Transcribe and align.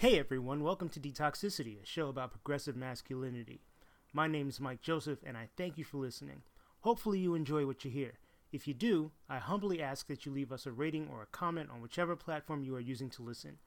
Hey 0.00 0.16
everyone, 0.16 0.62
welcome 0.62 0.88
to 0.90 1.00
Detoxicity, 1.00 1.82
a 1.82 1.84
show 1.84 2.06
about 2.06 2.30
progressive 2.30 2.76
masculinity. 2.76 3.62
My 4.12 4.28
name 4.28 4.48
is 4.48 4.60
Mike 4.60 4.80
Joseph, 4.80 5.18
and 5.26 5.36
I 5.36 5.48
thank 5.56 5.76
you 5.76 5.82
for 5.82 5.96
listening. 5.96 6.42
Hopefully, 6.82 7.18
you 7.18 7.34
enjoy 7.34 7.66
what 7.66 7.84
you 7.84 7.90
hear. 7.90 8.12
If 8.52 8.68
you 8.68 8.74
do, 8.74 9.10
I 9.28 9.38
humbly 9.38 9.82
ask 9.82 10.06
that 10.06 10.24
you 10.24 10.30
leave 10.30 10.52
us 10.52 10.66
a 10.66 10.70
rating 10.70 11.08
or 11.12 11.22
a 11.22 11.36
comment 11.36 11.70
on 11.72 11.82
whichever 11.82 12.14
platform 12.14 12.62
you 12.62 12.76
are 12.76 12.80
using 12.80 13.10
to 13.10 13.24
listen. 13.24 13.58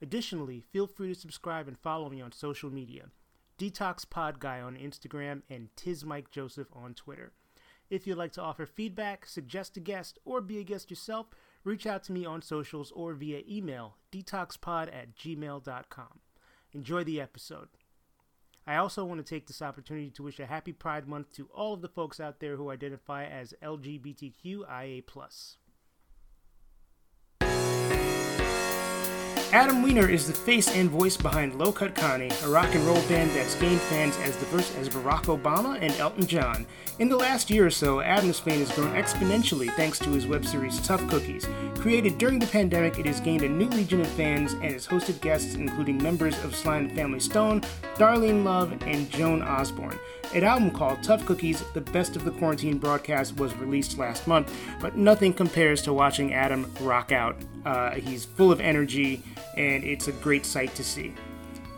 Additionally, 0.00 0.64
feel 0.72 0.86
free 0.86 1.12
to 1.12 1.20
subscribe 1.20 1.68
and 1.68 1.78
follow 1.78 2.08
me 2.08 2.22
on 2.22 2.32
social 2.32 2.70
media 2.70 3.10
Detox 3.58 4.08
Pod 4.08 4.40
Guy 4.40 4.62
on 4.62 4.76
Instagram 4.76 5.42
and 5.50 5.68
Tiz 5.76 6.02
Mike 6.02 6.30
Joseph 6.30 6.68
on 6.72 6.94
Twitter. 6.94 7.32
If 7.90 8.06
you'd 8.06 8.16
like 8.16 8.32
to 8.32 8.42
offer 8.42 8.64
feedback, 8.64 9.26
suggest 9.26 9.76
a 9.76 9.80
guest, 9.80 10.18
or 10.24 10.40
be 10.40 10.58
a 10.58 10.64
guest 10.64 10.88
yourself, 10.88 11.26
reach 11.64 11.86
out 11.86 12.04
to 12.04 12.12
me 12.12 12.24
on 12.24 12.42
socials 12.42 12.92
or 12.94 13.14
via 13.14 13.42
email 13.48 13.96
detoxpod 14.12 14.94
at 14.94 15.16
gmail.com. 15.16 16.20
Enjoy 16.72 17.04
the 17.04 17.20
episode. 17.20 17.68
I 18.66 18.76
also 18.76 19.04
want 19.04 19.24
to 19.24 19.34
take 19.34 19.46
this 19.46 19.60
opportunity 19.60 20.10
to 20.10 20.22
wish 20.22 20.40
a 20.40 20.46
happy 20.46 20.72
Pride 20.72 21.06
Month 21.06 21.32
to 21.32 21.48
all 21.54 21.74
of 21.74 21.82
the 21.82 21.88
folks 21.88 22.18
out 22.18 22.40
there 22.40 22.56
who 22.56 22.70
identify 22.70 23.24
as 23.24 23.52
LGBTQIA. 23.62 25.04
Adam 29.54 29.84
Weiner 29.84 30.10
is 30.10 30.26
the 30.26 30.32
face 30.32 30.68
and 30.74 30.90
voice 30.90 31.16
behind 31.16 31.54
Low 31.54 31.70
Cut 31.70 31.94
Connie, 31.94 32.32
a 32.42 32.48
rock 32.48 32.74
and 32.74 32.84
roll 32.84 33.00
band 33.02 33.30
that's 33.30 33.54
gained 33.54 33.80
fans 33.82 34.18
as 34.24 34.34
diverse 34.34 34.74
as 34.74 34.88
Barack 34.88 35.26
Obama 35.26 35.78
and 35.80 35.92
Elton 35.92 36.26
John. 36.26 36.66
In 36.98 37.08
the 37.08 37.16
last 37.16 37.50
year 37.50 37.64
or 37.64 37.70
so, 37.70 38.00
Adam's 38.00 38.40
fame 38.40 38.58
has 38.58 38.72
grown 38.72 38.92
exponentially 38.94 39.72
thanks 39.76 40.00
to 40.00 40.08
his 40.08 40.26
web 40.26 40.44
series 40.44 40.84
Tough 40.84 41.06
Cookies. 41.08 41.46
Created 41.76 42.18
during 42.18 42.40
the 42.40 42.48
pandemic, 42.48 42.98
it 42.98 43.06
has 43.06 43.20
gained 43.20 43.44
a 43.44 43.48
new 43.48 43.68
legion 43.68 44.00
of 44.00 44.08
fans 44.08 44.54
and 44.54 44.72
has 44.72 44.88
hosted 44.88 45.20
guests 45.20 45.54
including 45.54 46.02
members 46.02 46.36
of 46.42 46.52
and 46.66 46.90
Family 46.90 47.20
Stone, 47.20 47.60
Darlene 47.94 48.42
Love, 48.42 48.72
and 48.82 49.08
Joan 49.08 49.40
Osborne. 49.40 50.00
An 50.32 50.42
album 50.42 50.70
called 50.70 51.02
Tough 51.02 51.24
Cookies, 51.26 51.62
the 51.74 51.80
best 51.80 52.16
of 52.16 52.24
the 52.24 52.30
quarantine 52.32 52.78
broadcast, 52.78 53.36
was 53.36 53.54
released 53.56 53.98
last 53.98 54.26
month, 54.26 54.52
but 54.80 54.96
nothing 54.96 55.32
compares 55.32 55.82
to 55.82 55.92
watching 55.92 56.34
Adam 56.34 56.72
rock 56.80 57.12
out. 57.12 57.36
Uh, 57.64 57.92
he's 57.92 58.24
full 58.24 58.50
of 58.50 58.60
energy, 58.60 59.22
and 59.56 59.84
it's 59.84 60.08
a 60.08 60.12
great 60.12 60.44
sight 60.44 60.74
to 60.74 60.82
see. 60.82 61.14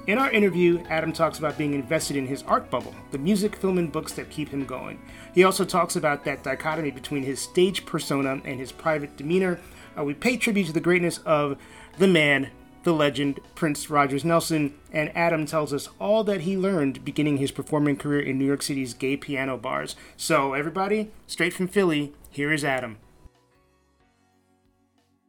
In 0.07 0.19
our 0.19 0.31
interview, 0.31 0.83
Adam 0.89 1.13
talks 1.13 1.39
about 1.39 1.59
being 1.59 1.75
invested 1.75 2.17
in 2.17 2.27
his 2.27 2.45
art 2.45 2.71
bubble, 2.71 2.95
the 3.11 3.19
music, 3.19 3.57
film, 3.57 3.77
and 3.77 3.91
books 3.91 4.13
that 4.13 4.31
keep 4.31 4.49
him 4.49 4.65
going. 4.65 5.01
He 5.35 5.45
also 5.45 5.65
talks 5.65 5.97
about 5.97 6.25
that 6.25 6.45
dichotomy 6.45 6.93
between 6.93 7.25
his 7.25 7.41
stage 7.41 7.85
persona 7.85 8.41
and 8.45 8.61
his 8.61 8.71
private 8.71 9.17
demeanor. 9.17 9.59
Uh, 9.99 10.05
we 10.05 10.15
pay 10.15 10.37
tribute 10.37 10.67
to 10.67 10.73
the 10.73 10.81
greatness 10.81 11.19
of 11.27 11.59
the 11.99 12.07
man, 12.07 12.51
the 12.87 12.95
legend, 12.95 13.41
Prince 13.57 13.91
Rogers 13.91 14.25
Nelson, 14.25 14.73
and 14.93 15.15
Adam 15.15 15.45
tells 15.45 15.75
us 15.75 15.89
all 16.01 16.23
that 16.25 16.43
he 16.43 16.57
learned 16.57 17.05
beginning 17.05 17.37
his 17.37 17.51
performing 17.51 17.97
career 17.97 18.21
in 18.21 18.39
New 18.39 18.47
York 18.47 18.63
City's 18.63 18.95
gay 18.95 19.17
piano 19.17 19.57
bars. 19.57 19.97
So, 20.17 20.55
everybody, 20.55 21.11
straight 21.27 21.53
from 21.53 21.67
Philly, 21.67 22.15
here 22.31 22.53
is 22.53 22.65
Adam. 22.65 22.99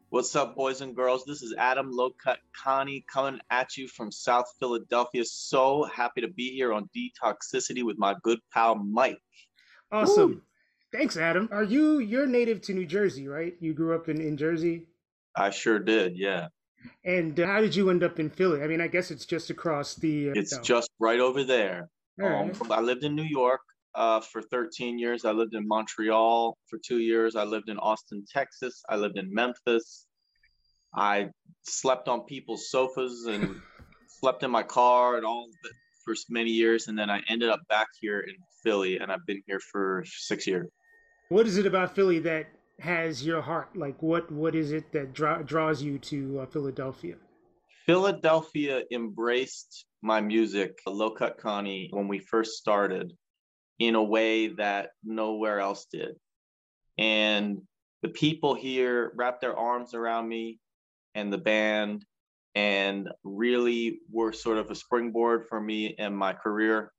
What's 0.10 0.36
up, 0.36 0.56
boys 0.56 0.82
and 0.82 0.96
girls? 0.96 1.26
This 1.26 1.42
is 1.42 1.54
Adam 1.58 1.92
Low 1.92 2.12
Cut 2.12 2.38
Connie 2.56 3.04
coming 3.12 3.42
at 3.50 3.76
you 3.76 3.88
from 3.88 4.12
South 4.12 4.46
Philadelphia. 4.60 5.26
So 5.26 5.84
happy 5.84 6.22
to 6.22 6.28
be 6.28 6.52
here 6.52 6.72
on 6.72 6.88
Detoxicity 6.96 7.84
with 7.84 7.98
my 7.98 8.16
good 8.22 8.40
pal 8.54 8.76
Mike. 8.76 9.18
Awesome. 9.92 10.30
Woo. 10.30 10.42
Thanks, 10.94 11.18
Adam. 11.18 11.50
Are 11.52 11.64
you 11.64 12.00
you're 12.00 12.28
native 12.28 12.62
to 12.62 12.74
New 12.74 12.86
Jersey, 12.86 13.28
right? 13.28 13.56
You 13.60 13.74
grew 13.74 13.96
up 13.96 14.08
in, 14.08 14.22
in 14.22 14.38
Jersey? 14.38 14.86
I 15.36 15.50
sure 15.50 15.80
did, 15.80 16.18
yeah. 16.18 16.48
And 17.04 17.40
uh, 17.40 17.46
how 17.46 17.62
did 17.62 17.76
you 17.76 17.90
end 17.90 18.04
up 18.04 18.20
in 18.20 18.30
Philly? 18.30 18.62
I 18.62 18.68
mean, 18.68 18.82
I 18.82 18.88
guess 18.88 19.12
it's 19.12 19.26
just 19.26 19.50
across 19.50 19.96
the. 19.96 20.30
Uh, 20.30 20.34
it's 20.36 20.58
just 20.60 20.90
right 21.00 21.20
over 21.20 21.44
there. 21.44 21.90
Um, 22.22 22.52
I 22.72 22.82
lived 22.82 23.04
in 23.04 23.16
New 23.16 23.24
York 23.24 23.62
uh, 23.94 24.22
for 24.22 24.42
13 24.42 24.98
years. 24.98 25.24
I 25.26 25.32
lived 25.32 25.54
in 25.54 25.68
Montreal 25.68 26.58
for 26.67 26.80
two 26.84 27.00
years. 27.00 27.36
I 27.36 27.44
lived 27.44 27.70
in 27.70 27.78
Austin, 27.78 28.26
Texas. 28.32 28.84
I 28.89 28.95
lived 28.95 29.17
in 29.17 29.32
Memphis. 29.32 30.08
I 30.95 31.30
slept 31.64 32.08
on 32.08 32.22
people's 32.22 32.70
sofas 32.72 33.26
and 33.26 33.61
slept 34.08 34.44
in 34.44 34.50
my 34.50 34.64
car 34.64 35.17
and 35.17 35.26
all 35.26 35.48
for 36.04 36.16
many 36.30 36.50
years. 36.50 36.88
And 36.88 36.98
then 36.98 37.10
I 37.10 37.22
ended 37.28 37.50
up 37.50 37.60
back 37.70 37.88
here 38.00 38.22
in 38.22 38.36
Philly, 38.64 38.98
and 38.98 39.11
I've 39.11 39.26
been 39.26 39.42
here 39.45 39.60
for 39.60 40.04
six 40.08 40.48
years. 40.48 40.67
What 41.30 41.45
is 41.45 41.58
it 41.58 41.66
about 41.66 41.94
Philly 41.94 42.20
that 42.20 42.48
has 42.80 43.26
your 43.26 43.42
heart? 43.42 43.76
Like, 43.76 44.02
what 44.02 44.32
what 44.32 44.55
is 44.55 44.71
it 44.71 44.92
that 44.92 45.14
draw, 45.14 45.42
draws 45.42 45.82
you 45.82 45.99
to 45.99 46.42
uh, 46.42 46.45
Philadelphia? 46.45 47.15
Philadelphia 47.86 48.83
embraced 48.92 49.86
my 50.02 50.21
music, 50.21 50.77
Low 50.86 51.11
Cut 51.11 51.37
Connie, 51.37 51.87
when 51.92 52.08
we 52.08 52.20
first 52.20 52.58
started 52.58 53.14
in 53.80 53.95
a 53.95 54.04
way 54.04 54.48
that 54.49 54.89
nowhere 55.04 55.60
else 55.60 55.86
did. 55.92 56.16
And 56.98 57.61
the 58.02 58.10
people 58.10 58.55
here 58.55 59.11
wrapped 59.16 59.42
their 59.42 59.58
arms 59.58 59.93
around 59.93 60.27
me 60.27 60.60
and 61.16 61.32
the 61.32 61.37
band 61.37 62.05
and 62.55 63.10
really 63.23 63.99
were 64.11 64.33
sort 64.33 64.58
of 64.58 64.70
a 64.71 64.76
springboard 64.76 65.45
for 65.48 65.61
me 65.61 65.95
and 65.98 66.17
my 66.17 66.33
career 66.33 66.92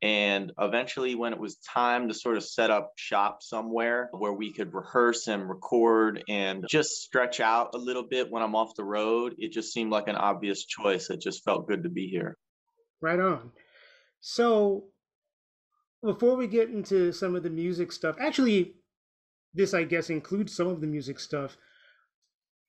and 0.00 0.52
eventually, 0.60 1.16
when 1.16 1.32
it 1.32 1.40
was 1.40 1.56
time 1.56 2.06
to 2.08 2.14
sort 2.14 2.36
of 2.36 2.44
set 2.44 2.70
up 2.70 2.92
shop 2.94 3.42
somewhere 3.42 4.08
where 4.12 4.32
we 4.32 4.52
could 4.52 4.72
rehearse 4.72 5.26
and 5.26 5.48
record 5.48 6.22
and 6.28 6.64
just 6.68 7.02
stretch 7.02 7.40
out 7.40 7.70
a 7.74 7.78
little 7.78 8.04
bit 8.04 8.30
when 8.30 8.42
I'm 8.42 8.54
off 8.54 8.76
the 8.76 8.84
road, 8.84 9.34
it 9.38 9.50
just 9.50 9.72
seemed 9.72 9.90
like 9.90 10.06
an 10.06 10.14
obvious 10.14 10.64
choice. 10.64 11.10
It 11.10 11.20
just 11.20 11.42
felt 11.42 11.66
good 11.66 11.82
to 11.82 11.88
be 11.88 12.06
here. 12.06 12.36
Right 13.00 13.18
on. 13.18 13.50
So, 14.20 14.84
before 16.00 16.36
we 16.36 16.46
get 16.46 16.68
into 16.68 17.10
some 17.10 17.34
of 17.34 17.42
the 17.42 17.50
music 17.50 17.90
stuff, 17.90 18.16
actually, 18.20 18.74
this 19.52 19.74
I 19.74 19.82
guess 19.82 20.10
includes 20.10 20.54
some 20.54 20.68
of 20.68 20.80
the 20.80 20.86
music 20.86 21.18
stuff. 21.18 21.56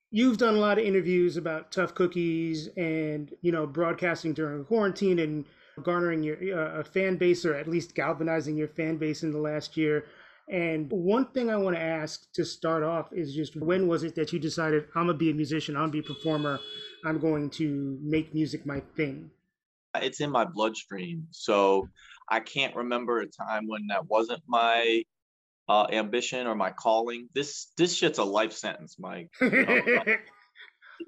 You've 0.09 0.39
done 0.39 0.55
a 0.55 0.59
lot 0.59 0.79
of 0.79 0.85
interviews 0.85 1.37
about 1.37 1.71
tough 1.71 1.93
cookies 1.93 2.69
and 2.75 3.31
you 3.43 3.51
know 3.51 3.67
broadcasting 3.67 4.33
during 4.33 4.65
quarantine 4.65 5.19
and 5.19 5.45
garnering 5.79 6.23
your 6.23 6.37
uh, 6.37 6.79
a 6.79 6.83
fan 6.83 7.17
base 7.17 7.45
or 7.45 7.53
at 7.55 7.67
least 7.67 7.95
galvanizing 7.95 8.55
your 8.55 8.67
fan 8.67 8.97
base 8.97 9.23
in 9.23 9.31
the 9.31 9.39
last 9.39 9.77
year. 9.77 10.05
And 10.49 10.91
one 10.91 11.27
thing 11.27 11.49
I 11.49 11.57
want 11.57 11.75
to 11.75 11.81
ask 11.81 12.31
to 12.33 12.43
start 12.43 12.81
off 12.83 13.13
is 13.13 13.35
just 13.35 13.55
when 13.55 13.87
was 13.87 14.03
it 14.03 14.15
that 14.15 14.33
you 14.33 14.39
decided 14.39 14.85
I'm 14.95 15.05
gonna 15.07 15.17
be 15.17 15.29
a 15.29 15.33
musician, 15.33 15.75
I'm 15.75 15.83
gonna 15.83 15.91
be 15.91 15.99
a 15.99 16.03
performer, 16.03 16.59
I'm 17.05 17.19
going 17.19 17.49
to 17.51 17.99
make 18.01 18.33
music 18.33 18.65
my 18.65 18.81
thing? 18.95 19.29
It's 19.95 20.21
in 20.21 20.31
my 20.31 20.45
bloodstream, 20.45 21.27
so 21.31 21.87
I 22.29 22.39
can't 22.39 22.75
remember 22.75 23.19
a 23.21 23.27
time 23.27 23.67
when 23.67 23.87
that 23.87 24.07
wasn't 24.07 24.41
my 24.47 25.03
uh, 25.67 25.87
ambition 25.91 26.47
or 26.47 26.55
my 26.55 26.71
calling. 26.71 27.29
This 27.33 27.71
this 27.77 27.95
shit's 27.95 28.17
a 28.17 28.23
life 28.23 28.53
sentence, 28.53 28.97
Mike. 28.99 29.29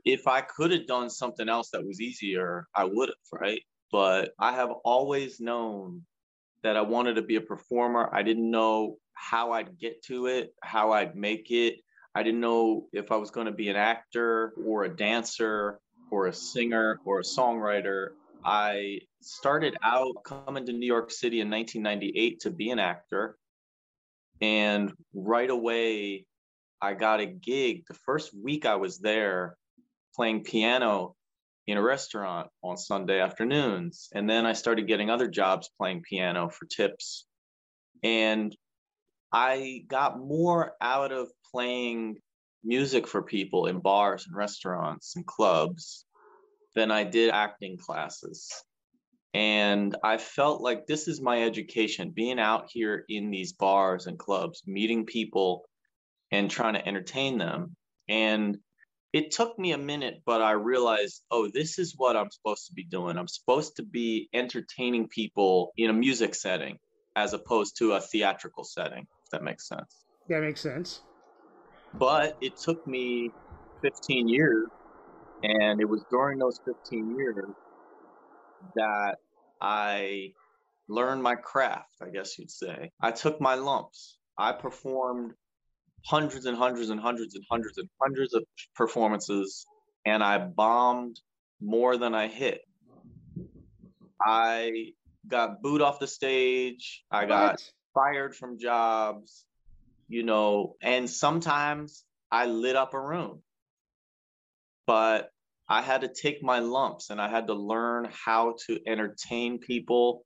if 0.06 0.28
I 0.28 0.42
could 0.42 0.72
have 0.72 0.88
done 0.88 1.10
something 1.10 1.50
else 1.50 1.70
that 1.72 1.86
was 1.86 2.00
easier, 2.00 2.68
I 2.76 2.86
would 2.86 3.10
have, 3.10 3.40
right? 3.40 3.62
But 3.92 4.34
I 4.40 4.54
have 4.54 4.72
always 4.84 5.40
known 5.40 6.04
that 6.64 6.78
I 6.78 6.82
wanted 6.82 7.16
to 7.16 7.22
be 7.22 7.36
a 7.36 7.42
performer. 7.42 8.10
I 8.14 8.24
didn't 8.24 8.50
know 8.50 8.98
how 9.14 9.52
I'd 9.52 9.78
get 9.78 10.04
to 10.04 10.28
it, 10.28 10.54
how 10.62 10.92
I'd 10.92 11.16
make 11.16 11.52
it. 11.52 11.80
I 12.16 12.24
didn't 12.24 12.42
know 12.42 12.88
if 12.94 13.12
I 13.12 13.18
was 13.18 13.32
going 13.32 13.48
to 13.48 13.54
be 13.54 13.70
an 13.70 13.76
actor 13.76 14.54
or 14.66 14.84
a 14.84 14.96
dancer 14.96 15.80
or 16.10 16.28
a 16.28 16.34
singer 16.34 17.00
or 17.06 17.20
a 17.20 17.24
songwriter. 17.24 18.10
I 18.44 19.00
started 19.22 19.76
out 19.84 20.16
coming 20.26 20.66
to 20.66 20.74
New 20.74 20.86
York 20.86 21.12
City 21.12 21.42
in 21.42 21.50
1998 21.50 22.42
to 22.42 22.52
be 22.52 22.70
an 22.72 22.80
actor. 22.80 23.38
And 24.42 24.92
right 25.14 25.50
away, 25.50 26.26
I 26.82 26.94
got 26.96 27.20
a 27.20 27.28
gig. 27.28 27.84
The 27.88 27.94
first 27.94 28.32
week 28.36 28.66
I 28.66 28.76
was 28.76 29.00
there 29.00 29.56
playing 30.16 30.44
piano 30.44 31.16
in 31.68 31.78
a 31.78 31.82
restaurant 31.82 32.50
on 32.64 32.78
Sunday 32.78 33.20
afternoons. 33.20 34.10
And 34.14 34.30
then 34.30 34.46
I 34.46 34.54
started 34.54 34.88
getting 34.88 35.10
other 35.10 35.28
jobs 35.28 35.70
playing 35.78 36.02
piano 36.02 36.50
for 36.50 36.66
tips. 36.66 37.26
And 38.04 38.56
I 39.32 39.84
got 39.88 40.20
more 40.20 40.74
out 40.82 41.12
of 41.12 41.30
playing 41.52 42.18
music 42.64 43.08
for 43.08 43.22
people 43.22 43.68
in 43.68 43.80
bars 43.80 44.26
and 44.28 44.36
restaurants 44.36 45.16
and 45.16 45.26
clubs 45.26 46.06
than 46.76 46.92
I 46.92 47.04
did 47.04 47.32
acting 47.32 47.78
classes. 47.78 48.52
And 49.34 49.96
I 50.04 50.18
felt 50.18 50.62
like 50.62 50.86
this 50.86 51.08
is 51.08 51.22
my 51.22 51.44
education 51.44 52.12
being 52.14 52.40
out 52.40 52.70
here 52.70 53.06
in 53.08 53.32
these 53.32 53.54
bars 53.54 54.08
and 54.08 54.20
clubs, 54.20 54.62
meeting 54.66 55.06
people 55.06 55.64
and 56.32 56.50
trying 56.52 56.74
to 56.74 56.86
entertain 56.86 57.38
them. 57.38 57.76
And 58.10 58.58
it 59.14 59.32
took 59.32 59.58
me 59.60 59.74
a 59.74 59.78
minute, 59.78 60.22
but 60.26 60.42
I 60.42 60.52
realized, 60.52 61.24
oh, 61.32 61.50
this 61.54 61.80
is 61.80 61.94
what 61.98 62.16
I'm 62.16 62.30
supposed 62.32 62.68
to 62.68 62.74
be 62.74 62.84
doing. 62.86 63.18
I'm 63.18 63.28
supposed 63.28 63.76
to 63.78 63.84
be 63.84 64.30
entertaining 64.34 65.08
people 65.10 65.74
in 65.78 65.90
a 65.90 65.94
music 65.94 66.36
setting 66.36 66.78
as 67.16 67.34
opposed 67.34 67.78
to 67.80 67.94
a 67.94 68.02
theatrical 68.02 68.64
setting, 68.64 69.02
if 69.02 69.32
that 69.32 69.44
makes 69.44 69.68
sense. 69.68 70.06
That 70.30 70.42
makes 70.42 70.62
sense. 70.62 71.02
But 71.94 72.38
it 72.42 72.54
took 72.64 72.86
me 72.88 73.32
15 73.82 74.30
years 74.30 74.68
And 75.44 75.82
it 75.82 75.90
was 75.90 76.06
during 76.10 76.38
those 76.40 76.60
15 76.66 77.16
years 77.18 77.46
that 78.76 79.16
I 79.60 80.34
learned 80.88 81.24
my 81.24 81.36
craft, 81.36 81.96
I 82.02 82.10
guess 82.10 82.38
you'd 82.38 82.52
say. 82.52 82.92
I 83.02 83.12
took 83.12 83.42
my 83.42 83.56
lumps. 83.56 84.18
I 84.38 84.52
performed 84.54 85.34
hundreds 86.06 86.46
and 86.46 86.58
hundreds 86.58 86.90
and 86.90 87.00
hundreds 87.00 87.36
and 87.36 87.44
hundreds 87.50 87.78
and 87.78 87.90
hundreds 88.02 88.34
of 88.34 88.44
performances, 88.76 89.66
and 90.06 90.24
I 90.24 90.38
bombed 90.40 91.20
more 91.62 91.98
than 91.98 92.16
I 92.16 92.28
hit. 92.28 92.62
I 94.24 94.94
got 95.28 95.62
booed 95.62 95.82
off 95.82 96.00
the 96.00 96.08
stage. 96.08 97.04
I 97.12 97.26
got 97.26 97.54
what? 97.54 97.72
fired 97.94 98.36
from 98.36 98.60
jobs, 98.60 99.46
you 100.08 100.24
know, 100.24 100.76
and 100.82 101.10
sometimes 101.10 102.04
I 102.32 102.46
lit 102.46 102.76
up 102.76 102.94
a 102.94 103.00
room. 103.00 103.42
But 104.88 105.32
I 105.70 105.82
had 105.82 106.02
to 106.02 106.10
take 106.10 106.44
my 106.44 106.60
lumps 106.60 107.12
and 107.12 107.22
I 107.22 107.30
had 107.30 107.48
to 107.48 107.54
learn 107.54 108.10
how 108.12 108.56
to 108.68 108.80
entertain 108.86 109.60
people 109.60 110.26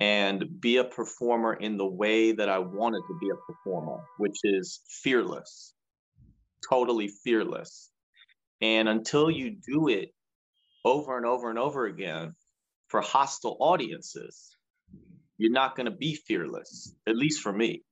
and 0.00 0.60
be 0.60 0.76
a 0.76 0.84
performer 0.84 1.54
in 1.54 1.76
the 1.76 1.86
way 1.86 2.32
that 2.32 2.48
I 2.48 2.58
wanted 2.58 3.02
to 3.08 3.18
be 3.20 3.30
a 3.30 3.52
performer, 3.52 4.00
which 4.18 4.36
is 4.44 4.80
fearless, 5.02 5.74
totally 6.68 7.08
fearless. 7.08 7.90
And 8.60 8.88
until 8.88 9.30
you 9.30 9.56
do 9.66 9.88
it 9.88 10.10
over 10.84 11.16
and 11.16 11.26
over 11.26 11.50
and 11.50 11.58
over 11.58 11.86
again 11.86 12.34
for 12.88 13.00
hostile 13.00 13.56
audiences, 13.60 14.56
you're 15.36 15.52
not 15.52 15.76
going 15.76 15.86
to 15.86 15.96
be 15.96 16.14
fearless, 16.14 16.94
at 17.06 17.16
least 17.16 17.40
for 17.40 17.52
me. 17.52 17.82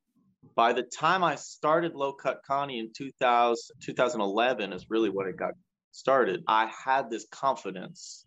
By 0.54 0.72
the 0.72 0.82
time 0.82 1.22
I 1.22 1.34
started 1.34 1.94
Low 1.94 2.12
Cut 2.12 2.40
Connie 2.46 2.78
in 2.78 2.92
2000, 2.96 3.76
2011 3.82 4.72
is 4.72 4.86
really 4.88 5.10
when 5.10 5.26
it 5.28 5.36
got 5.36 5.54
started. 5.92 6.42
I 6.46 6.66
had 6.66 7.10
this 7.10 7.26
confidence 7.30 8.25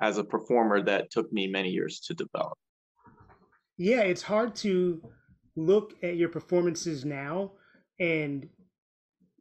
as 0.00 0.18
a 0.18 0.24
performer 0.24 0.82
that 0.82 1.10
took 1.10 1.32
me 1.32 1.46
many 1.46 1.70
years 1.70 2.00
to 2.00 2.14
develop. 2.14 2.58
Yeah, 3.78 4.00
it's 4.00 4.22
hard 4.22 4.54
to 4.56 5.02
look 5.54 5.94
at 6.02 6.16
your 6.16 6.28
performances 6.28 7.04
now 7.04 7.52
and 7.98 8.48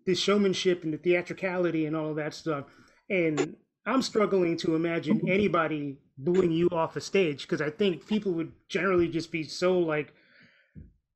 the 0.06 0.16
showmanship 0.16 0.84
and 0.84 0.94
the 0.94 0.98
theatricality 0.98 1.86
and 1.86 1.96
all 1.96 2.10
of 2.10 2.16
that 2.18 2.34
stuff. 2.34 2.66
And 3.10 3.56
I'm 3.86 4.02
struggling 4.02 4.58
to 4.58 4.76
imagine 4.76 5.22
anybody 5.30 5.98
booing 6.18 6.52
you 6.52 6.70
off 6.72 6.96
a 6.96 7.02
stage 7.02 7.44
because 7.44 7.62
I 7.62 7.70
think 7.70 8.08
people 8.08 8.32
would 8.34 8.52
generally 8.70 9.08
just 9.08 9.32
be 9.32 9.44
so 9.44 9.80
like 9.80 10.14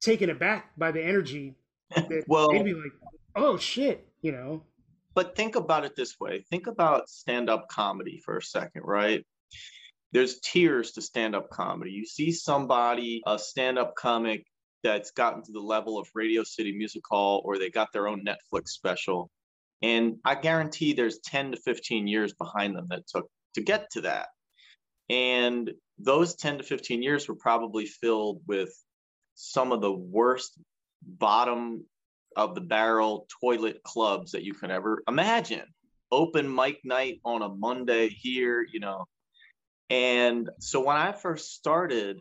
taken 0.02 0.30
aback 0.30 0.72
by 0.78 0.92
the 0.92 1.04
energy 1.04 1.56
that 1.96 2.24
well, 2.28 2.50
they'd 2.52 2.64
be 2.64 2.74
like, 2.74 2.92
"Oh 3.36 3.58
shit," 3.58 4.08
you 4.22 4.32
know. 4.32 4.64
But 5.20 5.36
think 5.36 5.58
about 5.58 5.84
it 5.84 5.98
this 5.98 6.18
way: 6.18 6.46
think 6.50 6.68
about 6.68 7.10
stand-up 7.10 7.68
comedy 7.68 8.22
for 8.24 8.38
a 8.38 8.42
second, 8.42 8.84
right? 8.86 9.26
There's 10.14 10.40
tiers 10.40 10.94
to 10.94 11.02
stand-up 11.02 11.50
comedy. 11.50 11.92
You 11.92 12.06
see 12.06 12.32
somebody, 12.32 13.22
a 13.28 13.38
stand-up 13.38 13.96
comic 13.96 14.46
that's 14.82 15.12
gotten 15.12 15.44
to 15.44 15.52
the 15.52 15.60
level 15.60 16.00
of 16.00 16.08
Radio 16.16 16.44
City 16.44 16.72
Music 16.72 17.02
Hall, 17.06 17.42
or 17.44 17.60
they 17.60 17.70
got 17.70 17.92
their 17.92 18.08
own 18.08 18.24
Netflix 18.24 18.70
special, 18.70 19.30
and 19.82 20.20
I 20.24 20.36
guarantee 20.36 20.94
there's 20.94 21.20
10 21.26 21.52
to 21.52 21.58
15 21.58 22.08
years 22.08 22.34
behind 22.34 22.78
them 22.78 22.88
that 22.90 23.06
took 23.06 23.28
to 23.56 23.62
get 23.62 23.90
to 23.92 24.02
that. 24.04 24.30
And 25.10 25.70
those 25.98 26.38
10 26.38 26.60
to 26.60 26.64
15 26.64 27.04
years 27.04 27.28
were 27.28 27.36
probably 27.36 27.88
filled 27.88 28.40
with 28.48 28.70
some 29.36 29.74
of 29.74 29.82
the 29.82 29.92
worst 29.92 30.58
bottom 31.06 31.84
of 32.40 32.56
the 32.56 32.62
barrel 32.62 33.28
toilet 33.42 33.84
clubs 33.84 34.32
that 34.32 34.44
you 34.44 34.54
can 34.54 34.72
ever 34.72 35.04
imagine. 35.08 35.66
Open 36.12 36.54
mic 36.54 36.80
night 36.84 37.20
on 37.24 37.42
a 37.42 37.50
Monday 37.50 38.10
here, 38.10 38.66
you 38.72 38.80
know. 38.80 39.06
And 39.90 40.50
so 40.60 40.84
when 40.84 40.98
I 40.98 41.12
first 41.12 41.54
started, 41.54 42.20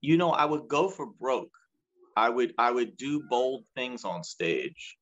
you 0.00 0.16
know, 0.16 0.30
I 0.30 0.44
would 0.44 0.68
go 0.68 0.88
for 0.88 1.06
broke. 1.06 1.52
I 2.16 2.28
would 2.28 2.54
I 2.58 2.70
would 2.70 2.96
do 2.96 3.22
bold 3.30 3.64
things 3.74 4.04
on 4.04 4.24
stage 4.24 4.98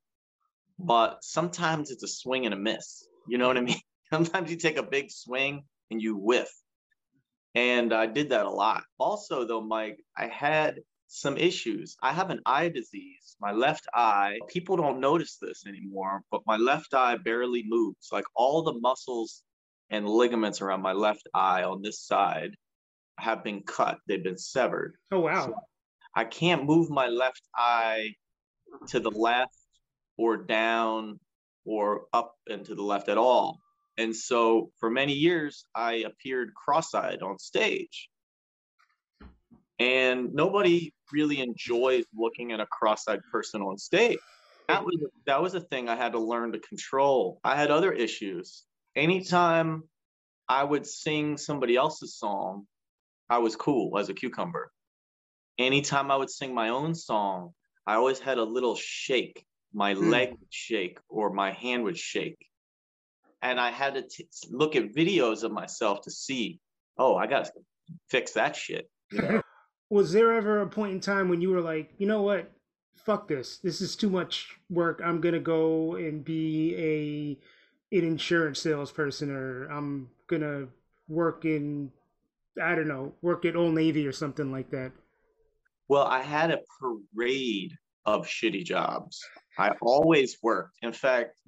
but 0.78 1.24
sometimes 1.24 1.90
it's 1.90 2.04
a 2.04 2.08
swing 2.08 2.44
and 2.44 2.54
a 2.54 2.58
miss. 2.58 3.06
You 3.26 3.38
know 3.38 3.48
what 3.48 3.58
I 3.58 3.62
mean? 3.62 3.80
Sometimes 4.12 4.50
you 4.50 4.56
take 4.56 4.78
a 4.78 4.82
big 4.82 5.10
swing 5.10 5.64
and 5.90 6.00
you 6.00 6.16
whiff. 6.16 6.50
And 7.54 7.92
I 7.92 8.06
did 8.06 8.30
that 8.30 8.46
a 8.46 8.50
lot. 8.50 8.84
Also, 8.98 9.44
though, 9.44 9.60
Mike, 9.60 9.98
I 10.16 10.28
had 10.28 10.80
some 11.08 11.36
issues. 11.36 11.96
I 12.02 12.12
have 12.12 12.30
an 12.30 12.40
eye 12.46 12.68
disease. 12.68 13.36
My 13.40 13.52
left 13.52 13.88
eye, 13.92 14.38
people 14.48 14.76
don't 14.76 15.00
notice 15.00 15.38
this 15.40 15.66
anymore, 15.66 16.22
but 16.30 16.42
my 16.46 16.56
left 16.56 16.94
eye 16.94 17.16
barely 17.16 17.64
moves. 17.66 18.08
Like 18.12 18.26
all 18.36 18.62
the 18.62 18.78
muscles 18.78 19.42
and 19.90 20.08
ligaments 20.08 20.60
around 20.60 20.82
my 20.82 20.92
left 20.92 21.26
eye 21.34 21.64
on 21.64 21.82
this 21.82 22.00
side 22.00 22.54
have 23.18 23.42
been 23.42 23.62
cut, 23.62 23.98
they've 24.06 24.22
been 24.22 24.38
severed. 24.38 24.94
Oh, 25.10 25.20
wow. 25.20 25.46
So 25.46 25.54
I 26.14 26.24
can't 26.24 26.64
move 26.64 26.90
my 26.90 27.08
left 27.08 27.42
eye 27.56 28.10
to 28.88 29.00
the 29.00 29.10
left 29.10 29.56
or 30.16 30.36
down 30.36 31.18
or 31.64 32.06
up 32.12 32.34
and 32.48 32.64
to 32.66 32.74
the 32.74 32.82
left 32.82 33.08
at 33.08 33.18
all. 33.18 33.60
And 33.96 34.14
so 34.14 34.70
for 34.78 34.90
many 34.90 35.14
years, 35.14 35.64
I 35.74 36.04
appeared 36.06 36.54
cross 36.54 36.94
eyed 36.94 37.22
on 37.22 37.38
stage. 37.38 38.08
And 39.78 40.34
nobody 40.34 40.92
really 41.12 41.40
enjoys 41.40 42.04
looking 42.14 42.52
at 42.52 42.60
a 42.60 42.66
cross 42.66 43.06
eyed 43.08 43.20
person 43.30 43.62
on 43.62 43.78
stage. 43.78 44.18
That 44.68 44.84
was, 44.84 44.96
that 45.26 45.40
was 45.40 45.54
a 45.54 45.60
thing 45.60 45.88
I 45.88 45.96
had 45.96 46.12
to 46.12 46.18
learn 46.18 46.52
to 46.52 46.58
control. 46.58 47.40
I 47.42 47.56
had 47.56 47.70
other 47.70 47.92
issues. 47.92 48.64
Anytime 48.96 49.84
I 50.48 50.64
would 50.64 50.86
sing 50.86 51.36
somebody 51.38 51.76
else's 51.76 52.16
song, 52.16 52.66
I 53.30 53.38
was 53.38 53.56
cool 53.56 53.98
as 53.98 54.08
a 54.08 54.14
cucumber. 54.14 54.70
Anytime 55.58 56.10
I 56.10 56.16
would 56.16 56.30
sing 56.30 56.54
my 56.54 56.68
own 56.68 56.94
song, 56.94 57.52
I 57.86 57.94
always 57.94 58.18
had 58.18 58.38
a 58.38 58.44
little 58.44 58.74
shake 58.74 59.46
my 59.72 59.94
mm. 59.94 60.10
leg 60.10 60.30
would 60.30 60.52
shake 60.52 60.98
or 61.08 61.30
my 61.30 61.52
hand 61.52 61.84
would 61.84 61.98
shake. 61.98 62.38
And 63.42 63.60
I 63.60 63.70
had 63.70 63.94
to 63.94 64.02
t- 64.02 64.28
look 64.50 64.76
at 64.76 64.94
videos 64.94 65.44
of 65.44 65.52
myself 65.52 66.02
to 66.02 66.10
see, 66.10 66.60
oh, 66.96 67.16
I 67.16 67.26
got 67.26 67.44
to 67.46 67.52
fix 68.10 68.32
that 68.32 68.56
shit. 68.56 68.90
You 69.12 69.22
know? 69.22 69.42
Was 69.90 70.12
there 70.12 70.34
ever 70.34 70.60
a 70.60 70.66
point 70.66 70.92
in 70.92 71.00
time 71.00 71.28
when 71.28 71.40
you 71.40 71.50
were 71.50 71.60
like, 71.60 71.92
you 71.98 72.06
know 72.06 72.22
what? 72.22 72.50
Fuck 72.96 73.28
this. 73.28 73.58
This 73.58 73.80
is 73.80 73.96
too 73.96 74.10
much 74.10 74.58
work. 74.68 75.00
I'm 75.04 75.20
to 75.34 75.40
go 75.40 75.94
and 75.94 76.24
be 76.24 76.74
a 76.76 77.96
an 77.96 78.04
insurance 78.04 78.60
salesperson 78.60 79.30
or 79.30 79.66
I'm 79.68 80.10
to 80.42 80.68
work 81.08 81.44
in 81.46 81.90
I 82.62 82.74
don't 82.74 82.88
know, 82.88 83.12
work 83.22 83.44
at 83.44 83.56
Old 83.56 83.74
Navy 83.74 84.06
or 84.06 84.12
something 84.12 84.50
like 84.50 84.70
that. 84.70 84.92
Well, 85.88 86.04
I 86.04 86.22
had 86.22 86.50
a 86.50 86.60
parade 86.80 87.72
of 88.04 88.26
shitty 88.26 88.64
jobs. 88.64 89.24
I 89.58 89.70
always 89.80 90.38
worked. 90.42 90.76
In 90.82 90.92
fact, 90.92 91.40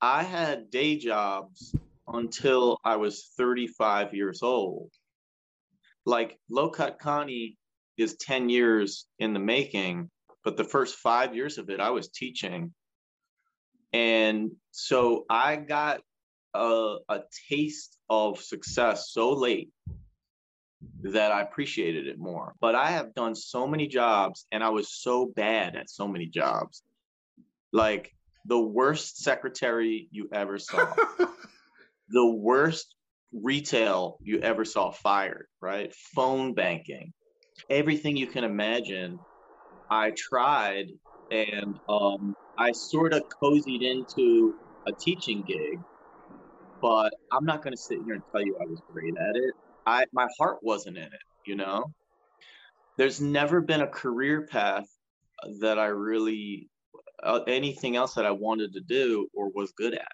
I 0.00 0.22
had 0.22 0.70
day 0.70 0.96
jobs 0.96 1.74
until 2.06 2.78
I 2.84 2.96
was 2.96 3.32
35 3.36 4.14
years 4.14 4.42
old. 4.42 4.90
Like 6.06 6.38
Low 6.48 6.70
Cut 6.70 6.98
Connie 6.98 7.58
is 7.98 8.16
10 8.16 8.48
years 8.48 9.06
in 9.18 9.32
the 9.32 9.40
making, 9.40 10.08
but 10.44 10.56
the 10.56 10.64
first 10.64 10.94
five 10.96 11.34
years 11.34 11.58
of 11.58 11.68
it, 11.68 11.80
I 11.80 11.90
was 11.90 12.08
teaching. 12.08 12.72
And 13.92 14.52
so 14.70 15.24
I 15.28 15.56
got 15.56 16.00
a, 16.54 16.96
a 17.08 17.20
taste 17.50 17.98
of 18.08 18.40
success 18.40 19.10
so 19.10 19.32
late 19.32 19.70
that 21.02 21.32
I 21.32 21.42
appreciated 21.42 22.06
it 22.06 22.18
more. 22.18 22.54
But 22.60 22.74
I 22.74 22.90
have 22.90 23.14
done 23.14 23.34
so 23.34 23.66
many 23.66 23.86
jobs 23.88 24.46
and 24.52 24.62
I 24.62 24.70
was 24.70 24.88
so 24.88 25.26
bad 25.26 25.76
at 25.76 25.90
so 25.90 26.06
many 26.08 26.26
jobs. 26.26 26.82
Like 27.72 28.14
the 28.44 28.60
worst 28.60 29.18
secretary 29.18 30.08
you 30.10 30.28
ever 30.32 30.58
saw, 30.58 30.94
the 32.08 32.26
worst 32.26 32.95
retail 33.42 34.18
you 34.22 34.40
ever 34.40 34.64
saw 34.64 34.90
fired, 34.90 35.46
right? 35.60 35.94
Phone 36.14 36.54
banking, 36.54 37.12
everything 37.70 38.16
you 38.16 38.26
can 38.26 38.44
imagine. 38.44 39.18
I 39.90 40.12
tried 40.16 40.86
and 41.30 41.78
um, 41.88 42.34
I 42.58 42.72
sort 42.72 43.12
of 43.12 43.22
cozied 43.42 43.82
into 43.82 44.54
a 44.86 44.92
teaching 44.92 45.44
gig, 45.46 45.78
but 46.80 47.12
I'm 47.32 47.44
not 47.44 47.62
going 47.62 47.72
to 47.72 47.80
sit 47.80 47.98
here 48.04 48.14
and 48.14 48.22
tell 48.32 48.42
you 48.42 48.56
I 48.60 48.64
was 48.66 48.80
great 48.92 49.14
at 49.16 49.36
it. 49.36 49.54
I 49.86 50.04
my 50.12 50.26
heart 50.38 50.58
wasn't 50.62 50.96
in 50.96 51.04
it, 51.04 51.22
you 51.44 51.56
know. 51.56 51.84
There's 52.98 53.20
never 53.20 53.60
been 53.60 53.82
a 53.82 53.86
career 53.86 54.46
path 54.46 54.86
that 55.60 55.78
I 55.78 55.86
really 55.86 56.68
uh, 57.22 57.40
anything 57.46 57.96
else 57.96 58.14
that 58.14 58.26
I 58.26 58.30
wanted 58.30 58.72
to 58.74 58.80
do 58.80 59.28
or 59.34 59.50
was 59.54 59.72
good 59.72 59.94
at. 59.94 60.12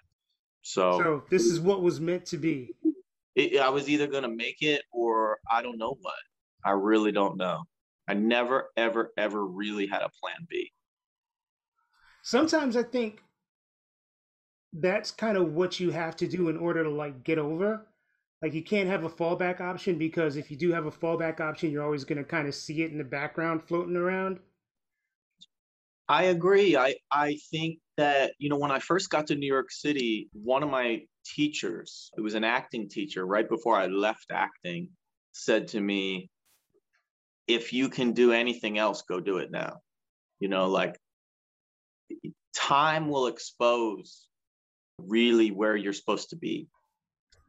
So, 0.61 0.97
so 0.97 1.23
this 1.29 1.43
is 1.43 1.59
what 1.59 1.81
was 1.81 1.99
meant 1.99 2.25
to 2.27 2.37
be. 2.37 2.73
It, 3.35 3.59
I 3.59 3.69
was 3.69 3.89
either 3.89 4.07
going 4.07 4.23
to 4.23 4.29
make 4.29 4.61
it 4.61 4.83
or 4.91 5.39
I 5.51 5.61
don't 5.61 5.77
know 5.77 5.97
what. 6.01 6.15
I 6.65 6.71
really 6.71 7.11
don't 7.11 7.37
know. 7.37 7.63
I 8.07 8.13
never, 8.13 8.69
ever, 8.77 9.11
ever 9.17 9.45
really 9.45 9.87
had 9.87 10.01
a 10.01 10.09
plan 10.21 10.45
B. 10.49 10.71
Sometimes 12.21 12.75
I 12.75 12.83
think 12.83 13.21
that's 14.73 15.11
kind 15.11 15.37
of 15.37 15.53
what 15.53 15.79
you 15.79 15.91
have 15.91 16.15
to 16.17 16.27
do 16.27 16.49
in 16.49 16.57
order 16.57 16.83
to 16.83 16.89
like 16.89 17.23
get 17.23 17.37
over. 17.37 17.85
Like 18.41 18.53
you 18.53 18.63
can't 18.63 18.89
have 18.89 19.03
a 19.03 19.09
fallback 19.09 19.61
option 19.61 19.97
because 19.97 20.35
if 20.35 20.51
you 20.51 20.57
do 20.57 20.71
have 20.71 20.85
a 20.85 20.91
fallback 20.91 21.39
option, 21.39 21.71
you're 21.71 21.83
always 21.83 22.03
going 22.03 22.17
to 22.17 22.23
kind 22.23 22.47
of 22.47 22.55
see 22.55 22.81
it 22.81 22.91
in 22.91 22.97
the 22.97 23.03
background 23.03 23.63
floating 23.63 23.95
around. 23.95 24.39
I 26.09 26.23
agree. 26.23 26.75
I 26.75 26.95
I 27.11 27.37
think 27.49 27.79
that 27.97 28.33
you 28.37 28.49
know 28.49 28.57
when 28.57 28.71
I 28.71 28.79
first 28.79 29.09
got 29.09 29.27
to 29.27 29.35
New 29.35 29.47
York 29.47 29.71
City, 29.71 30.29
one 30.33 30.63
of 30.63 30.69
my 30.69 31.03
teachers, 31.25 32.11
it 32.17 32.21
was 32.21 32.35
an 32.35 32.43
acting 32.43 32.89
teacher 32.89 33.25
right 33.25 33.47
before 33.47 33.75
I 33.75 33.87
left 33.87 34.31
acting, 34.31 34.89
said 35.31 35.69
to 35.69 35.81
me, 35.81 36.29
"If 37.47 37.73
you 37.73 37.89
can 37.89 38.13
do 38.13 38.31
anything 38.31 38.77
else, 38.77 39.03
go 39.03 39.19
do 39.19 39.37
it 39.37 39.51
now." 39.51 39.81
You 40.39 40.49
know, 40.49 40.69
like 40.69 40.99
time 42.53 43.09
will 43.09 43.27
expose 43.27 44.27
really 44.97 45.51
where 45.51 45.75
you're 45.75 45.93
supposed 45.93 46.29
to 46.29 46.35
be. 46.35 46.67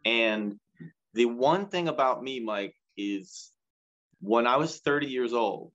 And 0.04 0.58
the 1.14 1.26
one 1.26 1.68
thing 1.68 1.88
about 1.88 2.22
me, 2.22 2.40
Mike, 2.40 2.74
is 2.96 3.52
when 4.20 4.46
I 4.46 4.56
was 4.56 4.80
30 4.80 5.06
years 5.06 5.32
old 5.32 5.72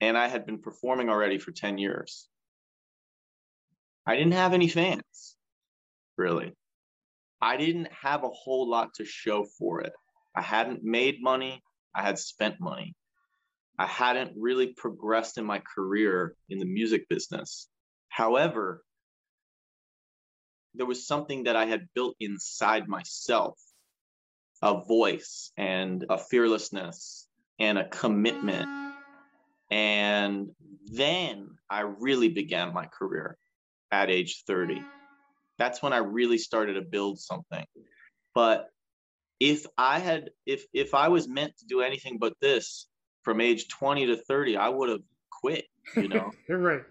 and 0.00 0.16
I 0.16 0.28
had 0.28 0.46
been 0.46 0.58
performing 0.58 1.08
already 1.08 1.38
for 1.38 1.52
10 1.52 1.78
years, 1.78 2.28
I 4.06 4.16
didn't 4.16 4.32
have 4.32 4.52
any 4.52 4.68
fans, 4.68 5.36
really. 6.16 6.54
I 7.42 7.56
didn't 7.56 7.88
have 7.92 8.22
a 8.22 8.28
whole 8.28 8.70
lot 8.70 8.94
to 8.94 9.04
show 9.04 9.44
for 9.44 9.80
it. 9.80 9.92
I 10.36 10.42
hadn't 10.42 10.84
made 10.84 11.20
money, 11.20 11.62
I 11.94 12.02
had 12.02 12.18
spent 12.18 12.60
money. 12.60 12.94
I 13.78 13.86
hadn't 13.86 14.32
really 14.36 14.68
progressed 14.68 15.38
in 15.38 15.44
my 15.44 15.58
career 15.58 16.36
in 16.48 16.58
the 16.58 16.64
music 16.64 17.08
business. 17.08 17.68
However, 18.08 18.84
there 20.74 20.86
was 20.86 21.06
something 21.06 21.44
that 21.44 21.56
I 21.56 21.66
had 21.66 21.88
built 21.94 22.14
inside 22.20 22.88
myself 22.88 23.58
a 24.62 24.80
voice 24.84 25.50
and 25.56 26.06
a 26.08 26.16
fearlessness 26.16 27.26
and 27.58 27.76
a 27.76 27.88
commitment. 27.88 28.68
And 29.70 30.50
then 30.92 31.48
I 31.68 31.80
really 31.80 32.28
began 32.28 32.72
my 32.72 32.86
career 32.86 33.36
at 33.90 34.10
age 34.10 34.44
30. 34.46 34.82
That's 35.58 35.82
when 35.82 35.92
I 35.92 35.98
really 35.98 36.38
started 36.38 36.74
to 36.74 36.82
build 36.82 37.20
something. 37.20 37.64
But 38.34 38.68
if 39.40 39.66
I 39.76 39.98
had 39.98 40.30
if 40.46 40.64
if 40.72 40.94
I 40.94 41.08
was 41.08 41.28
meant 41.28 41.56
to 41.58 41.66
do 41.66 41.80
anything 41.80 42.18
but 42.18 42.34
this 42.40 42.88
from 43.22 43.40
age 43.40 43.68
20 43.68 44.06
to 44.06 44.16
30, 44.16 44.56
I 44.56 44.68
would 44.68 44.88
have 44.88 45.02
quit, 45.30 45.64
you 45.96 46.08
know. 46.08 46.30
right. 46.48 46.82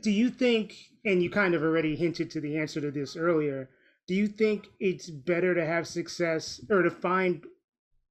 Do 0.00 0.10
you 0.10 0.30
think 0.30 0.74
and 1.04 1.22
you 1.22 1.30
kind 1.30 1.54
of 1.54 1.62
already 1.62 1.96
hinted 1.96 2.30
to 2.32 2.40
the 2.40 2.58
answer 2.58 2.80
to 2.80 2.90
this 2.90 3.16
earlier, 3.16 3.70
do 4.06 4.14
you 4.14 4.26
think 4.28 4.68
it's 4.80 5.08
better 5.10 5.54
to 5.54 5.64
have 5.64 5.86
success 5.86 6.60
or 6.70 6.82
to 6.82 6.90
find 6.90 7.44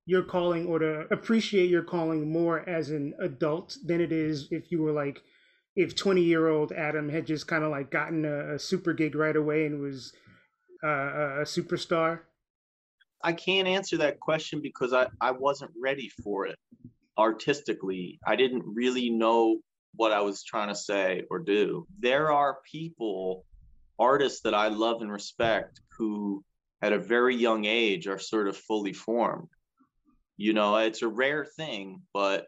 your 0.05 0.23
calling 0.23 0.65
or 0.65 0.79
to 0.79 1.05
appreciate 1.11 1.69
your 1.69 1.83
calling 1.83 2.31
more 2.31 2.67
as 2.67 2.89
an 2.89 3.13
adult 3.19 3.77
than 3.85 3.99
it 3.99 4.11
is 4.11 4.47
if 4.51 4.71
you 4.71 4.81
were 4.81 4.93
like 4.93 5.21
if 5.77 5.95
20 5.95 6.23
year 6.23 6.49
old 6.49 6.71
adam 6.71 7.07
had 7.07 7.25
just 7.25 7.47
kind 7.47 7.63
of 7.63 7.69
like 7.69 7.91
gotten 7.91 8.25
a, 8.25 8.55
a, 8.55 8.59
super 8.59 8.93
gig 8.93 9.13
right 9.15 9.35
away 9.35 9.67
and 9.67 9.79
was 9.79 10.11
uh, 10.83 10.87
a 10.87 11.43
superstar? 11.43 12.21
I 13.23 13.33
can't 13.33 13.67
answer 13.67 13.97
that 13.97 14.19
question 14.19 14.59
because 14.61 14.91
I, 14.91 15.07
I 15.21 15.31
wasn't 15.31 15.71
ready 15.81 16.09
for 16.23 16.47
it 16.47 16.57
artistically. 17.17 18.19
I 18.25 18.35
didn't 18.35 18.63
really 18.65 19.09
know 19.09 19.59
what 19.95 20.11
i 20.11 20.21
was 20.21 20.43
trying 20.43 20.67
to 20.67 20.75
say 20.75 21.23
or 21.31 21.39
do. 21.39 21.87
There 21.99 22.31
are 22.31 22.57
people 22.69 23.45
artists 23.99 24.41
that 24.41 24.53
i 24.53 24.67
love 24.67 25.01
and 25.01 25.11
respect 25.11 25.79
who 25.97 26.43
at 26.81 26.93
a 26.93 26.99
very 26.99 27.35
young 27.35 27.65
age 27.65 28.07
are 28.07 28.19
sort 28.19 28.47
of 28.47 28.57
fully 28.57 28.93
formed. 28.93 29.49
You 30.37 30.53
know 30.53 30.75
it's 30.77 31.03
a 31.03 31.07
rare 31.07 31.45
thing 31.45 32.01
but 32.13 32.47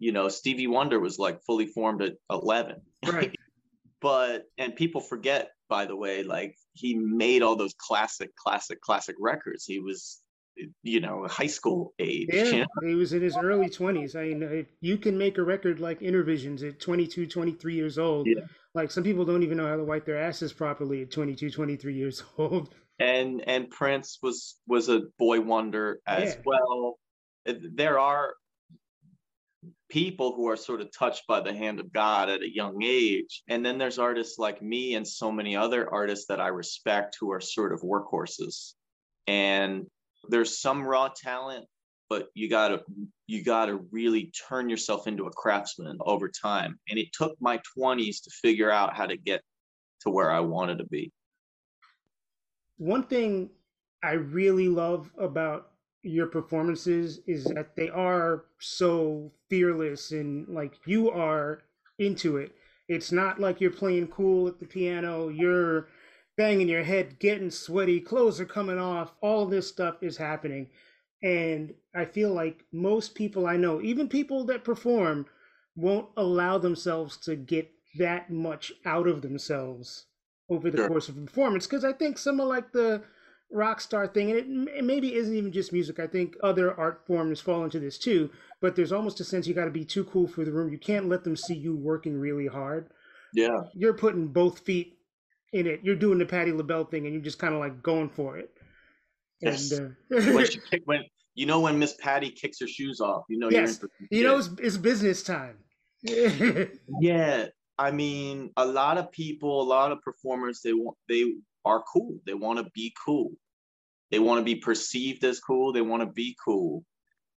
you 0.00 0.10
know 0.10 0.28
stevie 0.28 0.66
wonder 0.66 0.98
was 0.98 1.18
like 1.18 1.40
fully 1.44 1.66
formed 1.66 2.02
at 2.02 2.14
11 2.30 2.80
right 3.06 3.34
but 4.00 4.44
and 4.58 4.74
people 4.74 5.00
forget 5.00 5.50
by 5.68 5.84
the 5.84 5.94
way 5.94 6.24
like 6.24 6.56
he 6.72 6.96
made 6.96 7.42
all 7.42 7.54
those 7.54 7.74
classic 7.78 8.34
classic 8.34 8.80
classic 8.80 9.14
records 9.20 9.64
he 9.64 9.78
was 9.78 10.20
you 10.82 11.00
know 11.00 11.26
high 11.28 11.46
school 11.46 11.94
age 11.98 12.28
yeah 12.32 12.44
you 12.44 12.58
know? 12.60 12.66
he 12.82 12.94
was 12.94 13.12
in 13.12 13.22
his 13.22 13.36
early 13.36 13.68
20s 13.68 14.16
i 14.16 14.34
mean 14.34 14.66
you 14.80 14.98
can 14.98 15.16
make 15.16 15.38
a 15.38 15.42
record 15.42 15.80
like 15.80 16.00
Innervisions 16.00 16.66
at 16.66 16.80
22 16.80 17.26
23 17.26 17.74
years 17.74 17.98
old 17.98 18.26
yeah. 18.26 18.42
like 18.74 18.90
some 18.90 19.04
people 19.04 19.24
don't 19.24 19.42
even 19.42 19.56
know 19.56 19.68
how 19.68 19.76
to 19.76 19.84
wipe 19.84 20.04
their 20.04 20.20
asses 20.20 20.52
properly 20.52 21.02
at 21.02 21.10
22 21.10 21.50
23 21.50 21.94
years 21.94 22.22
old 22.38 22.74
and 22.98 23.42
and 23.46 23.70
prince 23.70 24.18
was 24.22 24.56
was 24.66 24.88
a 24.88 25.02
boy 25.18 25.40
wonder 25.40 26.00
as 26.06 26.34
yeah. 26.34 26.40
well 26.44 26.98
there 27.46 27.98
are 27.98 28.34
people 29.90 30.34
who 30.34 30.48
are 30.48 30.56
sort 30.56 30.80
of 30.80 30.90
touched 30.96 31.26
by 31.26 31.40
the 31.40 31.52
hand 31.52 31.80
of 31.80 31.92
God 31.92 32.30
at 32.30 32.42
a 32.42 32.54
young 32.54 32.82
age. 32.82 33.42
And 33.48 33.64
then 33.64 33.76
there's 33.76 33.98
artists 33.98 34.38
like 34.38 34.62
me 34.62 34.94
and 34.94 35.06
so 35.06 35.30
many 35.30 35.56
other 35.56 35.92
artists 35.92 36.26
that 36.26 36.40
I 36.40 36.48
respect 36.48 37.16
who 37.20 37.32
are 37.32 37.40
sort 37.40 37.72
of 37.72 37.82
workhorses. 37.82 38.74
And 39.26 39.86
there's 40.28 40.58
some 40.58 40.82
raw 40.82 41.08
talent, 41.08 41.66
but 42.08 42.28
you 42.34 42.48
gotta 42.48 42.82
you 43.26 43.44
gotta 43.44 43.76
really 43.90 44.32
turn 44.48 44.70
yourself 44.70 45.06
into 45.06 45.26
a 45.26 45.32
craftsman 45.32 45.98
over 46.00 46.28
time. 46.28 46.78
And 46.88 46.98
it 46.98 47.12
took 47.12 47.36
my 47.40 47.60
20s 47.76 48.22
to 48.24 48.30
figure 48.30 48.70
out 48.70 48.96
how 48.96 49.06
to 49.06 49.16
get 49.16 49.42
to 50.02 50.10
where 50.10 50.30
I 50.30 50.40
wanted 50.40 50.78
to 50.78 50.86
be. 50.86 51.12
One 52.78 53.02
thing 53.02 53.50
I 54.02 54.12
really 54.12 54.68
love 54.68 55.10
about 55.18 55.69
your 56.02 56.26
performances 56.26 57.20
is 57.26 57.44
that 57.44 57.76
they 57.76 57.88
are 57.88 58.44
so 58.58 59.30
fearless 59.48 60.12
and 60.12 60.48
like 60.48 60.74
you 60.86 61.10
are 61.10 61.62
into 61.98 62.36
it. 62.38 62.52
It's 62.88 63.12
not 63.12 63.38
like 63.38 63.60
you're 63.60 63.70
playing 63.70 64.08
cool 64.08 64.48
at 64.48 64.58
the 64.58 64.66
piano, 64.66 65.28
you're 65.28 65.88
banging 66.36 66.68
your 66.68 66.82
head, 66.82 67.18
getting 67.18 67.50
sweaty, 67.50 68.00
clothes 68.00 68.40
are 68.40 68.46
coming 68.46 68.78
off, 68.78 69.12
all 69.20 69.46
this 69.46 69.68
stuff 69.68 70.02
is 70.02 70.16
happening. 70.16 70.68
And 71.22 71.74
I 71.94 72.06
feel 72.06 72.32
like 72.32 72.64
most 72.72 73.14
people 73.14 73.46
I 73.46 73.56
know, 73.56 73.80
even 73.82 74.08
people 74.08 74.44
that 74.46 74.64
perform, 74.64 75.26
won't 75.76 76.08
allow 76.16 76.58
themselves 76.58 77.16
to 77.18 77.36
get 77.36 77.70
that 77.98 78.30
much 78.30 78.72
out 78.84 79.06
of 79.06 79.22
themselves 79.22 80.06
over 80.48 80.70
the 80.70 80.78
sure. 80.78 80.88
course 80.88 81.08
of 81.08 81.16
a 81.18 81.20
performance. 81.20 81.66
Because 81.66 81.84
I 81.84 81.92
think 81.92 82.18
some 82.18 82.40
of 82.40 82.48
like 82.48 82.72
the 82.72 83.02
rock 83.52 83.80
star 83.80 84.06
thing, 84.06 84.30
and 84.30 84.68
it, 84.68 84.78
it, 84.78 84.84
maybe 84.84 85.14
isn't 85.14 85.34
even 85.34 85.52
just 85.52 85.72
music. 85.72 85.98
I 85.98 86.06
think 86.06 86.36
other 86.42 86.78
art 86.78 87.06
forms 87.06 87.40
fall 87.40 87.64
into 87.64 87.80
this 87.80 87.98
too. 87.98 88.30
But 88.60 88.76
there's 88.76 88.92
almost 88.92 89.20
a 89.20 89.24
sense 89.24 89.46
you 89.46 89.54
got 89.54 89.64
to 89.64 89.70
be 89.70 89.84
too 89.84 90.04
cool 90.04 90.28
for 90.28 90.44
the 90.44 90.52
room. 90.52 90.70
You 90.70 90.78
can't 90.78 91.08
let 91.08 91.24
them 91.24 91.36
see 91.36 91.54
you 91.54 91.76
working 91.76 92.18
really 92.18 92.46
hard. 92.46 92.90
Yeah, 93.34 93.58
you're 93.74 93.94
putting 93.94 94.28
both 94.28 94.60
feet 94.60 94.98
in 95.52 95.66
it. 95.66 95.80
You're 95.82 95.96
doing 95.96 96.18
the 96.18 96.26
Patti 96.26 96.52
LaBelle 96.52 96.84
thing, 96.84 97.06
and 97.06 97.14
you're 97.14 97.22
just 97.22 97.38
kind 97.38 97.54
of 97.54 97.60
like 97.60 97.82
going 97.82 98.08
for 98.10 98.36
it. 98.36 98.50
Yes. 99.40 99.72
And, 99.72 99.96
uh, 100.12 100.32
when, 100.32 100.46
she 100.46 100.60
kick, 100.70 100.82
when 100.84 101.04
you 101.34 101.46
know 101.46 101.60
when 101.60 101.78
Miss 101.78 101.94
Patti 101.94 102.30
kicks 102.30 102.60
her 102.60 102.68
shoes 102.68 103.00
off, 103.00 103.24
you 103.28 103.38
know 103.38 103.50
yes. 103.50 103.84
you 104.10 104.24
know 104.24 104.38
it's, 104.38 104.50
it's 104.58 104.76
business 104.76 105.22
time. 105.22 105.56
yeah, 106.02 107.46
I 107.78 107.90
mean, 107.90 108.50
a 108.56 108.64
lot 108.66 108.98
of 108.98 109.10
people, 109.10 109.62
a 109.62 109.64
lot 109.64 109.92
of 109.92 110.00
performers, 110.02 110.60
they 110.62 110.72
want 110.72 110.96
they 111.08 111.34
are 111.64 111.82
cool. 111.92 112.18
They 112.26 112.34
want 112.34 112.58
to 112.58 112.70
be 112.74 112.94
cool. 113.04 113.32
They 114.10 114.18
want 114.18 114.40
to 114.40 114.44
be 114.44 114.56
perceived 114.56 115.24
as 115.24 115.40
cool. 115.40 115.72
They 115.72 115.82
want 115.82 116.02
to 116.02 116.12
be 116.12 116.36
cool. 116.44 116.84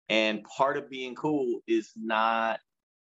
And 0.10 0.44
part 0.44 0.78
of 0.78 0.90
being 0.90 1.16
cool 1.16 1.62
is 1.68 1.92
not 1.96 2.60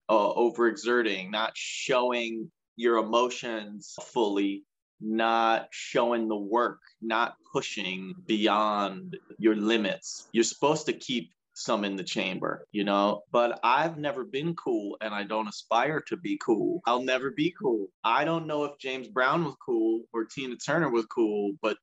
uh, 0.09 0.33
overexerting, 0.33 1.31
not 1.31 1.51
showing 1.55 2.51
your 2.75 2.97
emotions 2.97 3.95
fully, 4.01 4.63
not 5.01 5.67
showing 5.71 6.27
the 6.27 6.35
work, 6.35 6.79
not 7.01 7.35
pushing 7.51 8.13
beyond 8.25 9.17
your 9.37 9.55
limits. 9.55 10.27
You're 10.31 10.43
supposed 10.43 10.85
to 10.85 10.93
keep 10.93 11.31
some 11.57 11.83
in 11.83 11.95
the 11.95 12.03
chamber, 12.03 12.67
you 12.71 12.83
know? 12.83 13.23
But 13.31 13.59
I've 13.63 13.97
never 13.97 14.23
been 14.23 14.55
cool 14.55 14.97
and 15.01 15.13
I 15.13 15.23
don't 15.23 15.47
aspire 15.47 16.01
to 16.07 16.17
be 16.17 16.37
cool. 16.37 16.81
I'll 16.85 17.01
never 17.01 17.31
be 17.31 17.53
cool. 17.59 17.87
I 18.03 18.25
don't 18.25 18.47
know 18.47 18.65
if 18.65 18.77
James 18.79 19.07
Brown 19.07 19.43
was 19.43 19.55
cool 19.65 20.03
or 20.13 20.25
Tina 20.25 20.55
Turner 20.55 20.89
was 20.89 21.05
cool, 21.07 21.53
but 21.61 21.77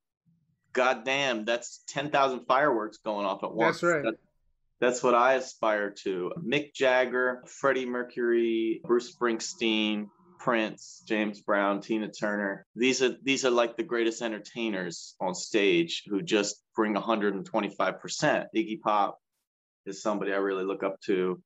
goddamn, 0.73 1.45
that's 1.45 1.83
10,000 1.89 2.47
fireworks 2.47 2.99
going 2.99 3.27
off 3.27 3.43
at 3.43 3.53
once. 3.53 3.81
That's 3.81 3.95
right. 3.95 4.05
That, 4.05 4.15
that's 4.81 5.03
what 5.03 5.15
I 5.15 5.35
aspire 5.35 5.91
to. 6.05 6.33
Mick 6.39 6.73
Jagger, 6.73 7.43
Freddie 7.47 7.87
Mercury, 7.87 8.81
Bruce 8.85 9.15
Springsteen, 9.15 10.07
Prince, 10.39 11.03
James 11.07 11.41
Brown, 11.41 11.81
Tina 11.81 12.11
Turner. 12.11 12.67
These 12.77 13.03
are 13.03 13.17
these 13.23 13.47
are 13.47 13.51
like 13.51 13.77
the 13.77 13.83
greatest 13.83 14.21
entertainers 14.21 15.15
on 15.21 15.35
stage 15.35 16.03
who 16.07 16.21
just 16.21 16.63
bring 16.77 16.95
125%. 16.95 17.45
Iggy 18.55 18.81
Pop, 18.83 19.19
is 19.87 20.03
somebody 20.03 20.33
I 20.33 20.37
really 20.37 20.65
look 20.65 20.83
up 20.83 21.01
to. 21.07 21.41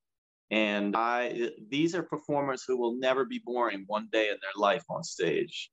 And 0.50 0.97
I 0.97 1.50
these 1.68 1.95
are 1.95 2.02
performers 2.02 2.64
who 2.66 2.78
will 2.78 2.99
never 2.99 3.25
be 3.25 3.40
boring 3.45 3.85
one 3.87 4.09
day 4.11 4.28
in 4.28 4.37
their 4.40 4.57
life 4.57 4.85
on 4.88 5.04
stage. 5.04 5.71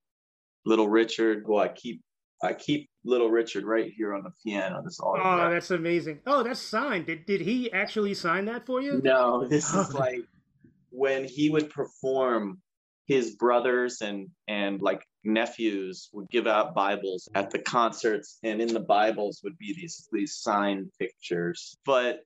Little 0.65 0.89
Richard, 0.89 1.43
who 1.45 1.57
I 1.57 1.69
keep 1.69 2.01
I 2.43 2.53
keep 2.53 2.89
Little 3.05 3.29
Richard 3.29 3.63
right 3.63 3.91
here 3.95 4.13
on 4.13 4.23
the 4.23 4.31
piano. 4.43 4.81
This 4.83 4.99
oh, 5.01 5.07
autograph. 5.07 5.47
Oh, 5.47 5.53
that's 5.53 5.71
amazing. 5.71 6.19
Oh, 6.25 6.43
that's 6.43 6.59
signed. 6.59 7.05
Did 7.05 7.25
did 7.25 7.41
he 7.41 7.71
actually 7.71 8.13
sign 8.13 8.45
that 8.45 8.65
for 8.65 8.81
you? 8.81 8.99
No, 9.03 9.47
this 9.47 9.73
is 9.73 9.93
oh. 9.93 9.97
like 9.97 10.25
when 10.89 11.25
he 11.25 11.49
would 11.49 11.69
perform 11.69 12.61
his 13.07 13.35
brothers 13.35 14.01
and 14.01 14.27
and 14.47 14.81
like 14.81 15.05
nephews 15.23 16.09
would 16.11 16.29
give 16.29 16.47
out 16.47 16.73
bibles 16.75 17.29
at 17.35 17.51
the 17.51 17.59
concerts 17.59 18.39
and 18.43 18.61
in 18.61 18.73
the 18.73 18.79
bibles 18.79 19.41
would 19.43 19.57
be 19.57 19.73
these 19.75 20.07
these 20.11 20.35
signed 20.35 20.89
pictures 20.99 21.77
but 21.85 22.19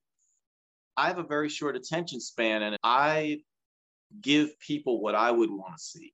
i 0.99 1.07
have 1.07 1.17
a 1.17 1.23
very 1.23 1.49
short 1.49 1.75
attention 1.75 2.19
span 2.19 2.63
and 2.63 2.77
i 2.83 3.39
give 4.21 4.57
people 4.59 5.01
what 5.01 5.15
i 5.15 5.29
would 5.31 5.49
want 5.49 5.75
to 5.75 5.83
see 5.83 6.13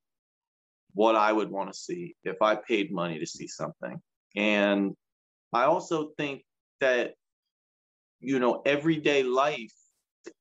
what 0.96 1.14
I 1.14 1.30
would 1.30 1.50
want 1.50 1.70
to 1.70 1.78
see 1.78 2.16
if 2.24 2.40
I 2.40 2.56
paid 2.56 2.90
money 2.90 3.18
to 3.18 3.26
see 3.26 3.46
something. 3.46 4.00
And 4.34 4.94
I 5.52 5.64
also 5.64 6.12
think 6.16 6.42
that, 6.80 7.12
you 8.18 8.38
know, 8.38 8.62
everyday 8.64 9.22
life, 9.22 9.74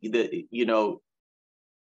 that, 0.01 0.45
you 0.51 0.65
know, 0.65 1.01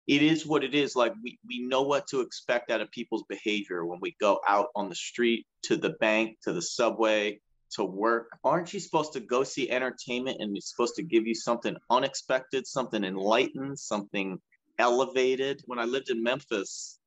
it 0.07 0.21
is 0.21 0.45
what 0.45 0.63
it 0.63 0.73
is. 0.73 0.95
Like 0.95 1.13
we, 1.21 1.37
we 1.45 1.67
know 1.67 1.81
what 1.81 2.07
to 2.07 2.21
expect 2.21 2.71
out 2.71 2.79
of 2.79 2.89
people's 2.91 3.25
behavior 3.27 3.85
when 3.85 3.99
we 4.01 4.15
go 4.21 4.39
out 4.47 4.67
on 4.77 4.87
the 4.87 4.95
street, 4.95 5.45
to 5.63 5.75
the 5.75 5.95
bank, 5.99 6.37
to 6.43 6.53
the 6.53 6.61
subway, 6.61 7.41
to 7.75 7.83
work. 7.83 8.37
Aren't 8.43 8.73
you 8.73 8.79
supposed 8.79 9.13
to 9.13 9.19
go 9.19 9.43
see 9.43 9.69
entertainment 9.69 10.37
and 10.39 10.55
it's 10.55 10.69
supposed 10.69 10.95
to 10.95 11.03
give 11.03 11.27
you 11.27 11.35
something 11.35 11.75
unexpected, 11.89 12.67
something 12.67 13.03
enlightened, 13.03 13.79
something 13.79 14.39
elevated? 14.79 15.61
When 15.65 15.79
I 15.79 15.85
lived 15.85 16.09
in 16.09 16.23
Memphis, 16.23 16.99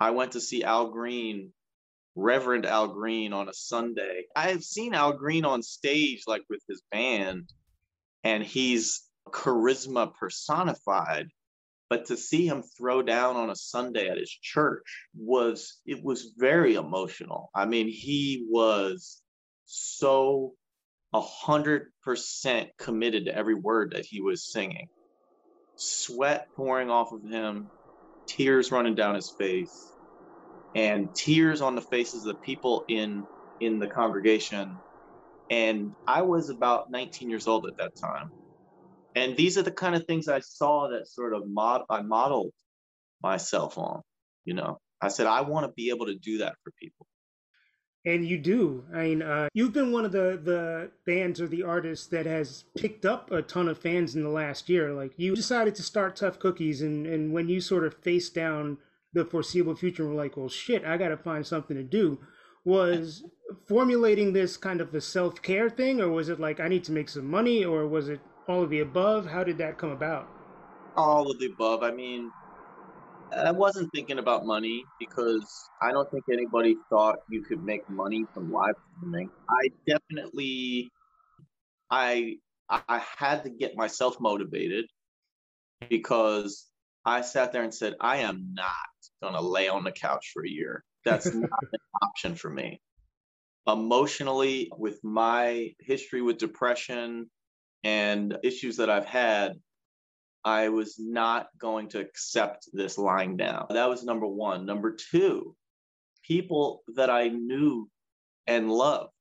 I 0.00 0.10
went 0.10 0.32
to 0.32 0.40
see 0.40 0.64
Al 0.64 0.90
Green, 0.90 1.52
Reverend 2.14 2.66
Al 2.66 2.88
Green 2.88 3.32
on 3.32 3.48
a 3.48 3.54
Sunday. 3.54 4.24
I 4.34 4.48
have 4.50 4.62
seen 4.62 4.94
Al 4.94 5.12
Green 5.12 5.44
on 5.44 5.62
stage, 5.62 6.24
like 6.26 6.42
with 6.48 6.60
his 6.68 6.82
band, 6.90 7.52
and 8.24 8.42
he's 8.42 9.02
charisma 9.30 10.14
personified. 10.14 11.28
But 11.90 12.06
to 12.06 12.16
see 12.16 12.46
him 12.46 12.62
throw 12.62 13.02
down 13.02 13.36
on 13.36 13.48
a 13.48 13.56
Sunday 13.56 14.08
at 14.08 14.18
his 14.18 14.30
church 14.30 15.08
was, 15.16 15.78
it 15.86 16.04
was 16.04 16.34
very 16.36 16.74
emotional. 16.74 17.50
I 17.54 17.64
mean, 17.64 17.88
he 17.88 18.46
was 18.50 19.22
so 19.70 20.54
a 21.12 21.20
hundred 21.20 21.88
percent 22.02 22.70
committed 22.78 23.26
to 23.26 23.36
every 23.36 23.54
word 23.54 23.92
that 23.92 24.06
he 24.06 24.20
was 24.20 24.42
singing. 24.50 24.88
Sweat 25.76 26.48
pouring 26.56 26.90
off 26.90 27.12
of 27.12 27.22
him, 27.22 27.68
tears 28.26 28.72
running 28.72 28.94
down 28.94 29.14
his 29.14 29.30
face, 29.38 29.92
and 30.74 31.14
tears 31.14 31.60
on 31.60 31.74
the 31.74 31.82
faces 31.82 32.24
of 32.24 32.34
the 32.34 32.40
people 32.40 32.84
in 32.88 33.24
in 33.60 33.78
the 33.78 33.88
congregation. 33.88 34.74
And 35.50 35.92
I 36.06 36.22
was 36.22 36.48
about 36.48 36.90
19 36.90 37.28
years 37.28 37.46
old 37.46 37.66
at 37.66 37.76
that 37.78 37.92
time. 38.00 38.30
And 39.14 39.36
these 39.36 39.58
are 39.58 39.62
the 39.62 39.70
kind 39.70 39.94
of 39.94 40.06
things 40.06 40.28
I 40.28 40.40
saw 40.40 40.88
that 40.88 41.08
sort 41.08 41.34
of 41.34 41.46
mod 41.46 41.82
I 41.90 42.02
modeled 42.02 42.52
myself 43.22 43.76
on. 43.76 44.00
You 44.46 44.54
know, 44.54 44.78
I 45.02 45.08
said 45.08 45.26
I 45.26 45.42
want 45.42 45.66
to 45.66 45.72
be 45.72 45.90
able 45.90 46.06
to 46.06 46.16
do 46.16 46.38
that 46.38 46.54
for 46.64 46.72
people. 46.80 47.06
And 48.06 48.26
you 48.26 48.38
do. 48.38 48.84
I 48.94 49.02
mean, 49.02 49.22
uh, 49.22 49.48
you've 49.52 49.72
been 49.72 49.92
one 49.92 50.04
of 50.04 50.12
the 50.12 50.40
the 50.42 50.90
bands 51.04 51.40
or 51.40 51.48
the 51.48 51.62
artists 51.62 52.06
that 52.06 52.26
has 52.26 52.64
picked 52.76 53.04
up 53.04 53.30
a 53.30 53.42
ton 53.42 53.68
of 53.68 53.78
fans 53.78 54.14
in 54.14 54.22
the 54.22 54.28
last 54.28 54.68
year. 54.68 54.94
Like 54.94 55.12
you 55.16 55.34
decided 55.34 55.74
to 55.74 55.82
start 55.82 56.16
Tough 56.16 56.38
Cookies, 56.38 56.80
and 56.80 57.06
and 57.06 57.32
when 57.32 57.48
you 57.48 57.60
sort 57.60 57.84
of 57.84 57.94
face 57.94 58.30
down 58.30 58.78
the 59.12 59.24
foreseeable 59.24 59.74
future 59.74 60.04
and 60.04 60.14
were 60.14 60.22
like, 60.22 60.36
well, 60.36 60.48
shit, 60.48 60.84
I 60.84 60.96
got 60.96 61.08
to 61.08 61.16
find 61.16 61.46
something 61.46 61.76
to 61.76 61.82
do. 61.82 62.18
Was 62.64 63.24
formulating 63.66 64.32
this 64.32 64.56
kind 64.56 64.80
of 64.80 64.94
a 64.94 65.00
self 65.00 65.40
care 65.42 65.70
thing, 65.70 66.00
or 66.00 66.08
was 66.08 66.28
it 66.28 66.40
like 66.40 66.60
I 66.60 66.68
need 66.68 66.84
to 66.84 66.92
make 66.92 67.08
some 67.08 67.28
money, 67.30 67.64
or 67.64 67.86
was 67.86 68.08
it 68.08 68.20
all 68.46 68.62
of 68.62 68.70
the 68.70 68.80
above? 68.80 69.26
How 69.26 69.44
did 69.44 69.58
that 69.58 69.78
come 69.78 69.90
about? 69.90 70.28
All 70.96 71.30
of 71.30 71.38
the 71.38 71.46
above. 71.46 71.82
I 71.82 71.92
mean, 71.92 72.30
I 73.32 73.52
wasn't 73.52 73.90
thinking 73.94 74.18
about 74.18 74.46
money 74.46 74.84
because 74.98 75.46
I 75.82 75.92
don't 75.92 76.10
think 76.10 76.24
anybody 76.32 76.76
thought 76.90 77.18
you 77.28 77.42
could 77.42 77.62
make 77.62 77.88
money 77.88 78.24
from 78.34 78.52
live 78.52 78.74
streaming. 78.96 79.30
I 79.48 79.70
definitely, 79.86 80.90
I 81.90 82.36
I 82.68 83.02
had 83.16 83.44
to 83.44 83.50
get 83.50 83.76
myself 83.76 84.20
motivated 84.20 84.86
because 85.88 86.66
I 87.04 87.22
sat 87.22 87.52
there 87.52 87.62
and 87.62 87.74
said, 87.74 87.94
I 88.00 88.18
am 88.18 88.52
not 88.54 88.72
going 89.22 89.34
to 89.34 89.40
lay 89.40 89.68
on 89.68 89.84
the 89.84 89.92
couch 89.92 90.30
for 90.34 90.44
a 90.44 90.48
year. 90.48 90.84
That's 91.04 91.26
not 91.34 91.50
an 91.72 91.80
option 92.02 92.34
for 92.34 92.50
me. 92.50 92.80
Emotionally, 93.66 94.70
with 94.76 95.02
my 95.02 95.70
history 95.80 96.22
with 96.22 96.38
depression 96.38 97.30
and 97.84 98.36
issues 98.42 98.76
that 98.76 98.90
I've 98.90 99.06
had, 99.06 99.54
I 100.48 100.70
was 100.70 100.98
not 100.98 101.48
going 101.58 101.90
to 101.90 102.00
accept 102.00 102.70
this 102.72 102.96
lying 102.96 103.36
down. 103.36 103.66
That 103.68 103.90
was 103.90 104.02
number 104.02 104.26
one. 104.26 104.64
Number 104.64 104.96
two, 105.10 105.54
people 106.22 106.82
that 106.96 107.10
I 107.10 107.28
knew 107.28 107.90
and 108.46 108.72
loved, 108.72 109.12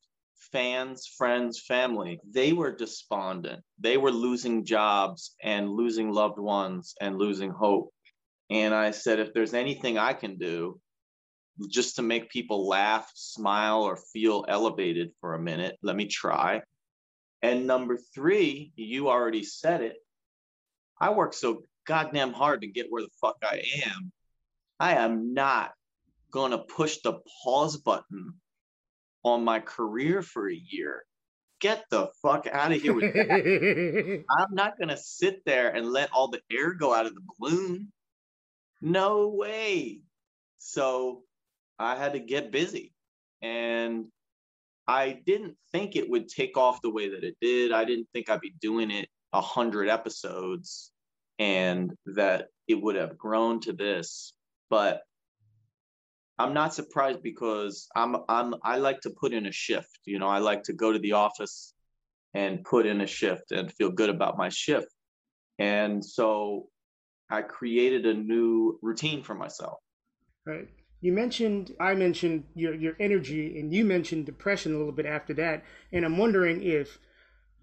fans, 0.54 1.06
friends, 1.06 1.60
family, 1.60 2.22
they 2.32 2.54
were 2.54 2.72
despondent. 2.72 3.62
They 3.78 3.98
were 3.98 4.12
losing 4.12 4.64
jobs 4.64 5.36
and 5.44 5.70
losing 5.70 6.14
loved 6.14 6.40
ones 6.40 6.96
and 7.02 7.18
losing 7.18 7.52
hope. 7.52 7.92
And 8.50 8.74
I 8.74 8.92
said, 8.92 9.20
if 9.20 9.34
there's 9.34 9.54
anything 9.54 9.98
I 9.98 10.14
can 10.14 10.38
do 10.38 10.80
just 11.70 11.98
to 11.98 12.04
make 12.04 12.30
people 12.30 12.70
laugh, 12.70 13.12
smile, 13.16 13.82
or 13.84 13.98
feel 14.14 14.46
elevated 14.48 15.10
for 15.20 15.34
a 15.34 15.42
minute, 15.42 15.76
let 15.82 15.98
me 15.98 16.06
try. 16.06 16.62
And 17.42 17.68
number 17.68 17.98
three, 18.16 18.72
you 18.78 19.10
already 19.10 19.44
said 19.44 19.82
it. 19.82 19.98
I 21.00 21.12
work 21.12 21.34
so 21.34 21.64
goddamn 21.86 22.34
hard 22.34 22.62
to 22.62 22.68
get 22.68 22.88
where 22.90 23.02
the 23.02 23.10
fuck 23.22 23.38
I 23.44 23.64
am. 23.86 24.12
I 24.80 24.96
am 24.96 25.34
not 25.34 25.72
going 26.32 26.52
to 26.52 26.58
push 26.58 26.98
the 27.04 27.20
pause 27.44 27.78
button 27.78 28.36
on 29.24 29.44
my 29.44 29.60
career 29.60 30.22
for 30.22 30.50
a 30.50 30.56
year. 30.56 31.04
Get 31.60 31.86
the 31.90 32.10
fuck 32.22 32.46
out 32.48 32.72
of 32.72 32.82
here 32.82 32.94
with 32.94 33.14
that. 33.14 34.24
I'm 34.38 34.54
not 34.54 34.78
going 34.78 34.90
to 34.90 34.98
sit 34.98 35.44
there 35.46 35.70
and 35.70 35.92
let 35.92 36.12
all 36.12 36.28
the 36.28 36.42
air 36.52 36.74
go 36.74 36.94
out 36.94 37.08
of 37.08 37.16
the 37.16 37.22
balloon. 37.40 37.92
No 38.82 39.30
way. 39.30 40.02
So 40.60 41.24
I 41.80 41.96
had 41.96 42.14
to 42.14 42.20
get 42.20 42.52
busy. 42.52 42.94
And 43.42 44.06
I 44.88 45.20
didn't 45.26 45.58
think 45.72 45.96
it 45.96 46.10
would 46.10 46.28
take 46.28 46.58
off 46.58 46.82
the 46.82 46.92
way 46.92 47.10
that 47.10 47.24
it 47.24 47.38
did. 47.42 47.72
I 47.72 47.86
didn't 47.86 48.08
think 48.14 48.30
I'd 48.30 48.40
be 48.40 48.54
doing 48.62 48.92
it 48.92 49.10
a 49.34 49.42
hundred 49.42 49.90
episodes 49.90 50.92
and 51.40 51.94
that 52.06 52.48
it 52.68 52.82
would 52.82 52.96
have 52.96 53.18
grown 53.18 53.60
to 53.62 53.74
this. 53.74 54.34
But 54.70 55.02
I'm 56.40 56.54
not 56.54 56.74
surprised 56.74 57.24
because 57.24 57.88
I'm 57.96 58.18
I'm 58.30 58.56
I 58.64 58.78
like 58.78 59.02
to 59.02 59.10
put 59.10 59.34
in 59.34 59.46
a 59.48 59.52
shift. 59.52 60.00
You 60.06 60.20
know, 60.20 60.28
I 60.28 60.40
like 60.40 60.64
to 60.64 60.74
go 60.74 60.92
to 60.92 61.00
the 61.00 61.14
office 61.14 61.74
and 62.34 62.64
put 62.64 62.86
in 62.86 63.02
a 63.02 63.08
shift 63.08 63.52
and 63.52 63.72
feel 63.72 63.90
good 63.90 64.10
about 64.10 64.38
my 64.38 64.50
shift. 64.50 64.94
And 65.58 66.04
so 66.06 66.68
I 67.30 67.42
created 67.42 68.06
a 68.06 68.14
new 68.14 68.78
routine 68.82 69.24
for 69.24 69.34
myself. 69.34 69.80
Right. 70.46 70.70
You 71.02 71.14
mentioned, 71.14 71.76
I 71.80 71.94
mentioned 71.94 72.46
your 72.56 72.74
your 72.74 72.96
energy, 73.00 73.60
and 73.60 73.74
you 73.74 73.86
mentioned 73.86 74.26
depression 74.26 74.74
a 74.74 74.78
little 74.78 74.94
bit 74.94 75.06
after 75.06 75.34
that. 75.36 75.64
And 75.92 76.06
I'm 76.06 76.18
wondering 76.18 76.64
if, 76.64 77.00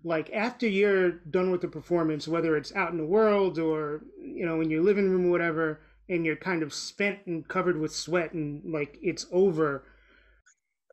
like, 0.04 0.30
after 0.32 0.68
you're 0.68 1.10
done 1.10 1.50
with 1.50 1.62
the 1.62 1.68
performance, 1.68 2.28
whether 2.28 2.56
it's 2.56 2.74
out 2.76 2.92
in 2.92 2.98
the 2.98 3.06
world 3.06 3.58
or 3.58 4.02
you 4.20 4.44
know 4.46 4.60
in 4.60 4.70
your 4.70 4.82
living 4.82 5.10
room 5.10 5.26
or 5.26 5.30
whatever, 5.30 5.80
and 6.08 6.24
you're 6.24 6.36
kind 6.36 6.62
of 6.62 6.72
spent 6.74 7.20
and 7.26 7.48
covered 7.48 7.78
with 7.80 7.94
sweat, 7.94 8.32
and 8.32 8.62
like 8.72 8.98
it's 9.02 9.26
over. 9.32 9.84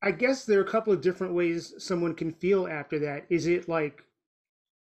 I 0.02 0.12
guess 0.12 0.45
there 0.45 0.60
are 0.60 0.63
a 0.63 0.71
couple 0.71 0.93
of 0.93 1.02
different 1.02 1.34
ways 1.34 1.74
someone 1.78 2.15
can 2.15 2.32
feel 2.32 2.67
after 2.67 2.97
that. 3.00 3.26
Is 3.30 3.47
it 3.47 3.69
like 3.69 4.04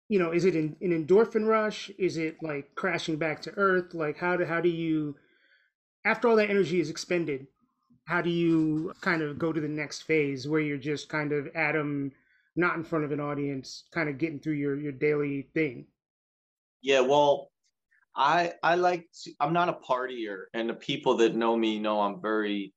you 0.08 0.18
know, 0.18 0.30
is 0.30 0.44
it 0.44 0.54
an, 0.54 0.76
an 0.80 0.90
endorphin 0.90 1.46
rush? 1.46 1.90
Is 1.98 2.16
it 2.16 2.42
like 2.42 2.74
crashing 2.74 3.16
back 3.16 3.42
to 3.42 3.52
earth? 3.56 3.94
Like 3.94 4.18
how 4.18 4.36
do 4.36 4.44
how 4.44 4.60
do 4.60 4.68
you 4.68 5.16
after 6.04 6.28
all 6.28 6.36
that 6.36 6.50
energy 6.50 6.80
is 6.80 6.90
expended, 6.90 7.46
how 8.04 8.22
do 8.22 8.30
you 8.30 8.92
kind 9.00 9.22
of 9.22 9.38
go 9.38 9.52
to 9.52 9.60
the 9.60 9.68
next 9.68 10.02
phase 10.02 10.48
where 10.48 10.60
you're 10.60 10.78
just 10.78 11.08
kind 11.08 11.32
of 11.32 11.48
Adam 11.54 12.12
not 12.58 12.76
in 12.76 12.84
front 12.84 13.04
of 13.04 13.12
an 13.12 13.20
audience, 13.20 13.84
kind 13.94 14.08
of 14.08 14.18
getting 14.18 14.40
through 14.40 14.54
your 14.54 14.78
your 14.78 14.92
daily 14.92 15.48
thing? 15.54 15.86
Yeah, 16.82 17.00
well, 17.00 17.50
I 18.14 18.52
I 18.62 18.74
like 18.74 19.06
to, 19.22 19.32
I'm 19.40 19.52
not 19.52 19.68
a 19.68 19.74
partier 19.74 20.44
and 20.52 20.68
the 20.68 20.74
people 20.74 21.16
that 21.18 21.34
know 21.34 21.56
me 21.56 21.78
know 21.78 22.00
I'm 22.00 22.20
very 22.20 22.74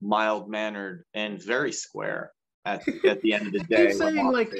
mild 0.00 0.48
mannered 0.48 1.04
and 1.14 1.42
very 1.42 1.72
square 1.72 2.32
at, 2.64 2.82
at 3.04 3.20
the 3.20 3.34
end 3.34 3.46
of 3.46 3.52
the 3.52 3.58
day. 3.68 3.88
Keep 3.88 3.96
saying 3.96 4.32
like 4.32 4.52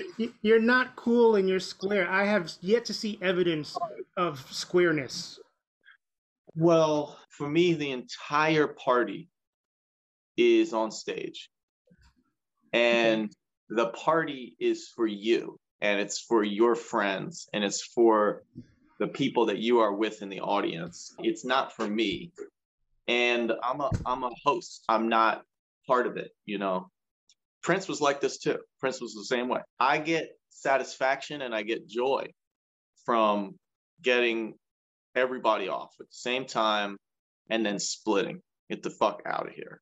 you're 0.43 0.61
not 0.61 0.95
cool 0.95 1.37
and 1.37 1.49
you're 1.49 1.61
square. 1.61 2.09
I 2.09 2.25
have 2.25 2.53
yet 2.61 2.85
to 2.87 2.95
see 2.95 3.19
evidence 3.23 3.77
of 4.17 4.47
squareness. 4.53 5.41
Well, 6.55 7.19
for 7.31 7.49
me, 7.49 7.75
the 7.75 7.91
entire 7.91 8.69
party 8.69 9.29
is 10.37 10.73
on 10.73 10.91
stage. 10.91 11.51
And 12.73 13.33
the 13.75 13.89
party 13.89 14.55
is 14.61 14.89
for 14.95 15.07
you 15.07 15.59
and 15.81 16.01
it's 16.01 16.21
for 16.21 16.45
your 16.45 16.77
friends 16.77 17.49
and 17.53 17.65
it's 17.65 17.83
for 17.83 18.45
the 19.01 19.09
people 19.09 19.47
that 19.47 19.59
you 19.59 19.81
are 19.81 19.93
with 19.93 20.23
in 20.23 20.29
the 20.29 20.41
audience. 20.41 21.13
It's 21.19 21.45
not 21.45 21.75
for 21.75 21.87
me. 21.87 22.31
And 23.09 23.53
I'm 23.63 23.81
a 23.81 23.91
I'm 24.07 24.23
a 24.23 24.31
host. 24.45 24.85
I'm 24.89 25.09
not 25.09 25.43
part 25.89 26.07
of 26.07 26.17
it, 26.17 26.31
you 26.47 26.59
know. 26.59 26.89
Prince 27.63 27.89
was 27.89 28.01
like 28.01 28.21
this 28.21 28.39
too. 28.39 28.59
Prince 28.79 29.01
was 29.01 29.15
the 29.15 29.25
same 29.25 29.49
way. 29.49 29.61
I 29.81 29.99
get 29.99 30.29
satisfaction 30.51 31.43
and 31.43 31.55
I 31.55 31.63
get 31.63 31.89
joy 31.89 32.27
from 33.05 33.57
getting 34.03 34.55
everybody 35.17 35.69
off 35.69 35.91
at 36.01 36.07
the 36.07 36.13
same 36.13 36.45
time 36.45 36.97
and 37.51 37.67
then 37.67 37.81
splitting. 37.81 38.41
Get 38.71 38.83
the 38.83 38.91
fuck 38.91 39.23
out 39.27 39.49
of 39.49 39.55
here. 39.55 39.81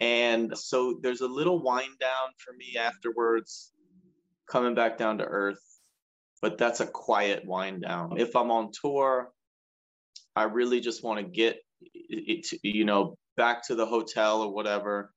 And 0.00 0.56
so 0.56 0.98
there's 1.02 1.22
a 1.22 1.28
little 1.28 1.62
wind 1.62 1.98
down 1.98 2.28
for 2.38 2.52
me 2.52 2.76
afterwards, 2.78 3.72
coming 4.50 4.74
back 4.74 4.98
down 4.98 5.18
to 5.18 5.24
earth, 5.24 5.62
but 6.42 6.58
that's 6.58 6.80
a 6.80 6.86
quiet 6.86 7.46
wind 7.46 7.82
down. 7.82 8.18
If 8.18 8.36
I'm 8.36 8.50
on 8.50 8.70
tour, 8.78 9.30
I 10.34 10.44
really 10.44 10.80
just 10.80 11.02
want 11.02 11.20
to 11.20 11.24
get 11.24 11.58
it, 11.82 12.46
you 12.62 12.84
know, 12.84 13.16
back 13.36 13.66
to 13.68 13.74
the 13.74 13.86
hotel 13.86 14.42
or 14.42 14.52
whatever, 14.52 15.12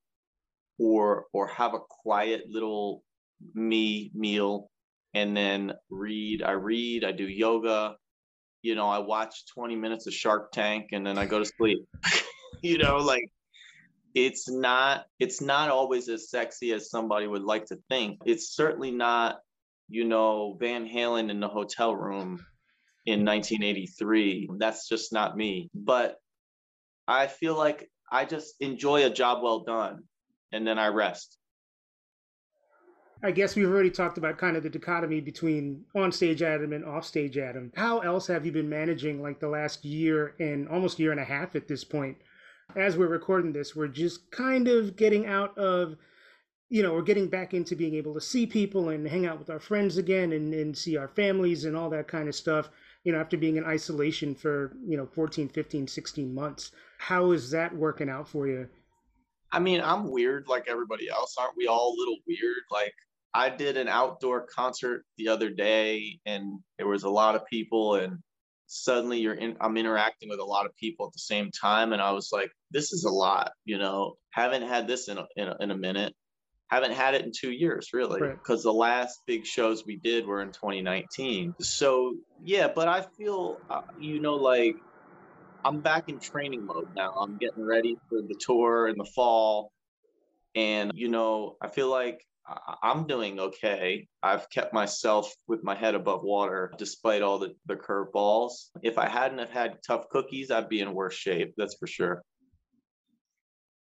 or 0.78 1.26
or 1.34 1.48
have 1.48 1.74
a 1.74 1.80
quiet 2.02 2.44
little 2.48 3.02
me 3.54 4.10
meal 4.14 4.70
and 5.14 5.36
then 5.36 5.72
read. 5.90 6.42
I 6.42 6.52
read, 6.52 7.04
I 7.04 7.12
do 7.12 7.24
yoga, 7.24 7.96
you 8.62 8.74
know, 8.74 8.88
I 8.88 8.98
watch 8.98 9.44
20 9.54 9.76
minutes 9.76 10.06
of 10.06 10.14
Shark 10.14 10.52
Tank 10.52 10.88
and 10.92 11.06
then 11.06 11.18
I 11.18 11.26
go 11.26 11.38
to 11.38 11.44
sleep. 11.44 11.86
you 12.62 12.78
know, 12.78 12.98
like 12.98 13.24
it's 14.14 14.48
not 14.48 15.04
it's 15.18 15.40
not 15.40 15.70
always 15.70 16.08
as 16.08 16.30
sexy 16.30 16.72
as 16.72 16.90
somebody 16.90 17.26
would 17.26 17.42
like 17.44 17.66
to 17.66 17.78
think. 17.88 18.18
It's 18.24 18.54
certainly 18.54 18.90
not, 18.90 19.38
you 19.88 20.04
know, 20.04 20.56
Van 20.58 20.88
Halen 20.88 21.30
in 21.30 21.40
the 21.40 21.48
hotel 21.48 21.94
room 21.94 22.44
in 23.06 23.24
1983. 23.24 24.50
That's 24.58 24.88
just 24.88 25.12
not 25.12 25.36
me. 25.36 25.70
But 25.74 26.16
I 27.06 27.26
feel 27.26 27.56
like 27.56 27.90
I 28.10 28.24
just 28.24 28.54
enjoy 28.60 29.06
a 29.06 29.10
job 29.10 29.42
well 29.42 29.60
done 29.60 30.04
and 30.52 30.66
then 30.66 30.78
I 30.78 30.88
rest. 30.88 31.36
I 33.22 33.32
guess 33.32 33.54
we've 33.54 33.68
already 33.68 33.90
talked 33.90 34.16
about 34.16 34.38
kind 34.38 34.56
of 34.56 34.62
the 34.62 34.70
dichotomy 34.70 35.20
between 35.20 35.84
on-stage 35.94 36.40
Adam 36.40 36.72
and 36.72 36.84
off-stage 36.86 37.36
Adam. 37.36 37.70
How 37.76 37.98
else 37.98 38.26
have 38.28 38.46
you 38.46 38.52
been 38.52 38.68
managing 38.68 39.20
like 39.20 39.40
the 39.40 39.48
last 39.48 39.84
year 39.84 40.34
and 40.40 40.66
almost 40.68 40.98
year 40.98 41.10
and 41.10 41.20
a 41.20 41.24
half 41.24 41.54
at 41.54 41.68
this 41.68 41.84
point? 41.84 42.16
As 42.76 42.96
we're 42.96 43.08
recording 43.08 43.52
this, 43.52 43.74
we're 43.74 43.88
just 43.88 44.30
kind 44.30 44.68
of 44.68 44.96
getting 44.96 45.26
out 45.26 45.56
of, 45.58 45.96
you 46.68 46.82
know, 46.82 46.92
we're 46.92 47.02
getting 47.02 47.28
back 47.28 47.54
into 47.54 47.74
being 47.74 47.94
able 47.94 48.14
to 48.14 48.20
see 48.20 48.46
people 48.46 48.90
and 48.90 49.06
hang 49.06 49.26
out 49.26 49.38
with 49.38 49.50
our 49.50 49.58
friends 49.58 49.96
again 49.96 50.32
and, 50.32 50.54
and 50.54 50.76
see 50.76 50.96
our 50.96 51.08
families 51.08 51.64
and 51.64 51.76
all 51.76 51.90
that 51.90 52.08
kind 52.08 52.28
of 52.28 52.34
stuff, 52.34 52.70
you 53.04 53.12
know, 53.12 53.18
after 53.18 53.36
being 53.36 53.56
in 53.56 53.64
isolation 53.64 54.34
for, 54.34 54.76
you 54.86 54.96
know, 54.96 55.06
14, 55.06 55.48
15, 55.48 55.88
16 55.88 56.34
months. 56.34 56.72
How 56.98 57.32
is 57.32 57.50
that 57.50 57.74
working 57.74 58.08
out 58.08 58.28
for 58.28 58.46
you? 58.46 58.68
I 59.52 59.58
mean, 59.58 59.80
I'm 59.80 60.10
weird 60.10 60.46
like 60.46 60.68
everybody 60.68 61.08
else. 61.08 61.36
Aren't 61.38 61.56
we 61.56 61.66
all 61.66 61.94
a 61.94 61.98
little 61.98 62.18
weird? 62.26 62.62
Like, 62.70 62.94
I 63.34 63.48
did 63.48 63.76
an 63.76 63.88
outdoor 63.88 64.46
concert 64.46 65.04
the 65.16 65.28
other 65.28 65.50
day 65.50 66.18
and 66.26 66.58
there 66.78 66.88
was 66.88 67.04
a 67.04 67.10
lot 67.10 67.36
of 67.36 67.46
people 67.46 67.96
and 67.96 68.18
suddenly 68.72 69.18
you're 69.18 69.34
in 69.34 69.56
I'm 69.60 69.76
interacting 69.76 70.28
with 70.28 70.38
a 70.38 70.44
lot 70.44 70.64
of 70.64 70.76
people 70.76 71.04
at 71.06 71.12
the 71.12 71.18
same 71.18 71.50
time 71.50 71.92
and 71.92 72.00
I 72.00 72.12
was 72.12 72.30
like 72.32 72.52
this 72.70 72.92
is 72.92 73.04
a 73.04 73.10
lot 73.10 73.52
you 73.64 73.78
know? 73.78 74.14
Haven't 74.30 74.62
had 74.62 74.86
this 74.86 75.08
in 75.08 75.18
a, 75.18 75.26
in 75.36 75.48
a, 75.48 75.56
in 75.58 75.70
a 75.72 75.76
minute. 75.76 76.14
Haven't 76.68 76.92
had 76.92 77.14
it 77.14 77.24
in 77.24 77.32
2 77.36 77.50
years 77.50 77.88
really 77.92 78.20
because 78.20 78.64
right. 78.64 78.70
the 78.70 78.72
last 78.72 79.18
big 79.26 79.44
shows 79.44 79.84
we 79.84 79.96
did 79.96 80.24
were 80.24 80.40
in 80.40 80.52
2019 80.52 81.56
so 81.60 82.14
yeah 82.44 82.68
but 82.72 82.86
I 82.86 83.02
feel 83.02 83.58
uh, 83.68 83.82
you 83.98 84.20
know 84.20 84.36
like 84.36 84.76
I'm 85.64 85.80
back 85.80 86.08
in 86.08 86.18
training 86.18 86.64
mode 86.64 86.88
now. 86.96 87.10
I'm 87.10 87.36
getting 87.36 87.66
ready 87.66 87.98
for 88.08 88.22
the 88.22 88.34
tour 88.38 88.88
in 88.88 88.96
the 88.96 89.04
fall 89.04 89.72
and 90.54 90.92
you 90.94 91.08
know 91.08 91.56
I 91.60 91.66
feel 91.68 91.90
like 91.90 92.24
I'm 92.82 93.06
doing 93.06 93.38
okay. 93.38 94.08
I've 94.22 94.48
kept 94.50 94.72
myself 94.72 95.32
with 95.46 95.62
my 95.62 95.74
head 95.74 95.94
above 95.94 96.22
water 96.24 96.72
despite 96.78 97.22
all 97.22 97.38
the, 97.38 97.54
the 97.66 97.76
curveballs. 97.76 98.70
If 98.82 98.98
I 98.98 99.08
hadn't 99.08 99.38
have 99.38 99.50
had 99.50 99.78
tough 99.86 100.08
cookies, 100.08 100.50
I'd 100.50 100.68
be 100.68 100.80
in 100.80 100.94
worse 100.94 101.14
shape. 101.14 101.54
That's 101.56 101.76
for 101.78 101.86
sure. 101.86 102.22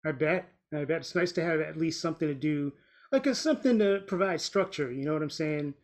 I 0.05 0.13
bet. 0.13 0.49
I 0.75 0.85
bet 0.85 0.99
it's 0.99 1.15
nice 1.15 1.33
to 1.33 1.45
have 1.45 1.61
at 1.61 1.77
least 1.77 2.01
something 2.01 2.27
to 2.27 2.35
do, 2.35 2.73
like 3.13 3.27
a, 3.27 3.35
something 3.35 3.79
to 3.79 4.03
provide 4.07 4.41
structure. 4.41 4.91
You 4.91 5.05
know 5.05 5.13
what 5.13 5.23
I'm 5.23 5.31
saying? 5.31 5.75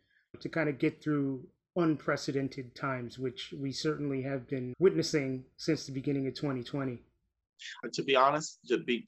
To 0.40 0.48
kind 0.48 0.68
of 0.68 0.78
get 0.78 1.02
through 1.02 1.46
unprecedented 1.76 2.74
times, 2.74 3.18
which 3.18 3.54
we 3.58 3.72
certainly 3.72 4.22
have 4.22 4.48
been 4.48 4.74
witnessing 4.78 5.44
since 5.56 5.86
the 5.86 5.92
beginning 5.92 6.26
of 6.26 6.34
2020. 6.34 6.98
To 7.92 8.02
be 8.02 8.16
honest, 8.16 8.58
to 8.68 8.78
be 8.78 9.06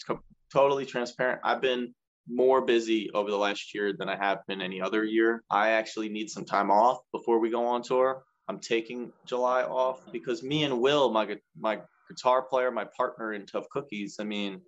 totally 0.53 0.87
transparent, 0.87 1.41
I've 1.43 1.61
been 1.61 1.93
more 2.29 2.63
busy 2.63 3.11
over 3.13 3.31
the 3.31 3.37
last 3.37 3.75
year 3.75 3.93
than 3.93 4.09
I 4.09 4.17
have 4.17 4.39
been 4.47 4.61
any 4.61 4.81
other 4.81 5.05
year. 5.05 5.43
I 5.51 5.71
actually 5.71 6.09
need 6.09 6.31
some 6.31 6.45
time 6.45 6.71
off 6.71 6.99
before 7.13 7.39
we 7.39 7.51
go 7.51 7.67
on 7.67 7.83
tour. 7.83 8.25
I'm 8.49 8.59
taking 8.59 9.13
July 9.27 9.63
off 9.63 10.01
because 10.13 10.43
me 10.43 10.65
and 10.65 10.81
Will, 10.81 11.11
my 11.11 11.37
my 11.59 11.81
guitar 12.09 12.43
player, 12.43 12.71
my 12.71 12.87
partner 12.97 13.33
in 13.33 13.47
Tough 13.47 13.69
Cookies, 13.71 14.17
I 14.21 14.25
mean, 14.25 14.61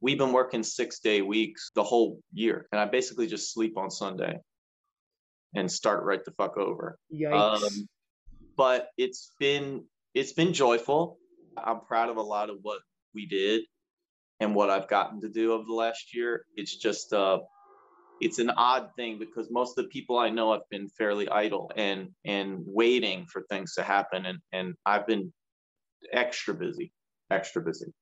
we've 0.00 0.18
been 0.18 0.32
working 0.32 0.62
six 0.62 1.00
day 1.00 1.22
weeks 1.22 1.70
the 1.74 1.82
whole 1.82 2.20
year, 2.32 2.66
and 2.72 2.80
I 2.80 2.86
basically 2.86 3.26
just 3.26 3.52
sleep 3.52 3.76
on 3.76 3.90
Sunday 3.90 4.38
and 5.54 5.70
start 5.70 6.04
right 6.04 6.24
the 6.24 6.30
fuck 6.32 6.56
over. 6.56 6.98
Yikes. 7.12 7.62
Um, 7.62 7.88
but 8.56 8.88
it's 8.96 9.32
been 9.38 9.84
it's 10.14 10.32
been 10.32 10.52
joyful. 10.52 11.18
I'm 11.56 11.80
proud 11.80 12.08
of 12.08 12.16
a 12.16 12.22
lot 12.22 12.50
of 12.50 12.58
what 12.62 12.80
we 13.14 13.26
did 13.26 13.62
and 14.40 14.54
what 14.54 14.70
I've 14.70 14.88
gotten 14.88 15.20
to 15.22 15.28
do 15.28 15.52
over 15.52 15.64
the 15.64 15.74
last 15.74 16.14
year. 16.14 16.44
It's 16.56 16.76
just 16.76 17.12
uh, 17.12 17.40
it's 18.20 18.38
an 18.38 18.50
odd 18.50 18.90
thing 18.96 19.18
because 19.18 19.50
most 19.50 19.78
of 19.78 19.84
the 19.84 19.88
people 19.90 20.18
I 20.18 20.30
know 20.30 20.52
have 20.52 20.68
been 20.70 20.88
fairly 20.88 21.28
idle 21.28 21.70
and 21.76 22.10
and 22.24 22.62
waiting 22.66 23.26
for 23.26 23.42
things 23.50 23.74
to 23.74 23.82
happen, 23.82 24.26
and 24.26 24.38
and 24.52 24.74
I've 24.86 25.06
been 25.06 25.32
extra 26.12 26.54
busy, 26.54 26.92
extra 27.30 27.62
busy. 27.62 27.92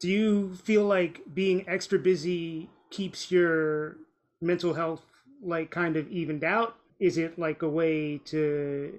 Do 0.00 0.10
you 0.10 0.54
feel 0.56 0.84
like 0.84 1.22
being 1.32 1.66
extra 1.68 1.98
busy 1.98 2.68
keeps 2.90 3.30
your 3.30 3.96
mental 4.40 4.74
health 4.74 5.02
like 5.42 5.70
kind 5.70 5.96
of 5.96 6.10
evened 6.10 6.44
out? 6.44 6.76
Is 7.00 7.18
it 7.18 7.38
like 7.38 7.62
a 7.62 7.68
way 7.68 8.18
to 8.26 8.98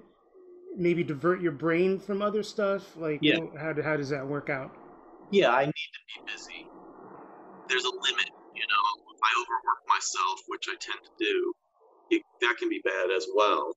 maybe 0.76 1.02
divert 1.02 1.40
your 1.40 1.52
brain 1.52 1.98
from 1.98 2.22
other 2.22 2.42
stuff? 2.42 2.96
Like, 2.96 3.20
yeah. 3.22 3.38
how, 3.58 3.74
how 3.82 3.96
does 3.96 4.10
that 4.10 4.26
work 4.26 4.50
out? 4.50 4.76
Yeah, 5.30 5.50
I 5.50 5.66
need 5.66 5.72
to 5.72 6.00
be 6.06 6.32
busy. 6.32 6.68
There's 7.68 7.84
a 7.84 7.90
limit, 7.90 8.30
you 8.54 8.62
know. 8.62 9.02
If 9.14 9.20
I 9.22 9.42
overwork 9.42 9.88
myself, 9.88 10.40
which 10.48 10.66
I 10.68 10.74
tend 10.80 11.00
to 11.04 11.24
do, 11.24 11.52
it, 12.10 12.22
that 12.42 12.56
can 12.58 12.68
be 12.68 12.80
bad 12.84 13.10
as 13.16 13.26
well. 13.34 13.74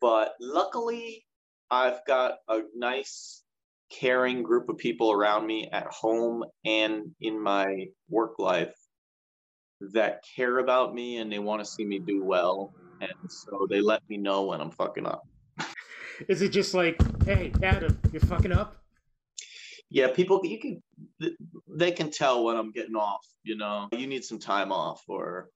But 0.00 0.34
luckily, 0.40 1.24
I've 1.70 2.04
got 2.06 2.34
a 2.48 2.60
nice, 2.76 3.42
caring 3.90 4.42
group 4.42 4.68
of 4.68 4.76
people 4.76 5.12
around 5.12 5.46
me 5.46 5.68
at 5.72 5.86
home 5.86 6.44
and 6.64 7.10
in 7.20 7.40
my 7.40 7.86
work 8.08 8.38
life 8.38 8.74
that 9.92 10.22
care 10.36 10.58
about 10.58 10.94
me 10.94 11.18
and 11.18 11.32
they 11.32 11.38
want 11.38 11.64
to 11.64 11.70
see 11.70 11.84
me 11.84 11.98
do 11.98 12.24
well. 12.24 12.72
And 13.00 13.30
so 13.30 13.66
they 13.68 13.80
let 13.80 14.02
me 14.08 14.16
know 14.16 14.44
when 14.44 14.60
I'm 14.60 14.70
fucking 14.70 15.06
up. 15.06 15.22
Is 16.28 16.42
it 16.42 16.50
just 16.50 16.74
like, 16.74 16.96
hey, 17.24 17.52
Adam, 17.62 17.98
you're 18.12 18.20
fucking 18.22 18.52
up? 18.52 18.83
Yeah, 19.94 20.08
people 20.08 20.40
you 20.42 20.58
can 20.58 20.82
they 21.68 21.92
can 21.92 22.10
tell 22.10 22.44
when 22.44 22.56
I'm 22.56 22.72
getting 22.72 22.96
off. 22.96 23.24
You 23.44 23.56
know, 23.56 23.88
you 23.92 24.08
need 24.08 24.24
some 24.24 24.40
time 24.40 24.72
off, 24.72 25.00
or 25.06 25.50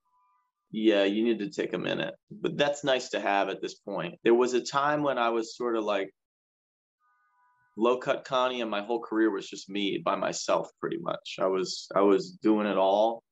yeah, 0.70 1.03
you 1.03 1.24
need 1.24 1.40
to 1.40 1.51
take 1.51 1.72
a 1.72 1.79
minute. 1.79 2.14
But 2.31 2.57
that's 2.57 2.85
nice 2.85 3.09
to 3.11 3.20
have 3.20 3.48
at 3.48 3.61
this 3.61 3.74
point. 3.74 4.14
There 4.22 4.35
was 4.35 4.55
a 4.55 4.61
time 4.61 5.03
when 5.03 5.18
I 5.18 5.31
was 5.31 5.57
sort 5.57 5.74
of 5.74 5.83
like 5.83 6.14
low 7.77 7.98
cut 7.98 8.24
Connie, 8.24 8.61
and 8.61 8.70
my 8.70 8.81
whole 8.81 9.01
career 9.01 9.29
was 9.29 9.48
just 9.48 9.68
me 9.68 10.01
by 10.05 10.14
myself, 10.14 10.70
pretty 10.81 10.98
much. 10.98 11.38
I 11.40 11.46
was 11.46 11.88
I 11.96 12.03
was 12.03 12.31
doing 12.40 12.68
it 12.68 12.79
all, 12.79 13.24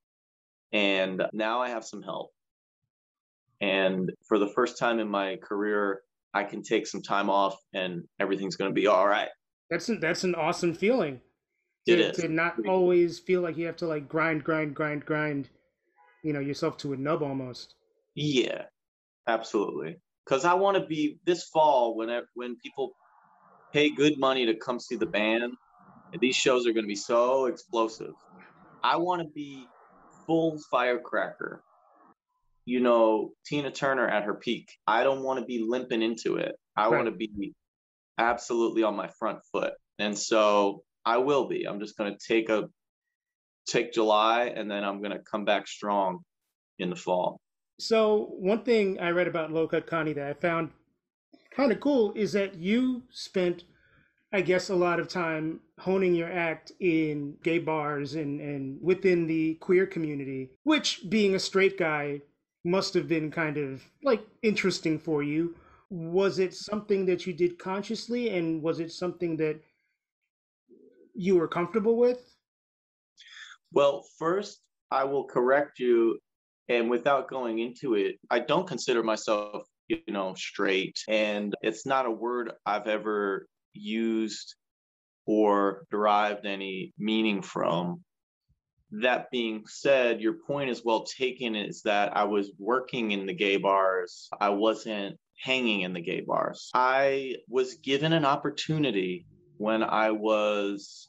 and 0.72 1.22
now 1.32 1.60
I 1.62 1.68
have 1.68 1.84
some 1.84 2.02
help. 2.02 2.32
And 3.60 4.10
for 4.26 4.40
the 4.40 4.48
first 4.48 4.76
time 4.76 4.98
in 4.98 5.08
my 5.08 5.36
career, 5.36 6.00
I 6.34 6.42
can 6.42 6.64
take 6.64 6.88
some 6.88 7.00
time 7.00 7.30
off, 7.30 7.56
and 7.72 8.02
everything's 8.18 8.56
going 8.56 8.72
to 8.72 8.74
be 8.74 8.88
all 8.88 9.06
right. 9.06 9.28
That's 9.70 9.88
an, 9.88 10.00
that's 10.00 10.24
an 10.24 10.34
awesome 10.34 10.74
feeling. 10.74 11.20
To, 11.86 11.92
it 11.92 12.00
is. 12.00 12.16
to 12.18 12.28
not 12.28 12.54
always 12.66 13.18
feel 13.18 13.40
like 13.40 13.56
you 13.56 13.66
have 13.66 13.76
to 13.76 13.86
like 13.86 14.08
grind, 14.08 14.44
grind, 14.44 14.74
grind, 14.74 15.04
grind, 15.04 15.48
you 16.22 16.32
know, 16.32 16.40
yourself 16.40 16.76
to 16.78 16.92
a 16.92 16.96
nub 16.96 17.22
almost. 17.22 17.74
Yeah, 18.14 18.62
absolutely. 19.28 19.96
Because 20.24 20.44
I 20.44 20.54
want 20.54 20.76
to 20.76 20.84
be 20.84 21.20
this 21.24 21.44
fall 21.44 21.96
when 21.96 22.08
when 22.34 22.56
people 22.56 22.96
pay 23.72 23.90
good 23.90 24.18
money 24.18 24.46
to 24.46 24.54
come 24.54 24.80
see 24.80 24.96
the 24.96 25.06
band. 25.06 25.52
These 26.20 26.36
shows 26.36 26.66
are 26.66 26.72
going 26.72 26.84
to 26.84 26.88
be 26.88 26.94
so 26.96 27.46
explosive. 27.46 28.14
I 28.82 28.96
want 28.96 29.22
to 29.22 29.28
be 29.28 29.66
full 30.26 30.58
firecracker. 30.70 31.62
You 32.64 32.80
know, 32.80 33.32
Tina 33.44 33.70
Turner 33.70 34.08
at 34.08 34.24
her 34.24 34.34
peak. 34.34 34.70
I 34.86 35.04
don't 35.04 35.22
want 35.22 35.40
to 35.40 35.46
be 35.46 35.64
limping 35.66 36.02
into 36.02 36.36
it. 36.36 36.56
I 36.76 36.84
right. 36.84 36.96
want 36.96 37.06
to 37.06 37.12
be 37.12 37.52
absolutely 38.18 38.82
on 38.82 38.96
my 38.96 39.08
front 39.18 39.38
foot. 39.52 39.72
And 39.98 40.16
so 40.16 40.82
I 41.04 41.18
will 41.18 41.48
be. 41.48 41.64
I'm 41.64 41.80
just 41.80 41.96
going 41.96 42.12
to 42.12 42.18
take 42.26 42.48
a 42.48 42.68
take 43.66 43.92
July 43.92 44.52
and 44.54 44.70
then 44.70 44.84
I'm 44.84 45.00
going 45.00 45.12
to 45.12 45.18
come 45.18 45.44
back 45.44 45.66
strong 45.66 46.20
in 46.78 46.90
the 46.90 46.96
fall. 46.96 47.40
So, 47.78 48.30
one 48.38 48.62
thing 48.62 49.00
I 49.00 49.10
read 49.10 49.26
about 49.28 49.70
Cut 49.70 49.86
Connie 49.86 50.14
that 50.14 50.26
I 50.26 50.32
found 50.32 50.70
kind 51.50 51.72
of 51.72 51.80
cool 51.80 52.12
is 52.14 52.32
that 52.32 52.54
you 52.54 53.02
spent 53.10 53.64
I 54.32 54.40
guess, 54.40 54.68
a 54.68 54.74
lot 54.74 55.00
of 55.00 55.08
time 55.08 55.60
honing 55.78 56.14
your 56.14 56.30
act 56.30 56.72
in 56.80 57.36
gay 57.42 57.58
bars 57.58 58.14
and, 58.14 58.40
and 58.40 58.78
within 58.82 59.26
the 59.26 59.54
queer 59.54 59.86
community, 59.86 60.50
which 60.64 61.08
being 61.08 61.34
a 61.34 61.38
straight 61.38 61.78
guy 61.78 62.20
must 62.64 62.92
have 62.94 63.06
been 63.06 63.30
kind 63.30 63.56
of 63.56 63.84
like 64.02 64.26
interesting 64.42 64.98
for 64.98 65.22
you. 65.22 65.54
Was 65.90 66.38
it 66.38 66.54
something 66.54 67.06
that 67.06 67.26
you 67.26 67.32
did 67.32 67.58
consciously 67.58 68.36
and 68.36 68.62
was 68.62 68.80
it 68.80 68.90
something 68.90 69.36
that 69.36 69.60
you 71.14 71.36
were 71.36 71.48
comfortable 71.48 71.96
with? 71.96 72.34
Well, 73.72 74.04
first, 74.18 74.60
I 74.90 75.04
will 75.04 75.24
correct 75.24 75.78
you. 75.78 76.18
And 76.68 76.90
without 76.90 77.28
going 77.28 77.60
into 77.60 77.94
it, 77.94 78.16
I 78.30 78.40
don't 78.40 78.66
consider 78.66 79.02
myself, 79.02 79.62
you 79.86 80.00
know, 80.08 80.34
straight. 80.34 80.98
And 81.08 81.54
it's 81.62 81.86
not 81.86 82.06
a 82.06 82.10
word 82.10 82.52
I've 82.64 82.88
ever 82.88 83.46
used 83.72 84.56
or 85.26 85.86
derived 85.90 86.46
any 86.46 86.92
meaning 86.98 87.42
from. 87.42 88.02
That 88.90 89.30
being 89.30 89.64
said, 89.66 90.20
your 90.20 90.34
point 90.34 90.70
is 90.70 90.84
well 90.84 91.04
taken 91.04 91.54
is 91.54 91.82
that 91.82 92.16
I 92.16 92.24
was 92.24 92.52
working 92.58 93.12
in 93.12 93.26
the 93.26 93.34
gay 93.34 93.56
bars. 93.56 94.28
I 94.40 94.48
wasn't 94.50 95.16
hanging 95.38 95.82
in 95.82 95.92
the 95.92 96.00
gay 96.00 96.20
bars. 96.20 96.70
I 96.74 97.36
was 97.48 97.74
given 97.74 98.12
an 98.12 98.24
opportunity 98.24 99.26
when 99.58 99.82
I 99.82 100.10
was 100.10 101.08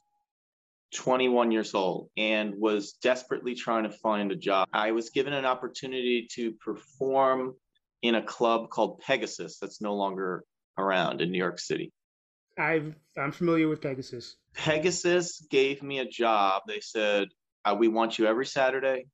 21 0.94 1.52
years 1.52 1.74
old 1.74 2.10
and 2.16 2.56
was 2.58 2.94
desperately 2.94 3.56
trying 3.56 3.84
to 3.84 3.90
find 3.90 4.32
a 4.32 4.36
job. 4.36 4.68
I 4.72 4.92
was 4.92 5.10
given 5.10 5.34
an 5.34 5.46
opportunity 5.46 6.28
to 6.36 6.54
perform 6.54 7.56
in 8.02 8.16
a 8.16 8.22
club 8.22 8.70
called 8.70 9.00
Pegasus 9.00 9.60
that's 9.60 9.82
no 9.82 9.96
longer 9.96 10.44
around 10.78 11.22
in 11.22 11.32
New 11.32 11.38
York 11.38 11.60
City. 11.60 11.92
I've 12.58 12.96
I'm 13.18 13.32
familiar 13.32 13.68
with 13.68 13.82
Pegasus. 13.82 14.36
Pegasus 14.56 15.46
gave 15.52 15.84
me 15.84 16.00
a 16.00 16.08
job. 16.08 16.64
They 16.68 16.80
said, 16.80 17.28
uh, 17.66 17.76
"We 17.78 17.88
want 17.88 18.18
you 18.18 18.26
every 18.26 18.46
Saturday. 18.48 19.06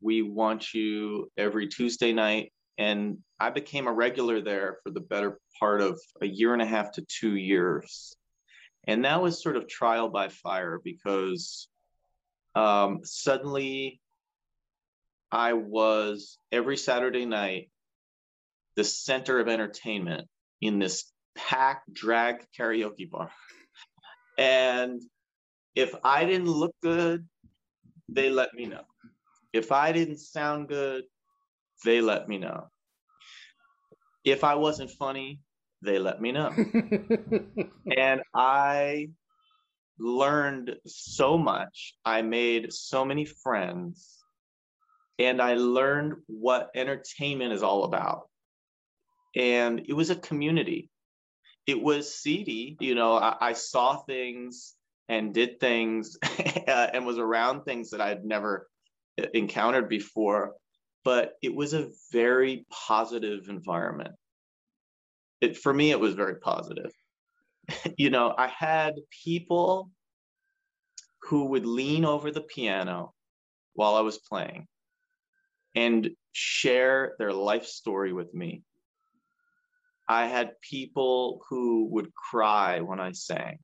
We 0.00 0.22
want 0.22 0.72
you 0.72 1.30
every 1.36 1.68
Tuesday 1.68 2.12
night." 2.12 2.52
And 2.78 3.18
I 3.38 3.50
became 3.50 3.86
a 3.86 3.92
regular 3.92 4.40
there 4.40 4.78
for 4.82 4.90
the 4.90 5.00
better 5.00 5.38
part 5.58 5.80
of 5.80 6.00
a 6.20 6.26
year 6.26 6.52
and 6.52 6.62
a 6.62 6.66
half 6.66 6.92
to 6.92 7.02
two 7.02 7.36
years. 7.36 8.16
And 8.86 9.04
that 9.04 9.20
was 9.20 9.42
sort 9.42 9.56
of 9.56 9.68
trial 9.68 10.08
by 10.08 10.28
fire 10.28 10.80
because 10.82 11.68
um, 12.54 13.00
suddenly 13.04 14.00
I 15.30 15.52
was 15.52 16.38
every 16.50 16.76
Saturday 16.76 17.26
night 17.26 17.70
the 18.76 18.84
center 18.84 19.38
of 19.40 19.48
entertainment 19.48 20.26
in 20.60 20.78
this 20.78 21.12
packed 21.36 21.92
drag 21.92 22.46
karaoke 22.58 23.10
bar. 23.10 23.30
And 24.38 25.02
if 25.74 25.94
I 26.02 26.24
didn't 26.24 26.50
look 26.50 26.74
good, 26.82 27.26
they 28.08 28.30
let 28.30 28.54
me 28.54 28.66
know. 28.66 28.84
If 29.52 29.72
I 29.72 29.92
didn't 29.92 30.18
sound 30.18 30.68
good, 30.68 31.04
they 31.84 32.00
let 32.00 32.28
me 32.28 32.38
know. 32.38 32.68
If 34.24 34.44
I 34.44 34.54
wasn't 34.56 34.90
funny, 34.90 35.40
they 35.82 35.98
let 35.98 36.20
me 36.20 36.32
know. 36.32 36.50
and 37.96 38.22
I 38.34 39.10
learned 39.98 40.76
so 40.86 41.38
much. 41.38 41.94
I 42.04 42.22
made 42.22 42.72
so 42.72 43.04
many 43.04 43.24
friends. 43.24 44.18
And 45.18 45.40
I 45.40 45.54
learned 45.54 46.14
what 46.26 46.70
entertainment 46.74 47.52
is 47.52 47.62
all 47.62 47.84
about. 47.84 48.28
And 49.36 49.80
it 49.86 49.92
was 49.92 50.10
a 50.10 50.16
community 50.16 50.90
it 51.70 51.80
was 51.80 52.12
seedy. 52.14 52.76
You 52.80 52.94
know, 52.94 53.14
I, 53.14 53.36
I 53.40 53.52
saw 53.52 53.96
things 53.96 54.74
and 55.08 55.32
did 55.32 55.60
things 55.60 56.18
and 56.66 57.06
was 57.06 57.18
around 57.18 57.62
things 57.62 57.90
that 57.90 58.00
I'd 58.00 58.24
never 58.24 58.68
encountered 59.34 59.88
before. 59.88 60.54
But 61.04 61.34
it 61.42 61.54
was 61.54 61.72
a 61.72 61.90
very 62.12 62.66
positive 62.70 63.48
environment. 63.48 64.14
It, 65.40 65.56
for 65.56 65.72
me, 65.72 65.90
it 65.90 66.00
was 66.00 66.14
very 66.14 66.36
positive. 66.36 66.92
you 67.96 68.10
know, 68.10 68.34
I 68.36 68.48
had 68.48 68.94
people 69.24 69.90
who 71.22 71.46
would 71.46 71.66
lean 71.66 72.04
over 72.04 72.30
the 72.30 72.42
piano 72.42 73.14
while 73.74 73.94
I 73.94 74.00
was 74.00 74.18
playing 74.18 74.66
and 75.74 76.10
share 76.32 77.14
their 77.18 77.32
life 77.32 77.64
story 77.64 78.12
with 78.12 78.34
me. 78.34 78.62
I 80.08 80.26
had 80.26 80.60
people 80.60 81.40
who 81.48 81.88
would 81.92 82.12
cry 82.14 82.80
when 82.80 82.98
I 82.98 83.12
sang. 83.12 83.58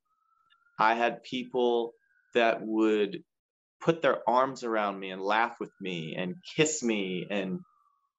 I 0.78 0.94
had 0.94 1.22
people 1.24 1.94
that 2.34 2.62
would 2.62 3.24
put 3.80 4.02
their 4.02 4.18
arms 4.28 4.64
around 4.64 4.98
me 4.98 5.10
and 5.10 5.22
laugh 5.22 5.56
with 5.60 5.72
me 5.80 6.14
and 6.16 6.36
kiss 6.56 6.82
me 6.82 7.26
and 7.30 7.60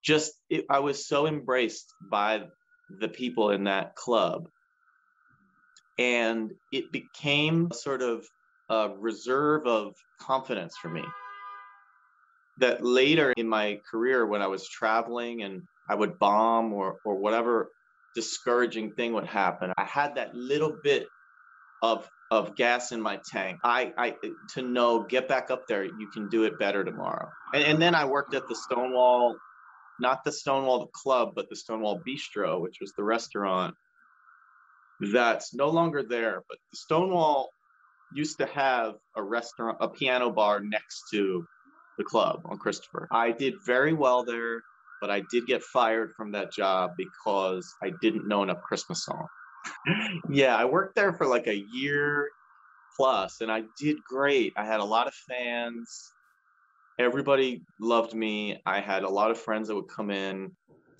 just 0.03 0.33
it, 0.49 0.65
I 0.69 0.79
was 0.79 1.07
so 1.07 1.27
embraced 1.27 1.93
by 2.01 2.43
the 2.89 3.09
people 3.09 3.51
in 3.51 3.65
that 3.65 3.95
club. 3.95 4.47
And 5.99 6.51
it 6.71 6.91
became 6.91 7.71
sort 7.71 8.01
of 8.01 8.25
a 8.69 8.89
reserve 8.97 9.65
of 9.65 9.95
confidence 10.21 10.75
for 10.77 10.89
me. 10.89 11.03
That 12.59 12.83
later 12.83 13.33
in 13.35 13.49
my 13.49 13.79
career, 13.89 14.25
when 14.25 14.41
I 14.41 14.47
was 14.47 14.67
traveling 14.67 15.41
and 15.41 15.63
I 15.89 15.95
would 15.95 16.19
bomb 16.19 16.73
or, 16.73 16.97
or 17.05 17.15
whatever 17.15 17.69
discouraging 18.15 18.93
thing 18.93 19.13
would 19.13 19.27
happen. 19.27 19.73
I 19.77 19.83
had 19.83 20.15
that 20.15 20.33
little 20.33 20.75
bit 20.83 21.07
of 21.81 22.09
of 22.31 22.55
gas 22.55 22.91
in 22.91 23.01
my 23.01 23.19
tank. 23.31 23.59
I, 23.63 23.93
I 23.97 24.15
to 24.55 24.61
know 24.61 25.03
get 25.03 25.27
back 25.27 25.49
up 25.51 25.67
there. 25.67 25.85
You 25.85 26.09
can 26.13 26.29
do 26.29 26.43
it 26.43 26.59
better 26.59 26.83
tomorrow. 26.83 27.29
And, 27.53 27.63
and 27.63 27.81
then 27.81 27.95
I 27.95 28.05
worked 28.05 28.33
at 28.33 28.47
the 28.47 28.55
Stonewall, 28.55 29.35
not 29.99 30.23
the 30.23 30.31
Stonewall 30.31 30.79
the 30.79 30.91
club, 30.93 31.33
but 31.35 31.49
the 31.49 31.55
Stonewall 31.55 32.01
Bistro, 32.05 32.61
which 32.61 32.77
was 32.81 32.93
the 32.93 33.03
restaurant 33.03 33.75
that's 35.13 35.53
no 35.53 35.69
longer 35.69 36.03
there. 36.03 36.43
But 36.49 36.57
the 36.71 36.77
Stonewall 36.77 37.49
used 38.13 38.37
to 38.39 38.45
have 38.47 38.95
a 39.15 39.23
restaurant, 39.23 39.77
a 39.79 39.87
piano 39.87 40.31
bar 40.31 40.59
next 40.59 41.03
to 41.11 41.45
the 41.97 42.03
club 42.03 42.41
on 42.45 42.57
Christopher. 42.57 43.07
I 43.11 43.31
did 43.31 43.55
very 43.65 43.93
well 43.93 44.23
there 44.23 44.61
but 44.99 45.09
I 45.09 45.21
did 45.31 45.45
get 45.45 45.63
fired 45.63 46.13
from 46.15 46.31
that 46.31 46.51
job 46.51 46.91
because 46.97 47.75
I 47.81 47.91
didn't 48.01 48.27
know 48.27 48.43
enough 48.43 48.61
Christmas 48.61 49.03
songs. 49.05 49.29
Yeah, 50.29 50.55
I 50.55 50.65
worked 50.65 50.95
there 50.95 51.13
for 51.13 51.27
like 51.27 51.47
a 51.47 51.63
year 51.73 52.29
plus 52.95 53.41
and 53.41 53.51
I 53.51 53.63
did 53.79 53.97
great. 54.03 54.53
I 54.57 54.65
had 54.65 54.79
a 54.79 54.85
lot 54.85 55.07
of 55.07 55.13
fans. 55.13 56.11
Everybody 56.99 57.63
loved 57.79 58.13
me. 58.13 58.61
I 58.65 58.81
had 58.81 59.03
a 59.03 59.09
lot 59.09 59.31
of 59.31 59.37
friends 59.37 59.67
that 59.67 59.75
would 59.75 59.87
come 59.87 60.09
in 60.09 60.51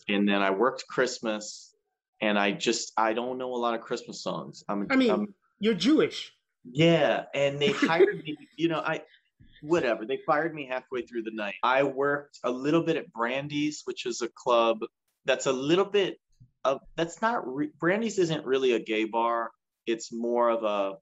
and 0.08 0.28
then 0.28 0.42
I 0.42 0.52
worked 0.52 0.88
Christmas 0.88 1.74
and 2.22 2.38
I 2.38 2.52
just 2.52 2.94
I 2.98 3.14
don't 3.14 3.38
know 3.38 3.54
a 3.54 3.58
lot 3.58 3.74
of 3.74 3.82
Christmas 3.82 4.22
songs. 4.24 4.64
I'm 4.70 4.88
I 4.90 4.96
mean, 4.96 5.12
I'm, 5.12 5.34
you're 5.60 5.74
Jewish. 5.74 6.34
Yeah, 6.64 7.26
and 7.34 7.60
they 7.60 7.72
hired 7.72 8.24
me, 8.24 8.38
you 8.56 8.68
know, 8.68 8.80
I 8.80 9.02
whatever. 9.62 10.06
They 10.06 10.20
fired 10.26 10.54
me 10.54 10.68
halfway 10.70 11.02
through 11.02 11.24
the 11.24 11.32
night. 11.34 11.56
I 11.64 11.84
worked 11.84 12.40
a 12.44 12.52
little 12.52 12.84
bit 12.84 12.96
at 12.96 13.12
Brandy's, 13.12 13.82
which 13.86 14.06
is 14.06 14.22
a 14.22 14.30
club 14.30 14.80
that's 15.26 15.46
a 15.46 15.52
little 15.52 15.86
bit 15.86 16.20
of 16.68 16.82
that's 16.96 17.22
not 17.22 17.48
re- 17.48 17.72
Brandy's 17.80 18.20
isn't 18.20 18.46
really 18.46 18.74
a 18.74 18.80
gay 18.80 19.06
bar. 19.06 19.52
It's 19.86 20.12
more 20.12 20.50
of 20.50 20.64
a 20.64 20.98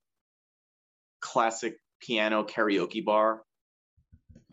classic 1.19 1.77
piano 2.01 2.43
karaoke 2.43 3.03
bar. 3.03 3.41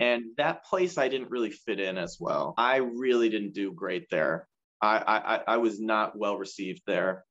And 0.01 0.25
that 0.38 0.64
place 0.64 0.98
I 0.98 1.09
didn't 1.09 1.31
really 1.31 1.51
fit 1.51 1.79
in 1.79 1.98
as 1.98 2.16
well. 2.18 2.55
I 2.57 2.77
really 2.77 3.29
didn't 3.29 3.53
do 3.53 3.72
great 3.72 4.09
there. 4.11 4.48
I 4.81 5.42
I, 5.46 5.55
I 5.55 5.57
was 5.59 5.81
not 5.81 6.18
well 6.18 6.38
received 6.38 6.83
there. 6.87 7.25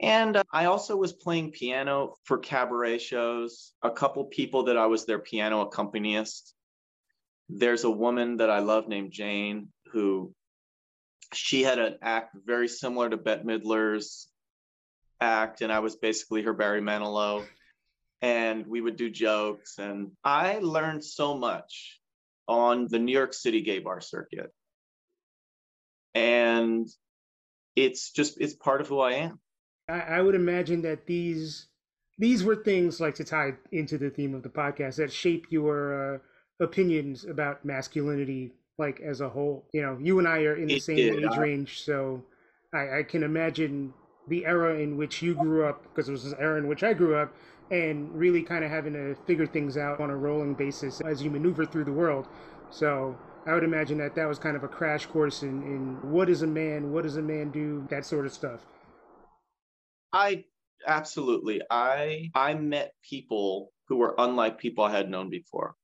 And 0.00 0.36
uh, 0.36 0.44
I 0.52 0.66
also 0.66 0.96
was 0.96 1.12
playing 1.12 1.52
piano 1.52 2.14
for 2.24 2.38
cabaret 2.38 2.98
shows. 2.98 3.72
A 3.82 3.90
couple 3.90 4.24
people 4.24 4.64
that 4.64 4.76
I 4.76 4.86
was 4.86 5.06
their 5.06 5.18
piano 5.18 5.62
accompanist. 5.62 6.54
There's 7.48 7.84
a 7.84 7.90
woman 7.90 8.38
that 8.38 8.50
I 8.50 8.60
love 8.60 8.88
named 8.88 9.12
Jane 9.12 9.68
who 9.92 10.32
she 11.32 11.62
had 11.62 11.78
an 11.78 11.98
act 12.02 12.36
very 12.44 12.68
similar 12.68 13.08
to 13.10 13.16
Bette 13.16 13.44
Midler's 13.44 14.28
act, 15.20 15.60
and 15.62 15.72
I 15.72 15.80
was 15.80 15.96
basically 15.96 16.42
her 16.42 16.52
Barry 16.52 16.80
Manilow. 16.80 17.44
and 18.22 18.66
we 18.66 18.80
would 18.80 18.96
do 18.96 19.10
jokes. 19.10 19.78
And 19.78 20.12
I 20.24 20.58
learned 20.58 21.04
so 21.04 21.36
much 21.36 22.00
on 22.48 22.88
the 22.88 22.98
New 22.98 23.12
York 23.12 23.34
City 23.34 23.60
gay 23.60 23.80
bar 23.80 24.00
circuit. 24.00 24.50
And 26.14 26.88
it's 27.76 28.12
just 28.12 28.40
it's 28.40 28.54
part 28.54 28.80
of 28.80 28.88
who 28.88 29.00
I 29.00 29.12
am. 29.12 29.40
I, 29.88 30.22
would 30.22 30.34
imagine 30.34 30.82
that 30.82 31.06
these 31.06 31.66
these 32.16 32.42
were 32.42 32.56
things 32.56 33.00
like 33.00 33.16
to 33.16 33.24
tie 33.24 33.54
into 33.72 33.98
the 33.98 34.08
theme 34.08 34.34
of 34.34 34.42
the 34.42 34.48
podcast 34.48 34.96
that 34.96 35.12
shape 35.12 35.46
your 35.50 36.14
uh, 36.14 36.18
opinions 36.60 37.24
about 37.24 37.64
masculinity 37.64 38.52
like 38.78 39.00
as 39.00 39.20
a 39.20 39.28
whole 39.28 39.64
you 39.72 39.82
know 39.82 39.96
you 40.00 40.18
and 40.18 40.28
i 40.28 40.38
are 40.38 40.56
in 40.56 40.66
the 40.66 40.74
it 40.74 40.82
same 40.82 40.96
did, 40.96 41.24
age 41.24 41.36
range 41.38 41.82
so 41.82 42.22
I, 42.72 42.98
I, 42.98 43.02
can 43.04 43.22
imagine 43.22 43.94
the 44.26 44.44
era 44.46 44.80
in 44.80 44.96
which 44.96 45.22
you 45.22 45.34
grew 45.34 45.64
up 45.64 45.84
because 45.84 46.08
it 46.08 46.12
was 46.12 46.24
the 46.24 46.40
era 46.40 46.58
in 46.58 46.66
which 46.66 46.82
i 46.82 46.92
grew 46.92 47.14
up 47.14 47.32
and 47.70 48.12
really 48.14 48.42
kind 48.42 48.64
of 48.64 48.70
having 48.70 48.92
to 48.92 49.14
figure 49.26 49.46
things 49.46 49.76
out 49.76 50.00
on 50.00 50.10
a 50.10 50.16
rolling 50.16 50.54
basis 50.54 51.00
as 51.00 51.22
you 51.22 51.30
maneuver 51.30 51.64
through 51.64 51.84
the 51.84 51.92
world. 51.92 52.28
So 52.70 53.16
i 53.46 53.52
would 53.52 53.64
imagine 53.64 53.98
that 53.98 54.14
that 54.14 54.26
was 54.26 54.38
kind 54.38 54.56
of 54.56 54.64
a 54.64 54.68
crash 54.68 55.04
course 55.06 55.42
in, 55.42 55.62
in 55.62 56.10
what 56.10 56.30
is 56.30 56.40
a 56.40 56.46
man 56.46 56.92
what 56.92 57.02
does 57.02 57.18
a 57.18 57.22
man 57.22 57.50
do 57.50 57.86
that 57.90 58.06
sort 58.06 58.26
of 58.26 58.32
stuff. 58.32 58.60
I 60.12 60.44
absolutely. 60.86 61.60
I 61.70 62.30
i 62.34 62.54
met 62.54 62.94
people 63.02 63.72
who 63.88 63.96
were 63.96 64.14
unlike 64.18 64.58
people 64.58 64.84
i 64.84 64.90
had 64.90 65.10
known 65.10 65.30
before 65.30 65.76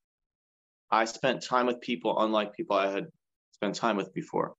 I 0.90 1.04
spent 1.04 1.42
time 1.42 1.66
with 1.66 1.80
people 1.80 2.22
unlike 2.22 2.52
people 2.52 2.76
I 2.76 2.90
had 2.90 3.06
spent 3.52 3.74
time 3.74 3.96
with 3.96 4.12
before. 4.12 4.54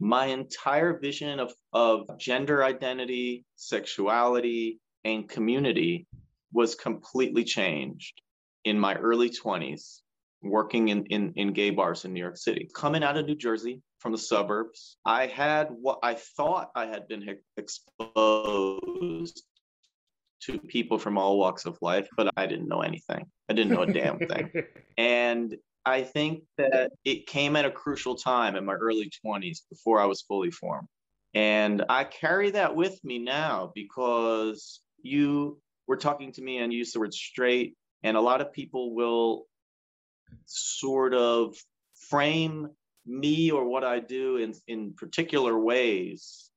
My 0.00 0.26
entire 0.26 0.98
vision 0.98 1.38
of, 1.40 1.52
of 1.72 2.18
gender 2.18 2.64
identity, 2.64 3.44
sexuality, 3.56 4.80
and 5.04 5.28
community 5.28 6.06
was 6.52 6.74
completely 6.74 7.44
changed 7.44 8.20
in 8.64 8.78
my 8.78 8.94
early 8.94 9.30
20s, 9.30 10.00
working 10.42 10.88
in, 10.88 11.04
in, 11.06 11.32
in 11.36 11.52
gay 11.52 11.70
bars 11.70 12.04
in 12.04 12.12
New 12.12 12.20
York 12.20 12.36
City. 12.36 12.68
Coming 12.74 13.02
out 13.02 13.16
of 13.16 13.26
New 13.26 13.36
Jersey 13.36 13.82
from 13.98 14.12
the 14.12 14.18
suburbs, 14.18 14.96
I 15.04 15.26
had 15.26 15.68
what 15.70 15.98
I 16.02 16.14
thought 16.14 16.70
I 16.74 16.86
had 16.86 17.06
been 17.08 17.24
exposed 17.56 19.42
to 20.40 20.58
people 20.58 20.98
from 20.98 21.18
all 21.18 21.38
walks 21.38 21.66
of 21.66 21.78
life, 21.82 22.08
but 22.16 22.30
I 22.36 22.46
didn't 22.46 22.68
know 22.68 22.82
anything. 22.82 23.26
I 23.48 23.52
didn't 23.52 23.72
know 23.72 23.82
a 23.82 23.92
damn 23.92 24.18
thing. 24.18 24.50
And 24.98 25.56
I 25.86 26.02
think 26.02 26.42
that 26.56 26.90
it 27.04 27.28
came 27.28 27.54
at 27.54 27.64
a 27.64 27.70
crucial 27.70 28.16
time 28.16 28.56
in 28.56 28.64
my 28.64 28.74
early 28.74 29.12
20s 29.24 29.60
before 29.70 30.00
I 30.00 30.06
was 30.06 30.22
fully 30.22 30.50
formed. 30.50 30.88
And 31.34 31.84
I 31.88 32.02
carry 32.02 32.50
that 32.50 32.74
with 32.74 32.98
me 33.04 33.20
now 33.20 33.70
because 33.74 34.80
you 35.02 35.60
were 35.86 35.96
talking 35.96 36.32
to 36.32 36.42
me 36.42 36.58
and 36.58 36.72
you 36.72 36.80
used 36.80 36.94
the 36.94 37.00
word 37.00 37.14
straight, 37.14 37.76
and 38.02 38.16
a 38.16 38.20
lot 38.20 38.40
of 38.40 38.52
people 38.52 38.94
will 38.94 39.46
sort 40.46 41.14
of 41.14 41.56
frame 42.08 42.68
me 43.06 43.50
or 43.50 43.64
what 43.64 43.84
I 43.84 44.00
do 44.00 44.36
in, 44.36 44.54
in 44.66 44.94
particular 44.94 45.58
ways 45.58 46.50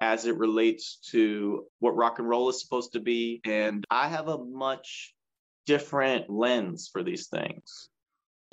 as 0.00 0.26
it 0.26 0.36
relates 0.36 0.98
to 1.10 1.64
what 1.78 1.96
rock 1.96 2.18
and 2.18 2.28
roll 2.28 2.48
is 2.48 2.60
supposed 2.60 2.92
to 2.92 3.00
be. 3.00 3.40
And 3.44 3.84
I 3.90 4.08
have 4.08 4.28
a 4.28 4.44
much 4.44 5.14
different 5.66 6.30
lens 6.30 6.88
for 6.92 7.02
these 7.02 7.28
things. 7.28 7.88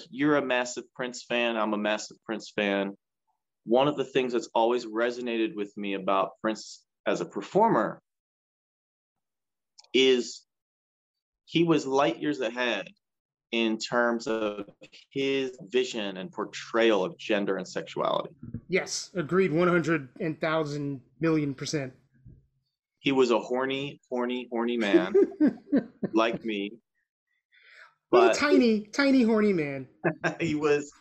You're 0.09 0.37
a 0.37 0.45
massive 0.45 0.85
Prince 0.95 1.23
fan, 1.23 1.57
I'm 1.57 1.73
a 1.73 1.77
massive 1.77 2.17
Prince 2.25 2.51
fan. 2.55 2.95
One 3.65 3.87
of 3.87 3.95
the 3.95 4.05
things 4.05 4.33
that's 4.33 4.49
always 4.53 4.85
resonated 4.85 5.55
with 5.55 5.75
me 5.77 5.93
about 5.93 6.31
Prince 6.41 6.83
as 7.05 7.21
a 7.21 7.25
performer 7.25 8.01
is 9.93 10.41
he 11.45 11.63
was 11.63 11.85
light 11.85 12.19
years 12.19 12.39
ahead 12.39 12.87
in 13.53 13.77
terms 13.77 14.25
of 14.25 14.65
his 15.11 15.55
vision 15.69 16.17
and 16.17 16.31
portrayal 16.31 17.05
of 17.05 17.15
gender 17.19 17.57
and 17.57 17.67
sexuality. 17.67 18.33
Yes, 18.67 19.11
agreed 19.13 19.53
100,000 19.53 21.01
million 21.19 21.53
percent. 21.53 21.93
He 22.97 23.11
was 23.11 23.29
a 23.29 23.37
horny, 23.39 24.01
horny, 24.09 24.47
horny 24.51 24.77
man 24.77 25.13
like 26.13 26.43
me. 26.43 26.79
But 28.09 28.33
tiny, 28.33 28.87
tiny, 28.87 29.21
horny 29.21 29.53
man. 29.53 29.87
he 30.39 30.55
was 30.55 30.91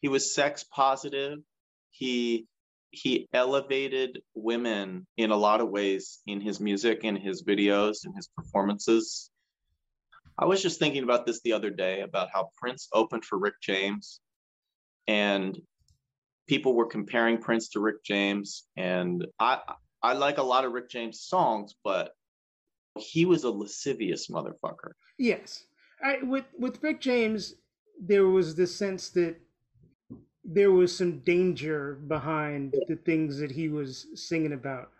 he 0.00 0.08
was 0.08 0.34
sex 0.34 0.64
positive. 0.64 1.38
He 1.90 2.46
he 2.90 3.28
elevated 3.32 4.20
women 4.34 5.06
in 5.16 5.30
a 5.30 5.36
lot 5.36 5.62
of 5.62 5.70
ways 5.70 6.20
in 6.26 6.40
his 6.42 6.60
music 6.60 7.04
in 7.04 7.16
his 7.16 7.44
videos 7.44 8.04
in 8.04 8.14
his 8.14 8.28
performances 8.36 9.30
I 10.38 10.44
was 10.44 10.62
just 10.62 10.78
thinking 10.78 11.02
about 11.02 11.26
this 11.26 11.40
the 11.40 11.52
other 11.52 11.70
day 11.70 12.02
about 12.02 12.28
how 12.32 12.50
Prince 12.56 12.88
opened 12.92 13.24
for 13.24 13.38
Rick 13.38 13.54
James 13.60 14.20
and 15.08 15.58
people 16.46 16.74
were 16.74 16.86
comparing 16.86 17.38
Prince 17.38 17.70
to 17.70 17.80
Rick 17.80 18.04
James 18.04 18.66
and 18.76 19.26
I 19.40 19.60
I 20.02 20.12
like 20.12 20.38
a 20.38 20.42
lot 20.42 20.64
of 20.64 20.72
Rick 20.72 20.90
James 20.90 21.22
songs 21.22 21.74
but 21.82 22.12
he 22.96 23.24
was 23.24 23.44
a 23.44 23.50
lascivious 23.50 24.28
motherfucker. 24.28 24.92
Yes. 25.18 25.64
I 26.02 26.18
with 26.22 26.44
with 26.56 26.82
Rick 26.82 27.00
James 27.00 27.54
there 28.00 28.26
was 28.26 28.54
this 28.54 28.74
sense 28.74 29.10
that 29.10 29.36
there 30.44 30.70
was 30.70 30.96
some 30.96 31.18
danger 31.20 31.94
behind 32.06 32.74
the 32.86 32.96
things 32.96 33.38
that 33.38 33.50
he 33.50 33.68
was 33.68 34.06
singing 34.14 34.52
about. 34.52 34.90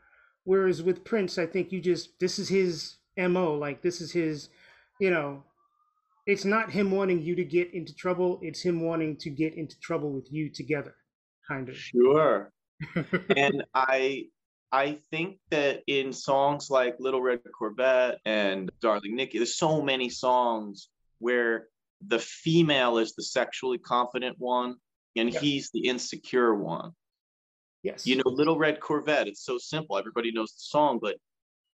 Whereas 0.45 0.83
with 0.83 1.05
Prince, 1.05 1.39
I 1.39 1.47
think 1.47 1.71
you 1.71 1.81
just 1.81 2.19
this 2.19 2.41
is 2.41 2.49
his 2.49 2.97
MO, 3.17 3.55
like 3.55 3.83
this 3.83 4.01
is 4.01 4.11
his 4.11 4.49
you 5.01 5.11
know, 5.11 5.45
it's 6.27 6.45
not 6.45 6.71
him 6.71 6.91
wanting 6.91 7.23
you 7.23 7.35
to 7.37 7.45
get 7.45 7.73
into 7.73 7.95
trouble. 7.95 8.39
It's 8.43 8.63
him 8.63 8.81
wanting 8.81 9.17
to 9.19 9.31
get 9.31 9.55
into 9.55 9.79
trouble 9.81 10.11
with 10.11 10.31
you 10.31 10.51
together, 10.51 10.95
kind 11.47 11.69
of. 11.69 11.77
Sure. 11.77 12.53
and 13.37 13.65
I 13.75 14.27
I 14.71 14.99
think 15.11 15.39
that 15.51 15.83
in 15.87 16.13
songs 16.13 16.69
like 16.71 16.97
Little 16.99 17.23
Red 17.23 17.41
Corvette 17.59 18.19
and 18.25 18.71
Darling 18.81 19.17
Nikki, 19.17 19.39
there's 19.39 19.57
so 19.57 19.81
many 19.81 20.11
songs 20.11 20.89
where 21.19 21.69
the 22.07 22.19
female 22.19 22.99
is 22.99 23.15
the 23.15 23.23
sexually 23.23 23.79
confident 23.79 24.37
one 24.39 24.77
and 25.17 25.33
yeah. 25.33 25.41
he's 25.41 25.71
the 25.73 25.87
insecure 25.87 26.55
one. 26.55 26.93
Yes. 27.83 28.07
You 28.07 28.17
know, 28.17 28.25
Little 28.27 28.59
Red 28.59 28.81
Corvette, 28.81 29.29
it's 29.29 29.45
so 29.45 29.57
simple. 29.57 29.97
Everybody 29.97 30.33
knows 30.33 30.53
the 30.53 30.61
song, 30.61 30.99
but 31.01 31.17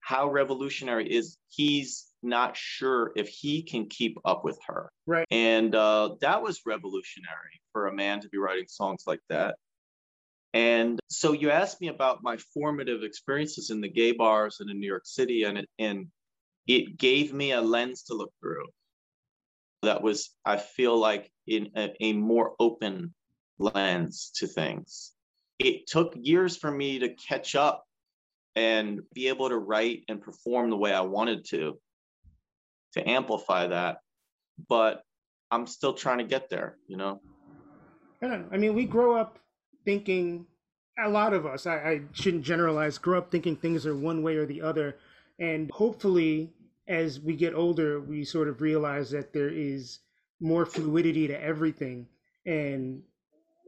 how 0.01 0.31
revolutionary 0.31 1.11
is 1.11 1.39
he's 1.49 2.07
not 2.25 2.57
sure 2.57 3.13
if 3.17 3.29
he 3.29 3.63
can 3.63 3.89
keep 3.89 4.19
up 4.25 4.45
with 4.45 4.59
her. 4.67 4.91
Right. 5.07 5.27
And 5.31 5.75
uh, 5.75 6.17
that 6.21 6.43
was 6.43 6.63
revolutionary 6.67 7.61
for 7.73 7.87
a 7.87 7.95
man 7.95 8.21
to 8.21 8.29
be 8.29 8.39
writing 8.39 8.67
songs 8.69 9.05
like 9.07 9.21
that. 9.29 9.57
And 10.53 11.01
so 11.09 11.33
you 11.33 11.51
asked 11.51 11.81
me 11.81 11.89
about 11.89 12.23
my 12.23 12.37
formative 12.55 13.03
experiences 13.03 13.71
in 13.71 13.81
the 13.81 13.89
gay 13.89 14.13
bars 14.13 14.59
and 14.61 14.71
in 14.71 14.79
New 14.79 14.87
York 14.87 15.05
City, 15.05 15.43
and 15.43 15.59
it, 15.59 15.69
and 15.79 16.07
it 16.67 16.97
gave 16.97 17.33
me 17.33 17.53
a 17.53 17.61
lens 17.61 18.05
to 18.05 18.15
look 18.15 18.33
through. 18.41 18.67
That 19.83 20.01
was, 20.01 20.31
I 20.45 20.57
feel 20.57 20.97
like, 20.97 21.31
in 21.47 21.71
a, 21.77 21.91
a 22.01 22.13
more 22.13 22.55
open 22.61 23.13
lens 23.59 24.31
to 24.37 24.47
things. 24.47 25.13
It 25.59 25.87
took 25.87 26.15
years 26.17 26.57
for 26.57 26.71
me 26.71 27.01
to 27.01 27.15
catch 27.15 27.55
up 27.55 27.85
and 28.57 29.01
be 29.13 29.29
able 29.29 29.49
to 29.49 29.59
write 29.59 30.05
and 30.09 30.23
perform 30.23 30.71
the 30.71 30.77
way 30.77 30.95
I 30.95 31.01
wanted 31.01 31.45
to 31.47 31.79
to 32.95 33.09
amplify 33.09 33.69
that. 33.69 33.99
But 34.69 35.03
I'm 35.51 35.67
still 35.67 35.93
trying 35.93 36.19
to 36.19 36.25
get 36.25 36.51
there, 36.51 36.77
you 36.87 36.97
know? 36.97 37.21
I 38.23 38.29
don't 38.29 38.43
know. 38.43 38.49
I 38.53 38.57
mean, 38.57 38.75
we 38.75 38.87
grow 38.87 39.17
up 39.17 39.39
thinking, 39.85 40.47
a 40.99 41.09
lot 41.09 41.35
of 41.35 41.45
us, 41.45 41.67
I, 41.67 41.75
I 41.77 42.01
shouldn't 42.13 42.45
generalize, 42.45 42.99
grow 42.99 43.19
up 43.19 43.31
thinking 43.31 43.57
things 43.57 43.87
are 43.87 43.97
one 43.97 44.23
way 44.23 44.37
or 44.37 44.47
the 44.47 44.63
other. 44.63 44.97
And 45.39 45.71
hopefully, 45.73 46.53
as 46.87 47.21
we 47.21 47.35
get 47.35 47.55
older, 47.55 48.01
we 48.01 48.25
sort 48.25 48.49
of 48.49 48.61
realize 48.61 49.11
that 49.11 49.33
there 49.33 49.49
is 49.49 49.99
more 50.41 50.65
fluidity 50.67 51.27
to 51.29 51.43
everything 51.43 52.07
and 52.47 53.03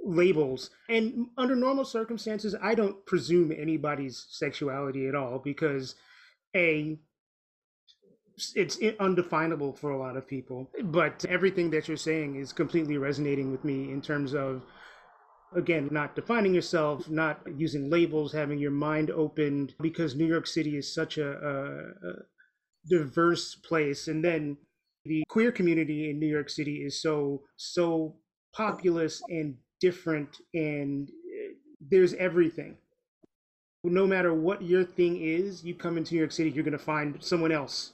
labels. 0.04 0.70
And 0.88 1.28
under 1.36 1.56
normal 1.56 1.84
circumstances, 1.84 2.54
I 2.62 2.74
don't 2.74 3.04
presume 3.06 3.50
anybody's 3.50 4.26
sexuality 4.30 5.08
at 5.08 5.14
all 5.14 5.38
because, 5.38 5.96
A, 6.54 6.98
it's 8.54 8.78
undefinable 9.00 9.72
for 9.72 9.90
a 9.90 9.98
lot 9.98 10.16
of 10.16 10.26
people. 10.26 10.70
But 10.84 11.24
everything 11.28 11.70
that 11.70 11.88
you're 11.88 11.96
saying 11.96 12.36
is 12.36 12.52
completely 12.52 12.98
resonating 12.98 13.50
with 13.50 13.64
me 13.64 13.90
in 13.90 14.02
terms 14.02 14.34
of, 14.34 14.62
again, 15.54 15.88
not 15.90 16.14
defining 16.14 16.54
yourself, 16.54 17.08
not 17.08 17.40
using 17.56 17.90
labels, 17.90 18.32
having 18.32 18.58
your 18.58 18.72
mind 18.72 19.10
opened, 19.10 19.74
because 19.80 20.14
New 20.14 20.26
York 20.26 20.46
City 20.46 20.76
is 20.76 20.92
such 20.92 21.16
a, 21.18 21.30
a, 21.30 22.08
a 22.08 22.12
diverse 22.88 23.54
place. 23.54 24.08
And 24.08 24.22
then 24.22 24.58
the 25.04 25.24
queer 25.28 25.50
community 25.50 26.10
in 26.10 26.18
New 26.18 26.26
York 26.26 26.50
City 26.50 26.84
is 26.84 27.00
so, 27.00 27.42
so 27.56 28.16
populous 28.54 29.22
and 29.28 29.56
different, 29.80 30.36
and 30.52 31.08
eh, 31.08 31.52
there's 31.80 32.14
everything 32.14 32.76
no 33.84 34.06
matter 34.06 34.34
what 34.34 34.62
your 34.62 34.82
thing 34.84 35.16
is, 35.22 35.62
you 35.64 35.72
come 35.74 35.96
into 35.96 36.14
New 36.14 36.18
York 36.18 36.32
City, 36.32 36.50
you're 36.50 36.64
going 36.64 36.72
to 36.72 36.78
find 36.78 37.22
someone 37.22 37.52
else 37.52 37.92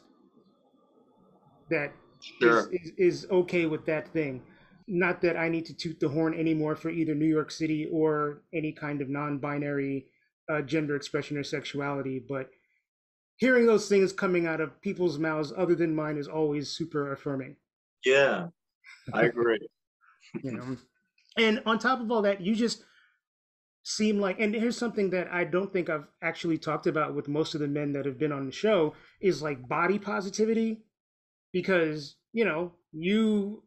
that 1.73 1.93
sure. 2.21 2.73
is, 2.73 2.93
is, 2.97 3.25
is 3.25 3.27
okay 3.31 3.67
with 3.67 3.85
that 3.87 4.09
thing. 4.13 4.43
Not 4.87 5.21
that 5.23 5.37
I 5.37 5.49
need 5.49 5.67
to 5.67 5.75
toot 5.75 6.01
the 6.01 6.09
horn 6.09 6.35
anymore 6.35 6.77
for 6.77 6.91
either 6.91 7.15
New 7.15 7.27
York 7.27 7.51
City 7.51 7.89
or 7.91 8.43
any 8.53 8.73
kind 8.73 9.01
of 9.01 9.09
non-binary 9.09 10.07
uh, 10.49 10.63
gender 10.63 10.97
expression 10.97 11.37
or 11.37 11.45
sexuality, 11.45 12.23
but 12.29 12.51
hearing 13.37 13.67
those 13.67 13.89
things 13.89 14.13
coming 14.13 14.47
out 14.47 14.61
of 14.61 14.81
people's 14.81 15.19
mouths 15.19 15.53
other 15.57 15.75
than 15.75 15.95
mine 15.95 16.17
is 16.17 16.29
always 16.29 16.71
super 16.71 17.13
affirming. 17.13 17.57
Yeah, 18.05 18.49
I 19.13 19.25
agree. 19.25 19.59
you 20.43 20.53
know, 20.53 20.77
and 21.37 21.63
on 21.67 21.79
top 21.79 22.01
of 22.01 22.11
all 22.11 22.23
that, 22.23 22.41
you 22.41 22.55
just 22.55 22.85
seem 23.85 24.21
like 24.21 24.39
and 24.39 24.55
here's 24.55 24.79
something 24.79 25.11
that 25.11 25.29
I 25.33 25.45
don't 25.45 25.73
think 25.73 25.91
I've 25.91 26.07
actually 26.23 26.57
talked 26.57 26.87
about 26.87 27.15
with 27.15 27.29
most 27.29 27.55
of 27.55 27.61
the 27.61 27.67
men 27.67 27.93
that 27.93 28.07
have 28.07 28.19
been 28.19 28.31
on 28.31 28.47
the 28.47 28.53
show 28.53 28.95
is 29.21 29.43
like 29.43 29.69
body 29.69 29.99
positivity 29.99 30.83
because 31.53 32.17
you 32.33 32.45
know 32.45 32.73
you 32.93 33.63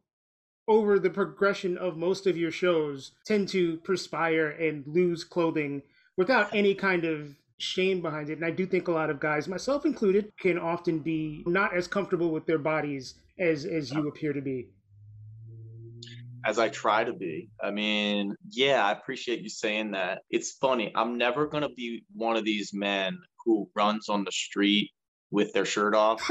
over 0.68 0.98
the 0.98 1.10
progression 1.10 1.78
of 1.78 1.98
most 1.98 2.26
of 2.26 2.36
your 2.36 2.52
shows 2.52 3.12
tend 3.26 3.48
to 3.48 3.78
perspire 3.78 4.50
and 4.50 4.84
lose 4.88 5.24
clothing 5.24 5.82
without 6.18 6.54
any 6.54 6.74
kind 6.74 7.06
of 7.06 7.36
shame 7.58 8.02
behind 8.02 8.30
it 8.30 8.38
and 8.38 8.46
I 8.46 8.52
do 8.52 8.66
think 8.66 8.88
a 8.88 8.92
lot 8.92 9.10
of 9.10 9.20
guys 9.20 9.48
myself 9.48 9.86
included 9.86 10.32
can 10.40 10.58
often 10.58 11.00
be 11.00 11.44
not 11.46 11.76
as 11.76 11.88
comfortable 11.88 12.32
with 12.32 12.46
their 12.46 12.58
bodies 12.58 13.16
as 13.40 13.66
as 13.66 13.92
you 13.92 14.08
appear 14.08 14.34
to 14.34 14.42
be 14.42 14.68
as 16.46 16.60
I 16.60 16.70
try 16.70 17.04
to 17.04 17.14
be. 17.14 17.50
I 17.62 17.72
mean, 17.72 18.36
yeah, 18.50 18.86
I 18.86 18.92
appreciate 18.92 19.42
you 19.42 19.50
saying 19.50 19.92
that. 19.92 20.22
It's 20.30 20.52
funny. 20.52 20.92
I'm 20.96 21.18
never 21.18 21.48
going 21.48 21.64
to 21.64 21.74
be 21.76 22.04
one 22.14 22.36
of 22.36 22.46
these 22.46 22.72
men 22.72 23.18
who 23.44 23.70
runs 23.76 24.10
on 24.10 24.24
the 24.24 24.32
street 24.32 24.92
with 25.32 25.54
their 25.54 25.66
shirt 25.66 25.96
off. 25.96 26.22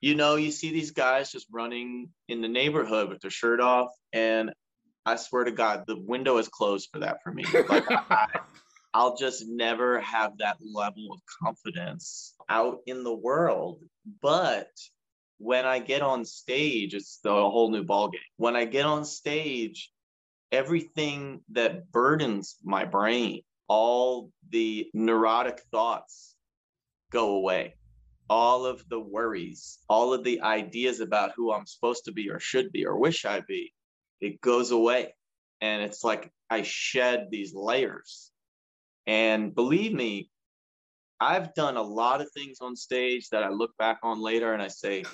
You 0.00 0.14
know, 0.14 0.36
you 0.36 0.50
see 0.50 0.72
these 0.72 0.92
guys 0.92 1.30
just 1.30 1.46
running 1.50 2.08
in 2.28 2.40
the 2.40 2.48
neighborhood 2.48 3.08
with 3.08 3.20
their 3.20 3.30
shirt 3.30 3.60
off. 3.60 3.90
And 4.12 4.52
I 5.04 5.16
swear 5.16 5.44
to 5.44 5.50
God, 5.50 5.84
the 5.86 5.98
window 5.98 6.38
is 6.38 6.48
closed 6.48 6.88
for 6.92 7.00
that 7.00 7.22
for 7.22 7.32
me. 7.32 7.44
Like, 7.68 7.90
I, 7.90 8.26
I'll 8.94 9.16
just 9.16 9.46
never 9.46 10.00
have 10.00 10.38
that 10.38 10.56
level 10.60 11.12
of 11.12 11.20
confidence 11.42 12.34
out 12.48 12.78
in 12.86 13.04
the 13.04 13.14
world. 13.14 13.80
But 14.20 14.70
when 15.38 15.64
I 15.64 15.78
get 15.78 16.02
on 16.02 16.24
stage, 16.24 16.94
it's 16.94 17.18
the 17.22 17.30
whole 17.30 17.70
new 17.70 17.84
ballgame. 17.84 18.18
When 18.36 18.56
I 18.56 18.64
get 18.64 18.86
on 18.86 19.04
stage, 19.04 19.92
everything 20.50 21.42
that 21.52 21.92
burdens 21.92 22.56
my 22.64 22.84
brain, 22.84 23.42
all 23.68 24.30
the 24.48 24.90
neurotic 24.92 25.60
thoughts 25.70 26.34
go 27.10 27.36
away. 27.36 27.74
All 28.30 28.64
of 28.64 28.88
the 28.88 29.00
worries, 29.00 29.80
all 29.88 30.14
of 30.14 30.24
the 30.24 30.40
ideas 30.40 31.00
about 31.00 31.32
who 31.36 31.52
I'm 31.52 31.66
supposed 31.66 32.06
to 32.06 32.12
be 32.12 32.30
or 32.30 32.38
should 32.38 32.72
be 32.72 32.86
or 32.86 32.96
wish 32.96 33.26
I'd 33.26 33.46
be, 33.46 33.74
it 34.22 34.40
goes 34.40 34.70
away. 34.70 35.14
And 35.60 35.82
it's 35.82 36.02
like 36.02 36.32
I 36.48 36.62
shed 36.62 37.28
these 37.30 37.54
layers. 37.54 38.30
And 39.06 39.54
believe 39.54 39.92
me, 39.92 40.30
I've 41.20 41.52
done 41.54 41.76
a 41.76 41.82
lot 41.82 42.22
of 42.22 42.30
things 42.32 42.58
on 42.60 42.76
stage 42.76 43.28
that 43.30 43.42
I 43.42 43.50
look 43.50 43.76
back 43.76 43.98
on 44.02 44.22
later 44.22 44.54
and 44.54 44.62
I 44.62 44.68
say, 44.68 45.04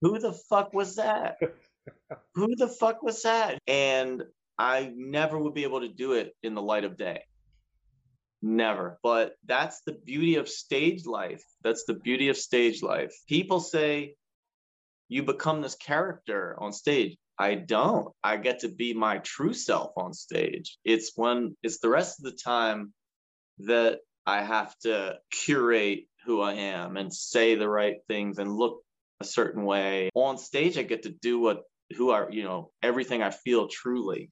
who 0.00 0.18
the 0.18 0.32
fuck 0.32 0.72
was 0.72 0.96
that? 0.96 1.38
who 2.34 2.54
the 2.54 2.68
fuck 2.68 3.02
was 3.02 3.22
that? 3.22 3.58
And 3.66 4.22
I 4.58 4.92
never 4.94 5.38
would 5.38 5.54
be 5.54 5.64
able 5.64 5.80
to 5.80 5.88
do 5.88 6.12
it 6.12 6.34
in 6.42 6.54
the 6.54 6.62
light 6.62 6.84
of 6.84 6.96
day. 6.96 7.22
Never. 8.42 8.98
But 9.02 9.34
that's 9.46 9.80
the 9.86 9.92
beauty 9.92 10.36
of 10.36 10.48
stage 10.48 11.06
life. 11.06 11.42
That's 11.62 11.84
the 11.84 11.94
beauty 11.94 12.28
of 12.28 12.36
stage 12.36 12.82
life. 12.82 13.12
People 13.28 13.60
say 13.60 14.14
you 15.08 15.22
become 15.22 15.62
this 15.62 15.76
character 15.76 16.56
on 16.58 16.72
stage. 16.72 17.16
I 17.38 17.54
don't. 17.54 18.08
I 18.22 18.36
get 18.38 18.60
to 18.60 18.68
be 18.68 18.94
my 18.94 19.18
true 19.18 19.52
self 19.52 19.92
on 19.96 20.12
stage. 20.12 20.78
It's 20.84 21.12
when 21.16 21.56
it's 21.62 21.80
the 21.80 21.88
rest 21.88 22.18
of 22.18 22.24
the 22.24 22.38
time 22.38 22.92
that 23.58 24.00
I 24.26 24.42
have 24.42 24.74
to 24.80 25.18
curate 25.30 26.06
who 26.24 26.40
I 26.40 26.54
am 26.54 26.96
and 26.96 27.12
say 27.12 27.54
the 27.54 27.68
right 27.68 27.96
things 28.08 28.38
and 28.38 28.56
look 28.56 28.82
a 29.20 29.24
certain 29.24 29.64
way. 29.64 30.10
On 30.14 30.38
stage, 30.38 30.76
I 30.76 30.82
get 30.82 31.04
to 31.04 31.10
do 31.10 31.38
what 31.38 31.62
who 31.96 32.10
are 32.10 32.28
you 32.30 32.42
know 32.42 32.70
everything 32.82 33.22
I 33.22 33.30
feel 33.30 33.68
truly. 33.68 34.30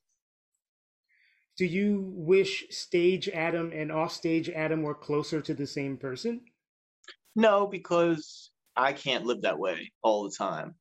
Do 1.57 1.67
you 1.67 2.13
wish 2.15 2.65
stage 2.71 3.29
Adam 3.29 3.73
and 3.73 3.93
offstage 3.93 4.51
Adam 4.51 4.83
were 4.83 4.95
closer 4.95 5.41
to 5.41 5.55
the 5.55 5.67
same 5.67 5.97
person? 5.97 6.41
No, 7.37 7.67
because 7.67 8.51
I 8.77 8.93
can't 8.93 9.25
live 9.25 9.43
that 9.43 9.59
way 9.59 9.93
all 10.03 10.25
the 10.25 10.35
time. 10.37 10.75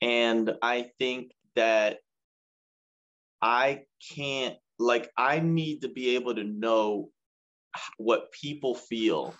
And 0.00 0.52
I 0.62 0.90
think 0.98 1.32
that 1.54 1.98
I 3.40 3.82
can't, 4.14 4.56
like, 4.78 5.10
I 5.16 5.40
need 5.40 5.82
to 5.82 5.88
be 5.88 6.16
able 6.16 6.34
to 6.34 6.44
know 6.44 7.10
what 7.98 8.32
people 8.32 8.74
feel 8.74 9.34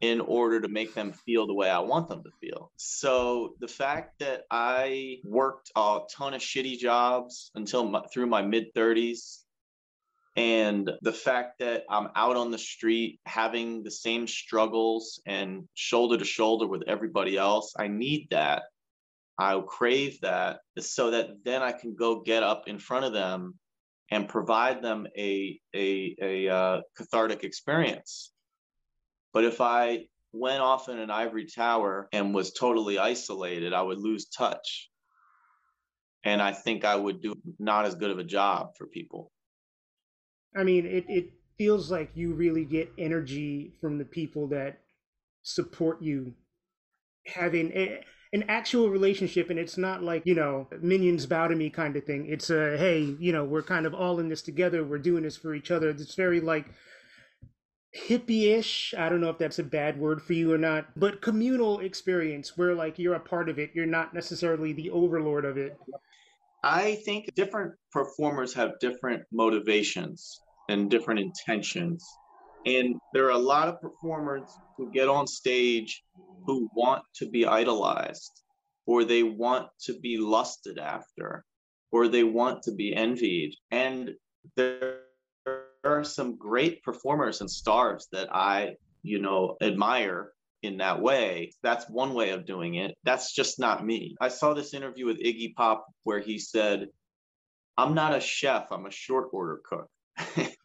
in 0.00 0.20
order 0.20 0.60
to 0.60 0.68
make 0.68 0.94
them 0.94 1.12
feel 1.12 1.46
the 1.46 1.54
way 1.54 1.68
I 1.68 1.80
want 1.80 2.08
them 2.08 2.22
to 2.22 2.30
feel. 2.40 2.70
So 2.76 3.54
the 3.58 3.68
fact 3.68 4.20
that 4.20 4.42
I 4.50 5.18
worked 5.24 5.70
a 5.74 6.00
ton 6.10 6.34
of 6.34 6.40
shitty 6.40 6.78
jobs 6.78 7.50
until 7.54 7.88
my, 7.88 8.02
through 8.12 8.26
my 8.26 8.42
mid 8.42 8.72
30s 8.74 9.38
and 10.36 10.88
the 11.02 11.12
fact 11.12 11.58
that 11.58 11.82
I'm 11.90 12.10
out 12.14 12.36
on 12.36 12.52
the 12.52 12.58
street 12.58 13.18
having 13.26 13.82
the 13.82 13.90
same 13.90 14.28
struggles 14.28 15.20
and 15.26 15.64
shoulder 15.74 16.16
to 16.16 16.24
shoulder 16.24 16.68
with 16.68 16.84
everybody 16.86 17.36
else, 17.36 17.74
I 17.76 17.88
need 17.88 18.28
that. 18.30 18.62
I 19.36 19.60
crave 19.66 20.20
that 20.20 20.60
so 20.78 21.10
that 21.10 21.44
then 21.44 21.62
I 21.62 21.72
can 21.72 21.96
go 21.96 22.20
get 22.20 22.44
up 22.44 22.68
in 22.68 22.78
front 22.78 23.04
of 23.04 23.12
them 23.12 23.54
and 24.10 24.28
provide 24.28 24.80
them 24.80 25.08
a 25.16 25.60
a, 25.74 26.16
a 26.22 26.48
uh, 26.48 26.80
cathartic 26.96 27.42
experience 27.42 28.32
but 29.32 29.44
if 29.44 29.60
I 29.60 30.06
went 30.32 30.60
off 30.60 30.88
in 30.88 30.98
an 30.98 31.10
ivory 31.10 31.46
tower 31.46 32.08
and 32.12 32.34
was 32.34 32.52
totally 32.52 32.98
isolated, 32.98 33.72
I 33.72 33.82
would 33.82 33.98
lose 33.98 34.26
touch. 34.26 34.90
And 36.24 36.42
I 36.42 36.52
think 36.52 36.84
I 36.84 36.96
would 36.96 37.22
do 37.22 37.34
not 37.58 37.86
as 37.86 37.94
good 37.94 38.10
of 38.10 38.18
a 38.18 38.24
job 38.24 38.76
for 38.76 38.86
people. 38.86 39.30
I 40.56 40.64
mean, 40.64 40.86
it, 40.86 41.04
it 41.08 41.30
feels 41.56 41.90
like 41.90 42.10
you 42.14 42.34
really 42.34 42.64
get 42.64 42.92
energy 42.98 43.72
from 43.80 43.98
the 43.98 44.04
people 44.04 44.48
that 44.48 44.80
support 45.42 46.02
you 46.02 46.34
having 47.26 47.72
a, 47.72 48.00
an 48.32 48.44
actual 48.48 48.90
relationship 48.90 49.50
and 49.50 49.58
it's 49.58 49.78
not 49.78 50.02
like 50.02 50.22
you 50.24 50.34
know 50.34 50.66
minions 50.80 51.26
bow 51.26 51.48
to 51.48 51.56
me 51.56 51.70
kind 51.70 51.96
of 51.96 52.04
thing 52.04 52.26
it's 52.28 52.50
a 52.50 52.76
hey 52.76 53.16
you 53.18 53.32
know 53.32 53.44
we're 53.44 53.62
kind 53.62 53.86
of 53.86 53.94
all 53.94 54.18
in 54.18 54.28
this 54.28 54.42
together 54.42 54.84
we're 54.84 54.98
doing 54.98 55.22
this 55.22 55.36
for 55.36 55.54
each 55.54 55.70
other 55.70 55.90
it's 55.90 56.14
very 56.14 56.40
like 56.40 56.66
hippie-ish. 58.06 58.94
I 58.96 59.08
don't 59.08 59.20
know 59.20 59.30
if 59.30 59.38
that's 59.38 59.58
a 59.58 59.64
bad 59.64 59.98
word 59.98 60.22
for 60.22 60.32
you 60.32 60.52
or 60.52 60.58
not 60.58 60.86
but 60.96 61.20
communal 61.20 61.80
experience 61.80 62.56
where 62.56 62.74
like 62.74 62.98
you're 62.98 63.14
a 63.14 63.20
part 63.20 63.48
of 63.48 63.58
it. 63.58 63.70
You're 63.74 63.86
not 63.86 64.14
necessarily 64.14 64.72
the 64.72 64.90
overlord 64.90 65.44
of 65.44 65.56
it. 65.56 65.76
I 66.62 66.96
think 67.04 67.34
different 67.34 67.74
performers 67.92 68.52
have 68.54 68.78
different 68.80 69.22
motivations 69.32 70.40
and 70.68 70.90
different 70.90 71.20
intentions. 71.20 72.04
And 72.66 72.96
there 73.14 73.26
are 73.26 73.30
a 73.30 73.38
lot 73.38 73.68
of 73.68 73.80
performers 73.80 74.50
who 74.76 74.90
get 74.90 75.08
on 75.08 75.26
stage 75.26 76.02
who 76.46 76.68
want 76.74 77.02
to 77.16 77.28
be 77.28 77.46
idolized 77.46 78.42
or 78.86 79.04
they 79.04 79.22
want 79.22 79.68
to 79.84 79.98
be 80.00 80.18
lusted 80.18 80.78
after 80.78 81.44
or 81.92 82.08
they 82.08 82.24
want 82.24 82.62
to 82.64 82.74
be 82.74 82.94
envied. 82.94 83.54
And 83.70 84.10
there 84.56 85.00
are 85.88 86.04
some 86.04 86.36
great 86.36 86.82
performers 86.82 87.40
and 87.40 87.50
stars 87.50 88.08
that 88.12 88.34
I, 88.34 88.76
you 89.02 89.20
know, 89.20 89.56
admire 89.60 90.32
in 90.62 90.78
that 90.78 91.00
way. 91.00 91.52
That's 91.62 91.88
one 91.88 92.14
way 92.14 92.30
of 92.30 92.46
doing 92.46 92.76
it. 92.76 92.94
That's 93.04 93.32
just 93.32 93.58
not 93.58 93.84
me. 93.84 94.16
I 94.20 94.28
saw 94.28 94.54
this 94.54 94.74
interview 94.74 95.06
with 95.06 95.22
Iggy 95.22 95.54
Pop 95.54 95.86
where 96.04 96.20
he 96.20 96.38
said, 96.38 96.88
I'm 97.76 97.94
not 97.94 98.14
a 98.14 98.20
chef, 98.20 98.72
I'm 98.72 98.86
a 98.86 98.90
short 98.90 99.28
order 99.32 99.60
cook. 99.64 99.88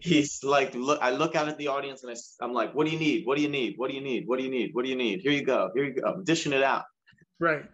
He's 0.00 0.42
like, 0.42 0.74
look, 0.74 1.00
I 1.00 1.10
look 1.10 1.36
out 1.36 1.48
at 1.48 1.56
the 1.56 1.68
audience 1.68 2.02
and 2.02 2.12
I, 2.12 2.44
I'm 2.44 2.52
like, 2.52 2.74
what 2.74 2.86
do 2.86 2.92
you 2.92 2.98
need? 2.98 3.26
What 3.26 3.36
do 3.36 3.42
you 3.42 3.48
need? 3.48 3.74
What 3.76 3.90
do 3.90 3.96
you 3.96 4.02
need? 4.02 4.26
What 4.26 4.38
do 4.38 4.44
you 4.44 4.50
need? 4.50 4.70
What 4.72 4.84
do 4.84 4.90
you 4.90 4.96
need? 4.96 5.20
Here 5.20 5.32
you 5.32 5.44
go. 5.44 5.70
Here 5.74 5.84
you 5.84 5.94
go. 5.94 6.08
I'm 6.08 6.24
dishing 6.24 6.52
it 6.52 6.62
out. 6.62 6.84
Right. 7.38 7.64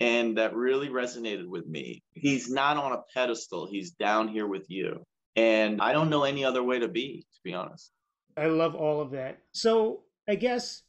And 0.00 0.38
that 0.38 0.54
really 0.54 0.88
resonated 0.88 1.46
with 1.46 1.66
me. 1.66 2.02
He's 2.12 2.50
not 2.50 2.76
on 2.76 2.92
a 2.92 3.02
pedestal, 3.14 3.68
he's 3.70 3.92
down 3.92 4.26
here 4.28 4.46
with 4.46 4.68
you. 4.68 5.04
And 5.36 5.80
I 5.80 5.92
don't 5.92 6.10
know 6.10 6.24
any 6.24 6.44
other 6.44 6.62
way 6.62 6.78
to 6.78 6.88
be, 6.88 7.26
to 7.34 7.40
be 7.42 7.54
honest. 7.54 7.90
I 8.36 8.46
love 8.46 8.74
all 8.74 9.00
of 9.00 9.10
that. 9.12 9.38
So 9.52 10.00
I 10.28 10.34
guess 10.34 10.82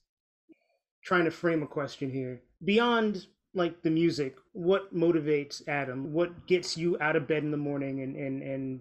trying 1.04 1.26
to 1.26 1.32
frame 1.32 1.64
a 1.64 1.68
question 1.68 2.10
here 2.10 2.42
beyond 2.64 3.28
like 3.54 3.82
the 3.84 3.90
music, 3.90 4.36
what 4.54 4.96
motivates 4.96 5.62
Adam? 5.68 6.12
What 6.12 6.48
gets 6.48 6.78
you 6.78 6.98
out 7.00 7.16
of 7.16 7.28
bed 7.28 7.44
in 7.44 7.52
the 7.52 7.58
morning 7.58 8.02
and 8.02 8.16
and 8.16 8.42
and 8.42 8.80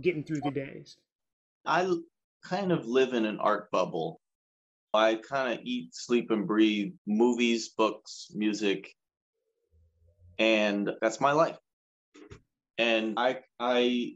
getting 0.00 0.24
through 0.24 0.40
the 0.42 0.50
days? 0.50 0.96
I 1.66 1.92
kind 2.42 2.72
of 2.72 2.86
live 2.86 3.12
in 3.12 3.26
an 3.26 3.38
art 3.38 3.70
bubble. 3.70 4.20
I 4.94 5.16
kind 5.16 5.52
of 5.52 5.64
eat, 5.64 5.94
sleep, 5.94 6.30
and 6.30 6.46
breathe 6.46 6.94
movies, 7.06 7.68
books, 7.68 8.28
music, 8.34 8.92
and 10.38 10.90
that's 11.00 11.20
my 11.20 11.32
life. 11.32 11.58
And 12.78 13.14
I 13.18 13.40
I 13.58 14.14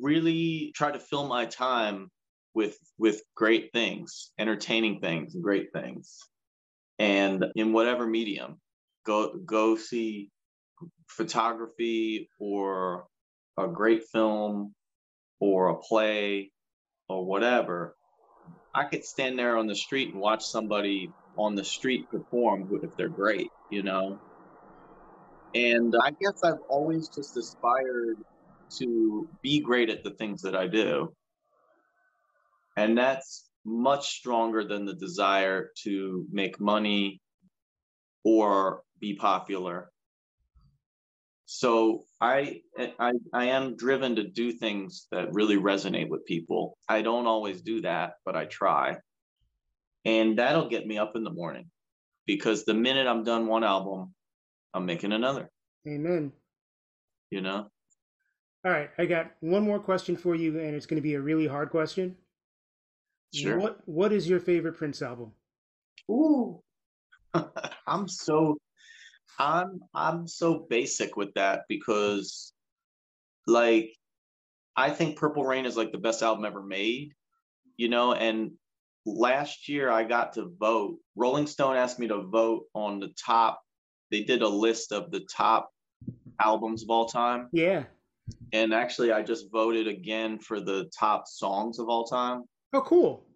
really 0.00 0.72
try 0.74 0.90
to 0.90 0.98
fill 0.98 1.26
my 1.26 1.46
time 1.46 2.10
with 2.54 2.78
with 2.98 3.22
great 3.34 3.70
things, 3.72 4.32
entertaining 4.38 5.00
things, 5.00 5.34
great 5.34 5.72
things, 5.72 6.18
and 6.98 7.44
in 7.56 7.72
whatever 7.72 8.06
medium, 8.06 8.60
go 9.04 9.34
go 9.44 9.76
see 9.76 10.30
photography 11.08 12.28
or 12.38 13.06
a 13.58 13.68
great 13.68 14.04
film 14.12 14.74
or 15.40 15.68
a 15.68 15.76
play 15.76 16.50
or 17.08 17.24
whatever. 17.24 17.96
I 18.74 18.84
could 18.84 19.04
stand 19.04 19.38
there 19.38 19.56
on 19.56 19.66
the 19.66 19.76
street 19.76 20.12
and 20.12 20.20
watch 20.20 20.44
somebody 20.44 21.10
on 21.36 21.54
the 21.54 21.64
street 21.64 22.08
perform 22.10 22.68
if 22.82 22.96
they're 22.96 23.08
great, 23.08 23.48
you 23.70 23.82
know. 23.82 24.18
And 25.54 25.94
I 26.02 26.10
guess 26.10 26.42
I've 26.42 26.60
always 26.68 27.08
just 27.08 27.36
aspired 27.36 28.16
to 28.78 29.28
be 29.42 29.60
great 29.60 29.90
at 29.90 30.04
the 30.04 30.10
things 30.10 30.42
that 30.42 30.56
I 30.56 30.66
do. 30.66 31.14
And 32.76 32.96
that's 32.96 33.48
much 33.64 34.16
stronger 34.16 34.64
than 34.64 34.84
the 34.84 34.94
desire 34.94 35.70
to 35.82 36.26
make 36.30 36.60
money 36.60 37.20
or 38.24 38.82
be 39.00 39.14
popular. 39.14 39.90
So 41.46 42.04
I, 42.20 42.62
I 42.98 43.12
I 43.32 43.44
am 43.46 43.76
driven 43.76 44.16
to 44.16 44.24
do 44.24 44.50
things 44.52 45.06
that 45.10 45.32
really 45.32 45.56
resonate 45.56 46.08
with 46.08 46.24
people. 46.24 46.78
I 46.88 47.02
don't 47.02 47.26
always 47.26 47.60
do 47.60 47.82
that, 47.82 48.14
but 48.24 48.34
I 48.34 48.46
try. 48.46 48.96
And 50.06 50.38
that'll 50.38 50.68
get 50.68 50.86
me 50.86 50.98
up 50.98 51.16
in 51.16 51.24
the 51.24 51.30
morning 51.30 51.70
because 52.26 52.64
the 52.64 52.74
minute 52.74 53.06
I'm 53.06 53.24
done 53.24 53.46
one 53.46 53.64
album, 53.64 54.14
I'm 54.72 54.86
making 54.86 55.12
another. 55.12 55.50
Amen. 55.86 56.32
You 57.30 57.42
know? 57.42 57.70
All 58.64 58.70
right, 58.70 58.90
I 58.96 59.04
got 59.04 59.32
one 59.40 59.62
more 59.62 59.78
question 59.78 60.16
for 60.16 60.34
you, 60.34 60.58
and 60.58 60.74
it's 60.74 60.86
going 60.86 60.96
to 60.96 61.02
be 61.02 61.14
a 61.14 61.20
really 61.20 61.46
hard 61.46 61.70
question. 61.70 62.16
Sure. 63.34 63.58
What 63.58 63.80
What 63.86 64.12
is 64.12 64.28
your 64.28 64.40
favorite 64.40 64.76
Prince 64.76 65.02
album? 65.02 65.32
Ooh, 66.10 66.62
I'm 67.86 68.08
so, 68.08 68.56
I'm 69.38 69.80
I'm 69.94 70.26
so 70.26 70.66
basic 70.70 71.16
with 71.16 71.34
that 71.34 71.62
because, 71.68 72.52
like, 73.46 73.92
I 74.76 74.90
think 74.90 75.18
Purple 75.18 75.44
Rain 75.44 75.66
is 75.66 75.76
like 75.76 75.92
the 75.92 75.98
best 75.98 76.22
album 76.22 76.44
ever 76.44 76.62
made, 76.62 77.12
you 77.76 77.88
know. 77.88 78.14
And 78.14 78.52
last 79.04 79.68
year 79.68 79.90
I 79.90 80.04
got 80.04 80.34
to 80.34 80.52
vote. 80.58 80.98
Rolling 81.16 81.46
Stone 81.46 81.76
asked 81.76 81.98
me 81.98 82.08
to 82.08 82.22
vote 82.22 82.64
on 82.74 82.98
the 82.98 83.12
top. 83.22 83.60
They 84.10 84.22
did 84.22 84.42
a 84.42 84.48
list 84.48 84.92
of 84.92 85.10
the 85.10 85.20
top 85.20 85.70
albums 86.40 86.82
of 86.82 86.90
all 86.90 87.06
time. 87.06 87.48
Yeah. 87.52 87.84
And 88.52 88.72
actually, 88.72 89.12
I 89.12 89.22
just 89.22 89.50
voted 89.50 89.88
again 89.88 90.38
for 90.38 90.60
the 90.60 90.90
top 90.98 91.26
songs 91.26 91.78
of 91.78 91.88
all 91.88 92.04
time. 92.04 92.44
Oh, 92.72 92.82
cool. 92.82 93.26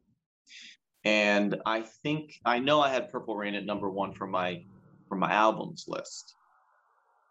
And 1.05 1.61
I 1.66 1.82
think 2.03 2.34
I 2.45 2.59
know 2.59 2.80
I 2.80 2.91
had 2.91 3.11
Purple 3.11 3.36
Rain 3.36 3.55
at 3.55 3.64
number 3.64 3.91
one 3.91 4.12
for 4.12 4.26
my 4.26 4.64
for 5.09 5.16
my 5.16 5.32
albums 5.32 5.84
list, 5.89 6.34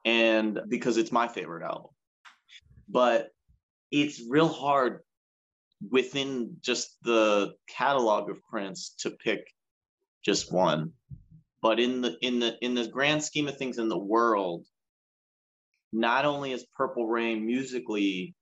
and 0.05 0.59
because 0.67 0.97
it's 0.97 1.11
my 1.11 1.27
favorite 1.27 1.63
album. 1.63 1.91
But 2.89 3.29
it's 3.91 4.21
real 4.27 4.47
hard 4.47 5.01
within 5.91 6.57
just 6.61 6.97
the 7.03 7.53
catalog 7.69 8.29
of 8.29 8.43
Prince 8.49 8.95
to 8.99 9.11
pick 9.11 9.47
just 10.23 10.51
one. 10.51 10.93
But 11.61 11.79
in 11.79 12.01
the 12.01 12.17
in 12.21 12.39
the 12.39 12.57
in 12.61 12.75
the 12.75 12.87
grand 12.87 13.23
scheme 13.23 13.47
of 13.47 13.57
things 13.57 13.77
in 13.77 13.89
the 13.89 13.97
world, 13.97 14.65
not 15.91 16.25
only 16.25 16.51
is 16.51 16.65
Purple 16.75 17.07
Rain 17.07 17.45
musically 17.45 18.35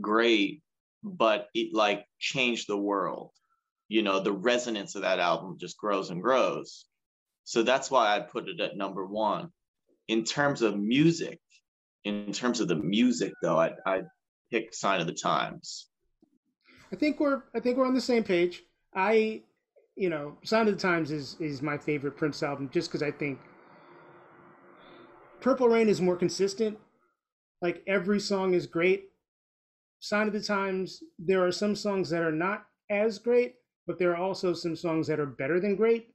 great, 0.00 0.62
but 1.02 1.48
it 1.54 1.74
like 1.74 2.06
changed 2.18 2.68
the 2.68 2.76
world. 2.76 3.30
You 3.88 4.02
know, 4.02 4.20
the 4.20 4.32
resonance 4.32 4.94
of 4.94 5.02
that 5.02 5.18
album 5.18 5.56
just 5.58 5.76
grows 5.76 6.10
and 6.10 6.22
grows. 6.22 6.86
So 7.44 7.62
that's 7.62 7.90
why 7.90 8.16
I 8.16 8.20
put 8.20 8.48
it 8.48 8.60
at 8.60 8.76
number 8.76 9.04
one. 9.06 9.50
In 10.08 10.24
terms 10.24 10.62
of 10.62 10.78
music, 10.78 11.38
in 12.04 12.32
terms 12.32 12.60
of 12.60 12.68
the 12.68 12.76
music 12.76 13.32
though, 13.42 13.58
I 13.58 13.72
I 13.86 14.02
pick 14.50 14.74
Sign 14.74 15.00
of 15.00 15.06
the 15.06 15.14
Times. 15.14 15.88
I 16.92 16.96
think 16.96 17.20
we're 17.20 17.42
I 17.54 17.60
think 17.60 17.76
we're 17.76 17.86
on 17.86 17.94
the 17.94 18.00
same 18.00 18.24
page. 18.24 18.62
I 18.94 19.42
you 19.96 20.10
know, 20.10 20.36
Sign 20.42 20.66
of 20.66 20.74
the 20.74 20.80
Times 20.80 21.10
is 21.10 21.36
is 21.40 21.62
my 21.62 21.78
favorite 21.78 22.16
Prince 22.16 22.42
album 22.42 22.68
just 22.72 22.90
because 22.90 23.02
I 23.02 23.10
think 23.10 23.38
Purple 25.44 25.68
Rain 25.68 25.90
is 25.90 26.00
more 26.00 26.16
consistent. 26.16 26.78
Like 27.60 27.82
every 27.86 28.18
song 28.18 28.54
is 28.54 28.66
great. 28.66 29.10
Sign 30.00 30.26
of 30.26 30.32
the 30.32 30.40
Times, 30.40 31.02
there 31.18 31.44
are 31.44 31.52
some 31.52 31.76
songs 31.76 32.08
that 32.08 32.22
are 32.22 32.32
not 32.32 32.64
as 32.88 33.18
great, 33.18 33.56
but 33.86 33.98
there 33.98 34.12
are 34.12 34.16
also 34.16 34.54
some 34.54 34.74
songs 34.74 35.06
that 35.06 35.20
are 35.20 35.26
better 35.26 35.60
than 35.60 35.76
great. 35.76 36.08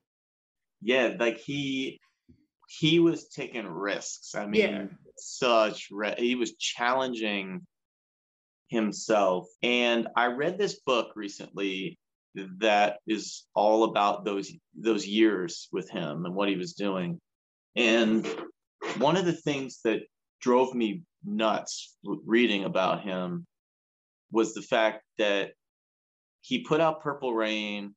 Yeah, 0.82 1.16
like 1.20 1.38
he 1.38 2.00
he 2.80 3.00
was 3.00 3.30
taking 3.30 3.68
risks. 3.68 4.34
I 4.34 4.48
mean, 4.48 4.62
Yeah. 4.62 4.88
such 5.16 5.90
re- 5.92 6.16
he 6.18 6.34
was 6.34 6.56
challenging 6.58 7.62
himself. 8.70 9.48
And 9.62 10.08
I 10.16 10.26
read 10.28 10.58
this 10.58 10.80
book 10.80 11.12
recently 11.16 12.00
that 12.62 12.98
is 13.06 13.46
all 13.54 13.84
about 13.84 14.26
those 14.26 14.52
those 14.76 15.06
years 15.06 15.68
with 15.72 15.88
him 15.92 16.26
and 16.26 16.34
what 16.34 16.50
he 16.50 16.56
was 16.56 16.74
doing. 16.74 17.20
And 17.76 18.28
one 18.98 19.18
of 19.18 19.26
the 19.26 19.34
things 19.34 19.80
that 19.84 20.02
drove 20.42 20.74
me 20.74 21.04
nuts 21.24 21.96
reading 22.04 22.64
about 22.64 23.02
him 23.02 23.46
was 24.32 24.54
the 24.54 24.62
fact 24.62 25.04
that 25.18 25.52
he 26.42 26.64
put 26.64 26.82
out 26.82 27.02
Purple 27.02 27.34
Rain. 27.34 27.96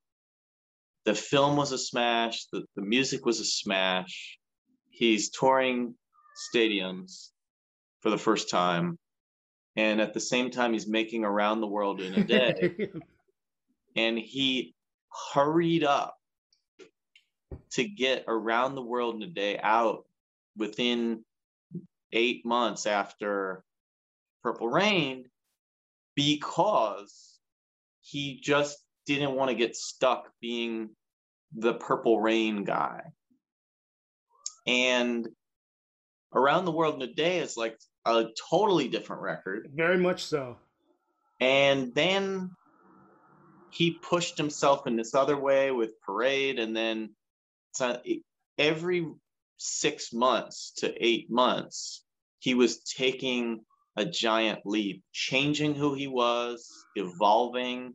The 1.05 1.14
film 1.14 1.57
was 1.57 1.72
a 1.72 1.78
smash. 1.78 2.47
The, 2.53 2.64
the 2.76 2.83
music 2.83 3.24
was 3.24 3.41
a 3.41 3.45
smash. 3.45 4.39
He's 4.91 5.30
touring 5.30 5.95
stadiums 6.55 7.28
for 8.01 8.11
the 8.11 8.18
first 8.18 8.51
time. 8.51 8.99
And 9.76 10.01
at 10.01 10.12
the 10.12 10.20
same 10.20 10.51
time, 10.51 10.72
he's 10.72 10.87
making 10.87 11.24
around 11.24 11.61
the 11.61 11.66
world 11.66 12.01
in 12.01 12.14
a 12.14 12.24
day. 12.39 12.89
and 13.97 14.18
he 14.18 14.74
hurried 15.33 15.85
up 15.85 16.16
to 17.72 17.85
get 17.85 18.24
around 18.28 18.74
the 18.74 18.83
world 18.83 19.16
in 19.16 19.22
a 19.22 19.33
day 19.33 19.59
out 19.62 20.05
within 20.57 21.24
eight 22.12 22.44
months 22.44 22.86
after 22.86 23.64
Purple 24.42 24.68
Rain 24.68 25.26
because 26.14 27.38
he 28.00 28.40
just 28.42 28.78
didn't 29.07 29.34
want 29.34 29.50
to 29.50 29.57
get 29.57 29.76
stuck 29.76 30.30
being 30.40 30.90
the 31.55 31.74
Purple 31.74 32.20
Rain 32.20 32.64
guy. 32.64 33.03
And 34.66 35.28
Around 36.34 36.64
the 36.64 36.72
World 36.72 36.96
in 36.96 37.03
a 37.03 37.12
Day 37.12 37.38
is 37.38 37.57
like 37.57 37.78
a 38.05 38.26
totally 38.50 38.88
different 38.88 39.22
record. 39.22 39.70
Very 39.74 39.98
much 39.98 40.24
so. 40.24 40.59
And 41.40 41.94
then 41.94 42.50
he 43.70 43.92
pushed 43.92 44.38
himself 44.38 44.86
in 44.86 44.96
this 44.96 45.14
other 45.14 45.36
way 45.36 45.70
with 45.70 46.00
Parade. 46.00 46.59
And 46.59 46.76
then 46.76 47.11
every 48.59 49.07
six 49.62 50.12
months 50.12 50.72
to 50.78 50.92
eight 51.04 51.30
months, 51.30 52.04
he 52.40 52.54
was 52.54 52.82
taking 52.82 53.60
a 53.96 54.04
giant 54.04 54.60
leap, 54.64 55.04
changing 55.12 55.74
who 55.74 55.94
he 55.94 56.08
was, 56.08 56.68
evolving, 56.96 57.94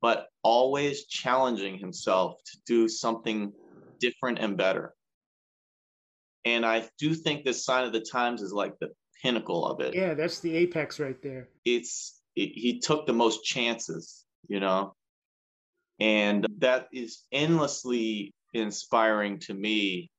but 0.00 0.28
always 0.42 1.06
challenging 1.06 1.78
himself 1.78 2.36
to 2.44 2.58
do 2.66 2.88
something 2.88 3.52
different 3.98 4.38
and 4.38 4.56
better. 4.56 4.94
And 6.44 6.64
I 6.64 6.88
do 6.98 7.14
think 7.14 7.44
this 7.44 7.64
sign 7.64 7.84
of 7.84 7.92
the 7.92 8.00
times 8.00 8.40
is 8.40 8.52
like 8.52 8.78
the 8.78 8.90
pinnacle 9.22 9.66
of 9.66 9.80
it. 9.80 9.94
Yeah, 9.94 10.14
that's 10.14 10.40
the 10.40 10.56
apex 10.56 11.00
right 11.00 11.20
there. 11.22 11.48
It's 11.64 12.20
it, 12.36 12.52
he 12.54 12.78
took 12.78 13.06
the 13.06 13.12
most 13.12 13.44
chances, 13.44 14.24
you 14.48 14.60
know, 14.60 14.94
and 15.98 16.46
that 16.58 16.88
is 16.92 17.24
endlessly 17.32 18.32
inspiring 18.54 19.38
to 19.40 19.54
me 19.54 20.10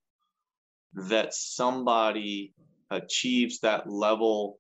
that 0.94 1.34
somebody 1.34 2.54
achieves 2.90 3.60
that 3.60 3.90
level 3.90 4.60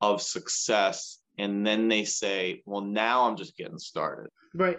of 0.00 0.20
success 0.20 1.18
and 1.38 1.66
then 1.66 1.88
they 1.88 2.04
say 2.04 2.62
well 2.66 2.80
now 2.80 3.28
i'm 3.28 3.36
just 3.36 3.56
getting 3.56 3.78
started 3.78 4.28
Right. 4.54 4.78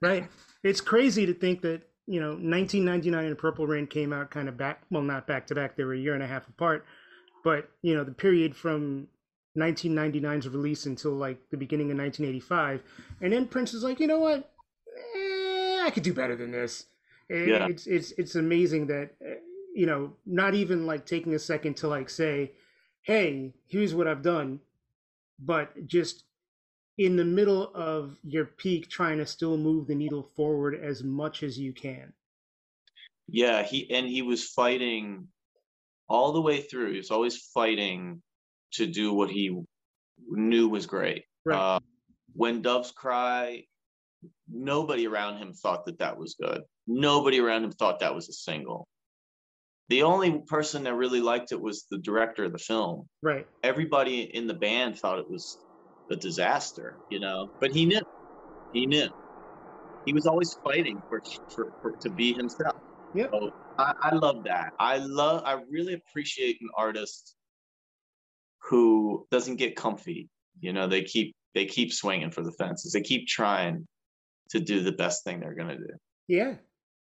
Right. 0.00 0.28
It's 0.62 0.80
crazy 0.80 1.26
to 1.26 1.34
think 1.34 1.62
that, 1.62 1.82
you 2.06 2.20
know, 2.20 2.30
1999 2.30 3.24
and 3.24 3.38
Purple 3.38 3.66
Rain 3.66 3.86
came 3.86 4.12
out 4.12 4.30
kind 4.30 4.48
of 4.48 4.56
back, 4.56 4.82
well, 4.90 5.02
not 5.02 5.26
back 5.26 5.46
to 5.48 5.54
back, 5.54 5.76
they 5.76 5.84
were 5.84 5.94
a 5.94 5.98
year 5.98 6.14
and 6.14 6.22
a 6.22 6.26
half 6.26 6.48
apart. 6.48 6.84
But, 7.44 7.70
you 7.82 7.94
know, 7.94 8.04
the 8.04 8.12
period 8.12 8.56
from 8.56 9.08
1999's 9.56 10.48
release 10.48 10.86
until 10.86 11.12
like 11.12 11.38
the 11.50 11.56
beginning 11.56 11.90
of 11.90 11.98
1985. 11.98 12.82
And 13.22 13.32
then 13.32 13.46
Prince 13.46 13.72
is 13.74 13.84
like, 13.84 14.00
you 14.00 14.06
know 14.06 14.18
what? 14.20 14.50
Eh, 15.16 15.82
I 15.82 15.90
could 15.90 16.02
do 16.02 16.12
better 16.12 16.36
than 16.36 16.50
this. 16.50 16.86
Yeah. 17.28 17.66
It's 17.66 17.88
it's 17.88 18.12
it's 18.12 18.36
amazing 18.36 18.86
that 18.86 19.10
you 19.76 19.84
know, 19.84 20.10
not 20.24 20.54
even 20.54 20.86
like 20.86 21.04
taking 21.04 21.34
a 21.34 21.38
second 21.38 21.76
to 21.76 21.88
like 21.88 22.08
say, 22.08 22.52
"Hey, 23.02 23.52
here's 23.66 23.94
what 23.94 24.08
I've 24.08 24.22
done," 24.22 24.58
but 25.38 25.86
just 25.86 26.24
in 26.96 27.14
the 27.16 27.24
middle 27.24 27.70
of 27.74 28.16
your 28.24 28.46
peak, 28.46 28.88
trying 28.88 29.18
to 29.18 29.26
still 29.26 29.58
move 29.58 29.86
the 29.86 29.94
needle 29.94 30.30
forward 30.34 30.74
as 30.74 31.04
much 31.04 31.42
as 31.42 31.58
you 31.58 31.74
can. 31.74 32.14
Yeah, 33.28 33.62
he 33.62 33.90
and 33.90 34.08
he 34.08 34.22
was 34.22 34.48
fighting 34.48 35.28
all 36.08 36.32
the 36.32 36.40
way 36.40 36.62
through. 36.62 36.92
He 36.92 36.96
was 36.96 37.10
always 37.10 37.36
fighting 37.36 38.22
to 38.72 38.86
do 38.86 39.12
what 39.12 39.30
he 39.30 39.60
knew 40.26 40.68
was 40.70 40.86
great. 40.86 41.24
Right. 41.44 41.58
Uh, 41.58 41.80
when 42.32 42.62
doves 42.62 42.92
cry, 42.92 43.64
nobody 44.48 45.06
around 45.06 45.36
him 45.36 45.52
thought 45.52 45.84
that 45.84 45.98
that 45.98 46.16
was 46.16 46.34
good. 46.40 46.62
Nobody 46.86 47.40
around 47.40 47.64
him 47.64 47.72
thought 47.72 48.00
that 48.00 48.14
was 48.14 48.30
a 48.30 48.32
single. 48.32 48.88
The 49.88 50.02
only 50.02 50.42
person 50.46 50.84
that 50.84 50.94
really 50.94 51.20
liked 51.20 51.52
it 51.52 51.60
was 51.60 51.86
the 51.90 51.98
director 51.98 52.44
of 52.44 52.52
the 52.52 52.58
film. 52.58 53.08
Right. 53.22 53.46
Everybody 53.62 54.22
in 54.22 54.46
the 54.46 54.54
band 54.54 54.98
thought 54.98 55.18
it 55.18 55.30
was 55.30 55.56
a 56.10 56.16
disaster, 56.16 56.96
you 57.10 57.20
know. 57.20 57.48
But 57.60 57.70
he 57.70 57.86
knew. 57.86 58.00
He 58.72 58.86
knew. 58.86 59.08
He 60.04 60.12
was 60.12 60.26
always 60.26 60.56
fighting 60.64 61.00
for, 61.08 61.20
for, 61.50 61.72
for 61.82 61.92
to 62.00 62.10
be 62.10 62.32
himself. 62.32 62.76
Yeah. 63.14 63.26
So 63.32 63.50
I, 63.78 63.92
I 64.02 64.14
love 64.14 64.44
that. 64.44 64.72
I 64.78 64.98
love. 64.98 65.42
I 65.44 65.60
really 65.70 65.94
appreciate 65.94 66.58
an 66.60 66.68
artist 66.76 67.34
who 68.68 69.26
doesn't 69.30 69.56
get 69.56 69.76
comfy. 69.76 70.28
You 70.60 70.72
know, 70.72 70.86
they 70.86 71.02
keep 71.02 71.34
they 71.54 71.66
keep 71.66 71.92
swinging 71.92 72.30
for 72.30 72.42
the 72.42 72.52
fences. 72.52 72.92
They 72.92 73.02
keep 73.02 73.26
trying 73.26 73.86
to 74.50 74.60
do 74.60 74.82
the 74.82 74.92
best 74.92 75.24
thing 75.24 75.40
they're 75.40 75.54
gonna 75.54 75.76
do. 75.76 75.94
Yeah. 76.28 76.54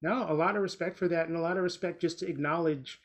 No, 0.06 0.28
a 0.30 0.36
lot 0.36 0.56
of 0.56 0.62
respect 0.62 1.00
for 1.00 1.08
that, 1.08 1.30
and 1.30 1.36
a 1.36 1.42
lot 1.42 1.58
of 1.58 1.64
respect 1.64 2.00
just 2.00 2.20
to 2.20 2.28
acknowledge 2.28 3.02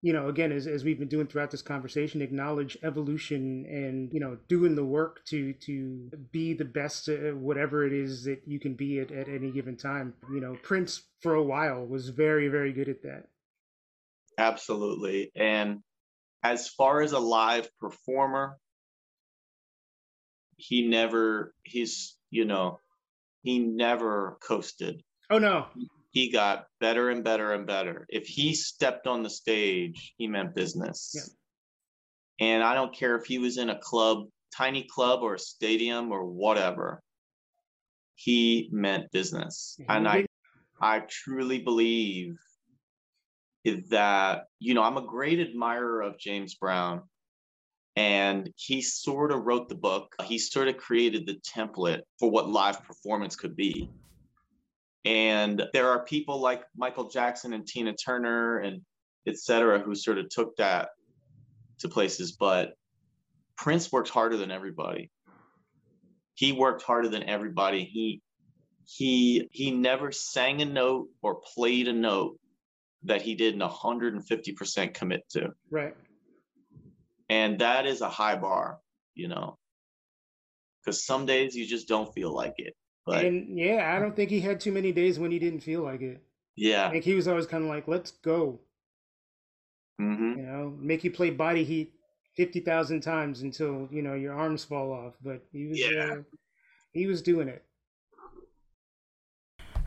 you 0.00 0.14
know, 0.14 0.28
again, 0.28 0.50
as, 0.50 0.66
as 0.66 0.82
we've 0.82 0.98
been 0.98 1.08
doing 1.08 1.26
throughout 1.26 1.50
this 1.50 1.60
conversation, 1.60 2.22
acknowledge 2.22 2.78
evolution 2.82 3.66
and, 3.66 4.10
you 4.14 4.18
know, 4.18 4.38
doing 4.48 4.74
the 4.74 4.84
work 4.84 5.22
to 5.26 5.52
to 5.52 6.10
be 6.32 6.54
the 6.54 6.64
best, 6.64 7.10
uh, 7.10 7.36
whatever 7.36 7.86
it 7.86 7.92
is 7.92 8.24
that 8.24 8.40
you 8.46 8.58
can 8.58 8.72
be 8.72 9.00
at, 9.00 9.12
at 9.12 9.28
any 9.28 9.50
given 9.50 9.76
time. 9.76 10.14
You 10.32 10.40
know, 10.40 10.56
Prince 10.62 11.02
for 11.20 11.34
a 11.34 11.42
while 11.42 11.84
was 11.84 12.08
very, 12.08 12.48
very 12.48 12.72
good 12.72 12.88
at 12.88 13.02
that. 13.02 13.24
Absolutely. 14.38 15.32
And 15.36 15.80
as 16.42 16.68
far 16.68 17.02
as 17.02 17.12
a 17.12 17.18
live 17.18 17.68
performer, 17.78 18.56
he 20.56 20.88
never, 20.88 21.52
he's, 21.62 22.16
you 22.30 22.46
know, 22.46 22.80
he 23.42 23.58
never 23.58 24.38
coasted. 24.40 25.02
Oh, 25.28 25.36
no 25.38 25.66
he 26.10 26.30
got 26.30 26.66
better 26.80 27.10
and 27.10 27.22
better 27.22 27.52
and 27.52 27.66
better. 27.66 28.06
If 28.08 28.26
he 28.26 28.54
stepped 28.54 29.06
on 29.06 29.22
the 29.22 29.30
stage, 29.30 30.14
he 30.16 30.26
meant 30.26 30.54
business. 30.54 31.12
Yeah. 31.14 32.46
And 32.46 32.62
I 32.64 32.74
don't 32.74 32.94
care 32.94 33.16
if 33.16 33.26
he 33.26 33.38
was 33.38 33.58
in 33.58 33.70
a 33.70 33.78
club, 33.78 34.26
tiny 34.56 34.84
club 34.84 35.20
or 35.22 35.34
a 35.34 35.38
stadium 35.38 36.10
or 36.10 36.24
whatever, 36.24 37.02
he 38.14 38.68
meant 38.72 39.10
business. 39.12 39.76
Mm-hmm. 39.80 39.90
And 39.90 40.08
I 40.08 40.26
I 40.80 41.00
truly 41.00 41.58
believe 41.60 42.38
that, 43.90 44.44
you 44.58 44.72
know, 44.74 44.82
I'm 44.82 44.96
a 44.96 45.02
great 45.02 45.38
admirer 45.38 46.00
of 46.00 46.18
James 46.18 46.54
Brown. 46.54 47.02
And 47.96 48.50
he 48.56 48.80
sort 48.80 49.30
of 49.30 49.44
wrote 49.44 49.68
the 49.68 49.74
book. 49.74 50.14
He 50.24 50.38
sort 50.38 50.68
of 50.68 50.78
created 50.78 51.26
the 51.26 51.38
template 51.46 52.00
for 52.18 52.30
what 52.30 52.48
live 52.48 52.82
performance 52.84 53.36
could 53.36 53.56
be. 53.56 53.90
And 55.04 55.62
there 55.72 55.90
are 55.90 56.04
people 56.04 56.40
like 56.40 56.62
Michael 56.76 57.08
Jackson 57.08 57.52
and 57.52 57.66
Tina 57.66 57.94
Turner 57.94 58.58
and 58.58 58.82
et 59.26 59.38
cetera 59.38 59.78
who 59.78 59.94
sort 59.94 60.18
of 60.18 60.28
took 60.28 60.56
that 60.56 60.90
to 61.78 61.88
places. 61.88 62.32
But 62.32 62.74
Prince 63.56 63.90
worked 63.90 64.10
harder 64.10 64.36
than 64.36 64.50
everybody. 64.50 65.10
He 66.34 66.52
worked 66.52 66.82
harder 66.82 67.08
than 67.08 67.24
everybody. 67.24 67.84
He 67.84 68.22
he 68.86 69.48
he 69.52 69.70
never 69.70 70.10
sang 70.10 70.62
a 70.62 70.64
note 70.64 71.08
or 71.22 71.40
played 71.54 71.86
a 71.88 71.92
note 71.92 72.38
that 73.04 73.22
he 73.22 73.34
didn't 73.34 73.60
150% 73.60 74.94
commit 74.94 75.28
to. 75.30 75.50
Right. 75.70 75.94
And 77.28 77.60
that 77.60 77.86
is 77.86 78.00
a 78.00 78.08
high 78.08 78.36
bar, 78.36 78.78
you 79.14 79.28
know. 79.28 79.58
Because 80.84 81.04
some 81.04 81.24
days 81.24 81.54
you 81.54 81.66
just 81.66 81.88
don't 81.88 82.12
feel 82.14 82.34
like 82.34 82.54
it. 82.58 82.74
But 83.06 83.24
and 83.24 83.58
yeah, 83.58 83.94
I 83.94 83.98
don't 83.98 84.14
think 84.14 84.30
he 84.30 84.40
had 84.40 84.60
too 84.60 84.72
many 84.72 84.92
days 84.92 85.18
when 85.18 85.30
he 85.30 85.38
didn't 85.38 85.60
feel 85.60 85.82
like 85.82 86.00
it. 86.00 86.22
Yeah, 86.56 86.90
think 86.90 87.04
he 87.04 87.14
was 87.14 87.28
always 87.28 87.46
kind 87.46 87.64
of 87.64 87.70
like, 87.70 87.88
"Let's 87.88 88.10
go." 88.10 88.60
Mm-hmm. 90.00 90.38
You 90.38 90.46
know, 90.46 90.74
make 90.78 91.04
you 91.04 91.10
play 91.10 91.30
body 91.30 91.64
heat 91.64 91.94
fifty 92.36 92.60
thousand 92.60 93.00
times 93.00 93.42
until 93.42 93.88
you 93.90 94.02
know 94.02 94.14
your 94.14 94.34
arms 94.34 94.64
fall 94.64 94.92
off. 94.92 95.14
But 95.22 95.42
he 95.52 95.66
was, 95.66 95.80
yeah. 95.80 96.16
Uh, 96.18 96.22
he 96.92 97.06
was 97.06 97.22
doing 97.22 97.48
it. 97.48 97.64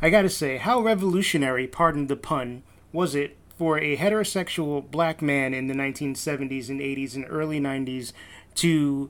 I 0.01 0.09
gotta 0.09 0.30
say, 0.30 0.57
how 0.57 0.82
revolutionary, 0.82 1.68
pardon 1.68 2.07
the 2.07 2.16
pun, 2.16 2.64
was 2.91 3.16
it 3.16 3.38
for 3.57 3.78
a 3.78 3.95
heterosexual 3.95 4.89
black 4.89 5.22
man 5.22 5.53
in 5.53 5.68
the 5.68 5.74
1970s 5.74 6.70
and 6.70 6.82
80s 6.82 7.16
and 7.16 7.26
early 7.30 7.59
90s 7.59 8.11
to 8.55 9.09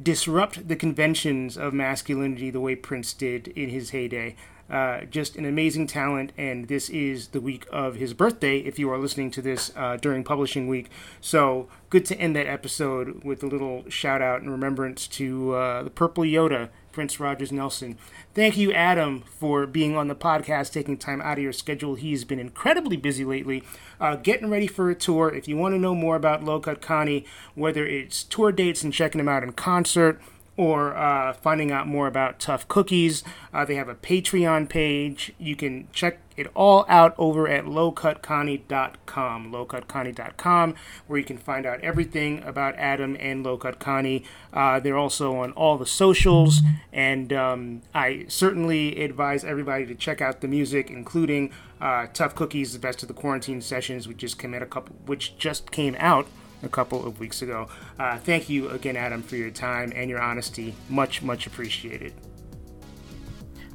disrupt 0.00 0.68
the 0.68 0.76
conventions 0.76 1.56
of 1.56 1.72
masculinity 1.72 2.50
the 2.50 2.60
way 2.60 2.76
Prince 2.76 3.12
did 3.12 3.48
in 3.48 3.70
his 3.70 3.90
heyday. 3.90 4.36
Uh, 4.70 5.06
just 5.06 5.36
an 5.36 5.46
amazing 5.46 5.86
talent, 5.86 6.32
and 6.36 6.68
this 6.68 6.90
is 6.90 7.28
the 7.28 7.40
week 7.40 7.66
of 7.72 7.94
his 7.94 8.12
birthday 8.12 8.58
if 8.58 8.78
you 8.78 8.90
are 8.90 8.98
listening 8.98 9.30
to 9.30 9.40
this 9.40 9.72
uh, 9.74 9.96
during 9.96 10.22
publishing 10.22 10.68
week. 10.68 10.90
So, 11.22 11.68
good 11.88 12.04
to 12.06 12.16
end 12.18 12.36
that 12.36 12.46
episode 12.46 13.24
with 13.24 13.42
a 13.42 13.46
little 13.46 13.88
shout 13.88 14.20
out 14.20 14.42
and 14.42 14.50
remembrance 14.50 15.06
to 15.08 15.54
uh, 15.54 15.82
the 15.84 15.90
Purple 15.90 16.24
Yoda, 16.24 16.68
Prince 16.92 17.18
Rogers 17.18 17.50
Nelson. 17.50 17.96
Thank 18.34 18.58
you, 18.58 18.72
Adam, 18.72 19.22
for 19.22 19.66
being 19.66 19.96
on 19.96 20.08
the 20.08 20.14
podcast, 20.14 20.72
taking 20.72 20.98
time 20.98 21.22
out 21.22 21.38
of 21.38 21.44
your 21.44 21.52
schedule. 21.52 21.94
He's 21.94 22.24
been 22.24 22.38
incredibly 22.38 22.98
busy 22.98 23.24
lately, 23.24 23.62
uh, 24.00 24.16
getting 24.16 24.50
ready 24.50 24.66
for 24.66 24.90
a 24.90 24.94
tour. 24.94 25.32
If 25.34 25.48
you 25.48 25.56
want 25.56 25.74
to 25.76 25.78
know 25.78 25.94
more 25.94 26.16
about 26.16 26.44
Low 26.44 26.60
Cut 26.60 26.82
Connie, 26.82 27.24
whether 27.54 27.86
it's 27.86 28.22
tour 28.22 28.52
dates 28.52 28.82
and 28.82 28.92
checking 28.92 29.20
him 29.20 29.28
out 29.28 29.42
in 29.42 29.52
concert, 29.52 30.20
or 30.58 30.94
uh, 30.96 31.32
finding 31.32 31.70
out 31.70 31.86
more 31.86 32.08
about 32.08 32.40
Tough 32.40 32.66
Cookies. 32.66 33.22
Uh, 33.54 33.64
they 33.64 33.76
have 33.76 33.88
a 33.88 33.94
Patreon 33.94 34.68
page. 34.68 35.32
You 35.38 35.54
can 35.54 35.86
check 35.92 36.18
it 36.36 36.48
all 36.52 36.84
out 36.88 37.14
over 37.16 37.46
at 37.46 37.64
lowcutconnie.com, 37.64 39.52
lowcutconnie.com, 39.52 40.74
where 41.06 41.18
you 41.18 41.24
can 41.24 41.38
find 41.38 41.64
out 41.64 41.80
everything 41.80 42.42
about 42.42 42.74
Adam 42.74 43.16
and 43.20 43.44
Low 43.44 43.56
Cut 43.56 43.78
Connie. 43.78 44.24
Uh, 44.52 44.80
they're 44.80 44.98
also 44.98 45.36
on 45.36 45.52
all 45.52 45.78
the 45.78 45.86
socials, 45.86 46.60
and 46.92 47.32
um, 47.32 47.82
I 47.94 48.24
certainly 48.26 49.00
advise 49.04 49.44
everybody 49.44 49.86
to 49.86 49.94
check 49.94 50.20
out 50.20 50.40
the 50.40 50.48
music, 50.48 50.90
including 50.90 51.52
uh, 51.80 52.08
Tough 52.12 52.34
Cookies, 52.34 52.72
the 52.72 52.80
best 52.80 53.02
of 53.02 53.08
the 53.08 53.14
quarantine 53.14 53.60
sessions, 53.60 54.08
which 54.08 54.18
just 54.18 54.40
came 54.40 54.54
out 54.54 54.62
a 54.62 54.66
couple, 54.66 54.96
which 55.06 55.38
just 55.38 55.70
came 55.70 55.94
out 56.00 56.26
a 56.62 56.68
couple 56.68 57.06
of 57.06 57.20
weeks 57.20 57.42
ago. 57.42 57.68
Uh, 57.98 58.18
thank 58.18 58.48
you 58.48 58.68
again, 58.70 58.96
Adam, 58.96 59.22
for 59.22 59.36
your 59.36 59.50
time 59.50 59.92
and 59.94 60.10
your 60.10 60.20
honesty. 60.20 60.74
Much, 60.88 61.22
much 61.22 61.46
appreciated. 61.46 62.12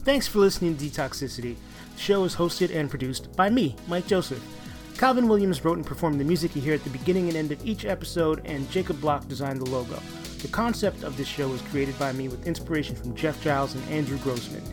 Thanks 0.03 0.27
for 0.27 0.39
listening 0.39 0.75
to 0.77 0.85
Detoxicity. 0.85 1.55
The 1.95 1.99
show 1.99 2.23
is 2.25 2.35
hosted 2.35 2.75
and 2.75 2.89
produced 2.89 3.35
by 3.35 3.49
me, 3.49 3.75
Mike 3.87 4.07
Joseph. 4.07 4.43
Calvin 4.97 5.27
Williams 5.27 5.63
wrote 5.63 5.77
and 5.77 5.85
performed 5.85 6.19
the 6.19 6.25
music 6.25 6.55
you 6.55 6.61
hear 6.61 6.73
at 6.73 6.83
the 6.83 6.89
beginning 6.89 7.27
and 7.27 7.37
end 7.37 7.51
of 7.51 7.65
each 7.65 7.85
episode, 7.85 8.41
and 8.45 8.69
Jacob 8.69 8.99
Block 9.01 9.27
designed 9.27 9.59
the 9.59 9.69
logo. 9.69 9.99
The 10.41 10.47
concept 10.49 11.03
of 11.03 11.15
this 11.15 11.27
show 11.27 11.47
was 11.47 11.61
created 11.61 11.97
by 11.97 12.11
me 12.11 12.27
with 12.27 12.45
inspiration 12.45 12.95
from 12.95 13.15
Jeff 13.15 13.41
Giles 13.41 13.75
and 13.75 13.89
Andrew 13.89 14.17
Grossman. 14.17 14.63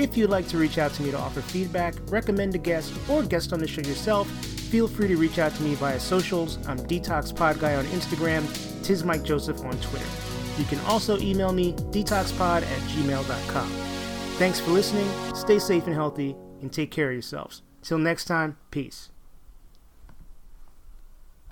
If 0.00 0.16
you'd 0.16 0.30
like 0.30 0.48
to 0.48 0.56
reach 0.56 0.78
out 0.78 0.94
to 0.94 1.02
me 1.02 1.10
to 1.10 1.18
offer 1.18 1.42
feedback, 1.42 1.94
recommend 2.08 2.54
a 2.54 2.58
guest, 2.58 2.90
or 3.06 3.22
guest 3.22 3.52
on 3.52 3.58
the 3.58 3.68
show 3.68 3.82
yourself, 3.82 4.30
feel 4.30 4.88
free 4.88 5.08
to 5.08 5.16
reach 5.18 5.38
out 5.38 5.54
to 5.56 5.62
me 5.62 5.74
via 5.74 6.00
socials. 6.00 6.56
I'm 6.66 6.78
Detox 6.78 7.36
Pod 7.36 7.60
Guy 7.60 7.74
on 7.74 7.84
Instagram, 7.84 8.42
Tiz 8.82 9.04
Mike 9.04 9.24
Joseph 9.24 9.60
on 9.60 9.72
Twitter. 9.72 10.06
You 10.56 10.64
can 10.64 10.78
also 10.86 11.18
email 11.18 11.52
me, 11.52 11.74
detoxpod 11.74 12.62
at 12.62 12.80
gmail.com. 12.88 13.68
Thanks 14.38 14.58
for 14.58 14.70
listening, 14.70 15.06
stay 15.34 15.58
safe 15.58 15.84
and 15.84 15.94
healthy, 15.94 16.34
and 16.62 16.72
take 16.72 16.90
care 16.90 17.08
of 17.08 17.12
yourselves. 17.12 17.60
Till 17.82 17.98
next 17.98 18.24
time, 18.24 18.56
peace. 18.70 19.10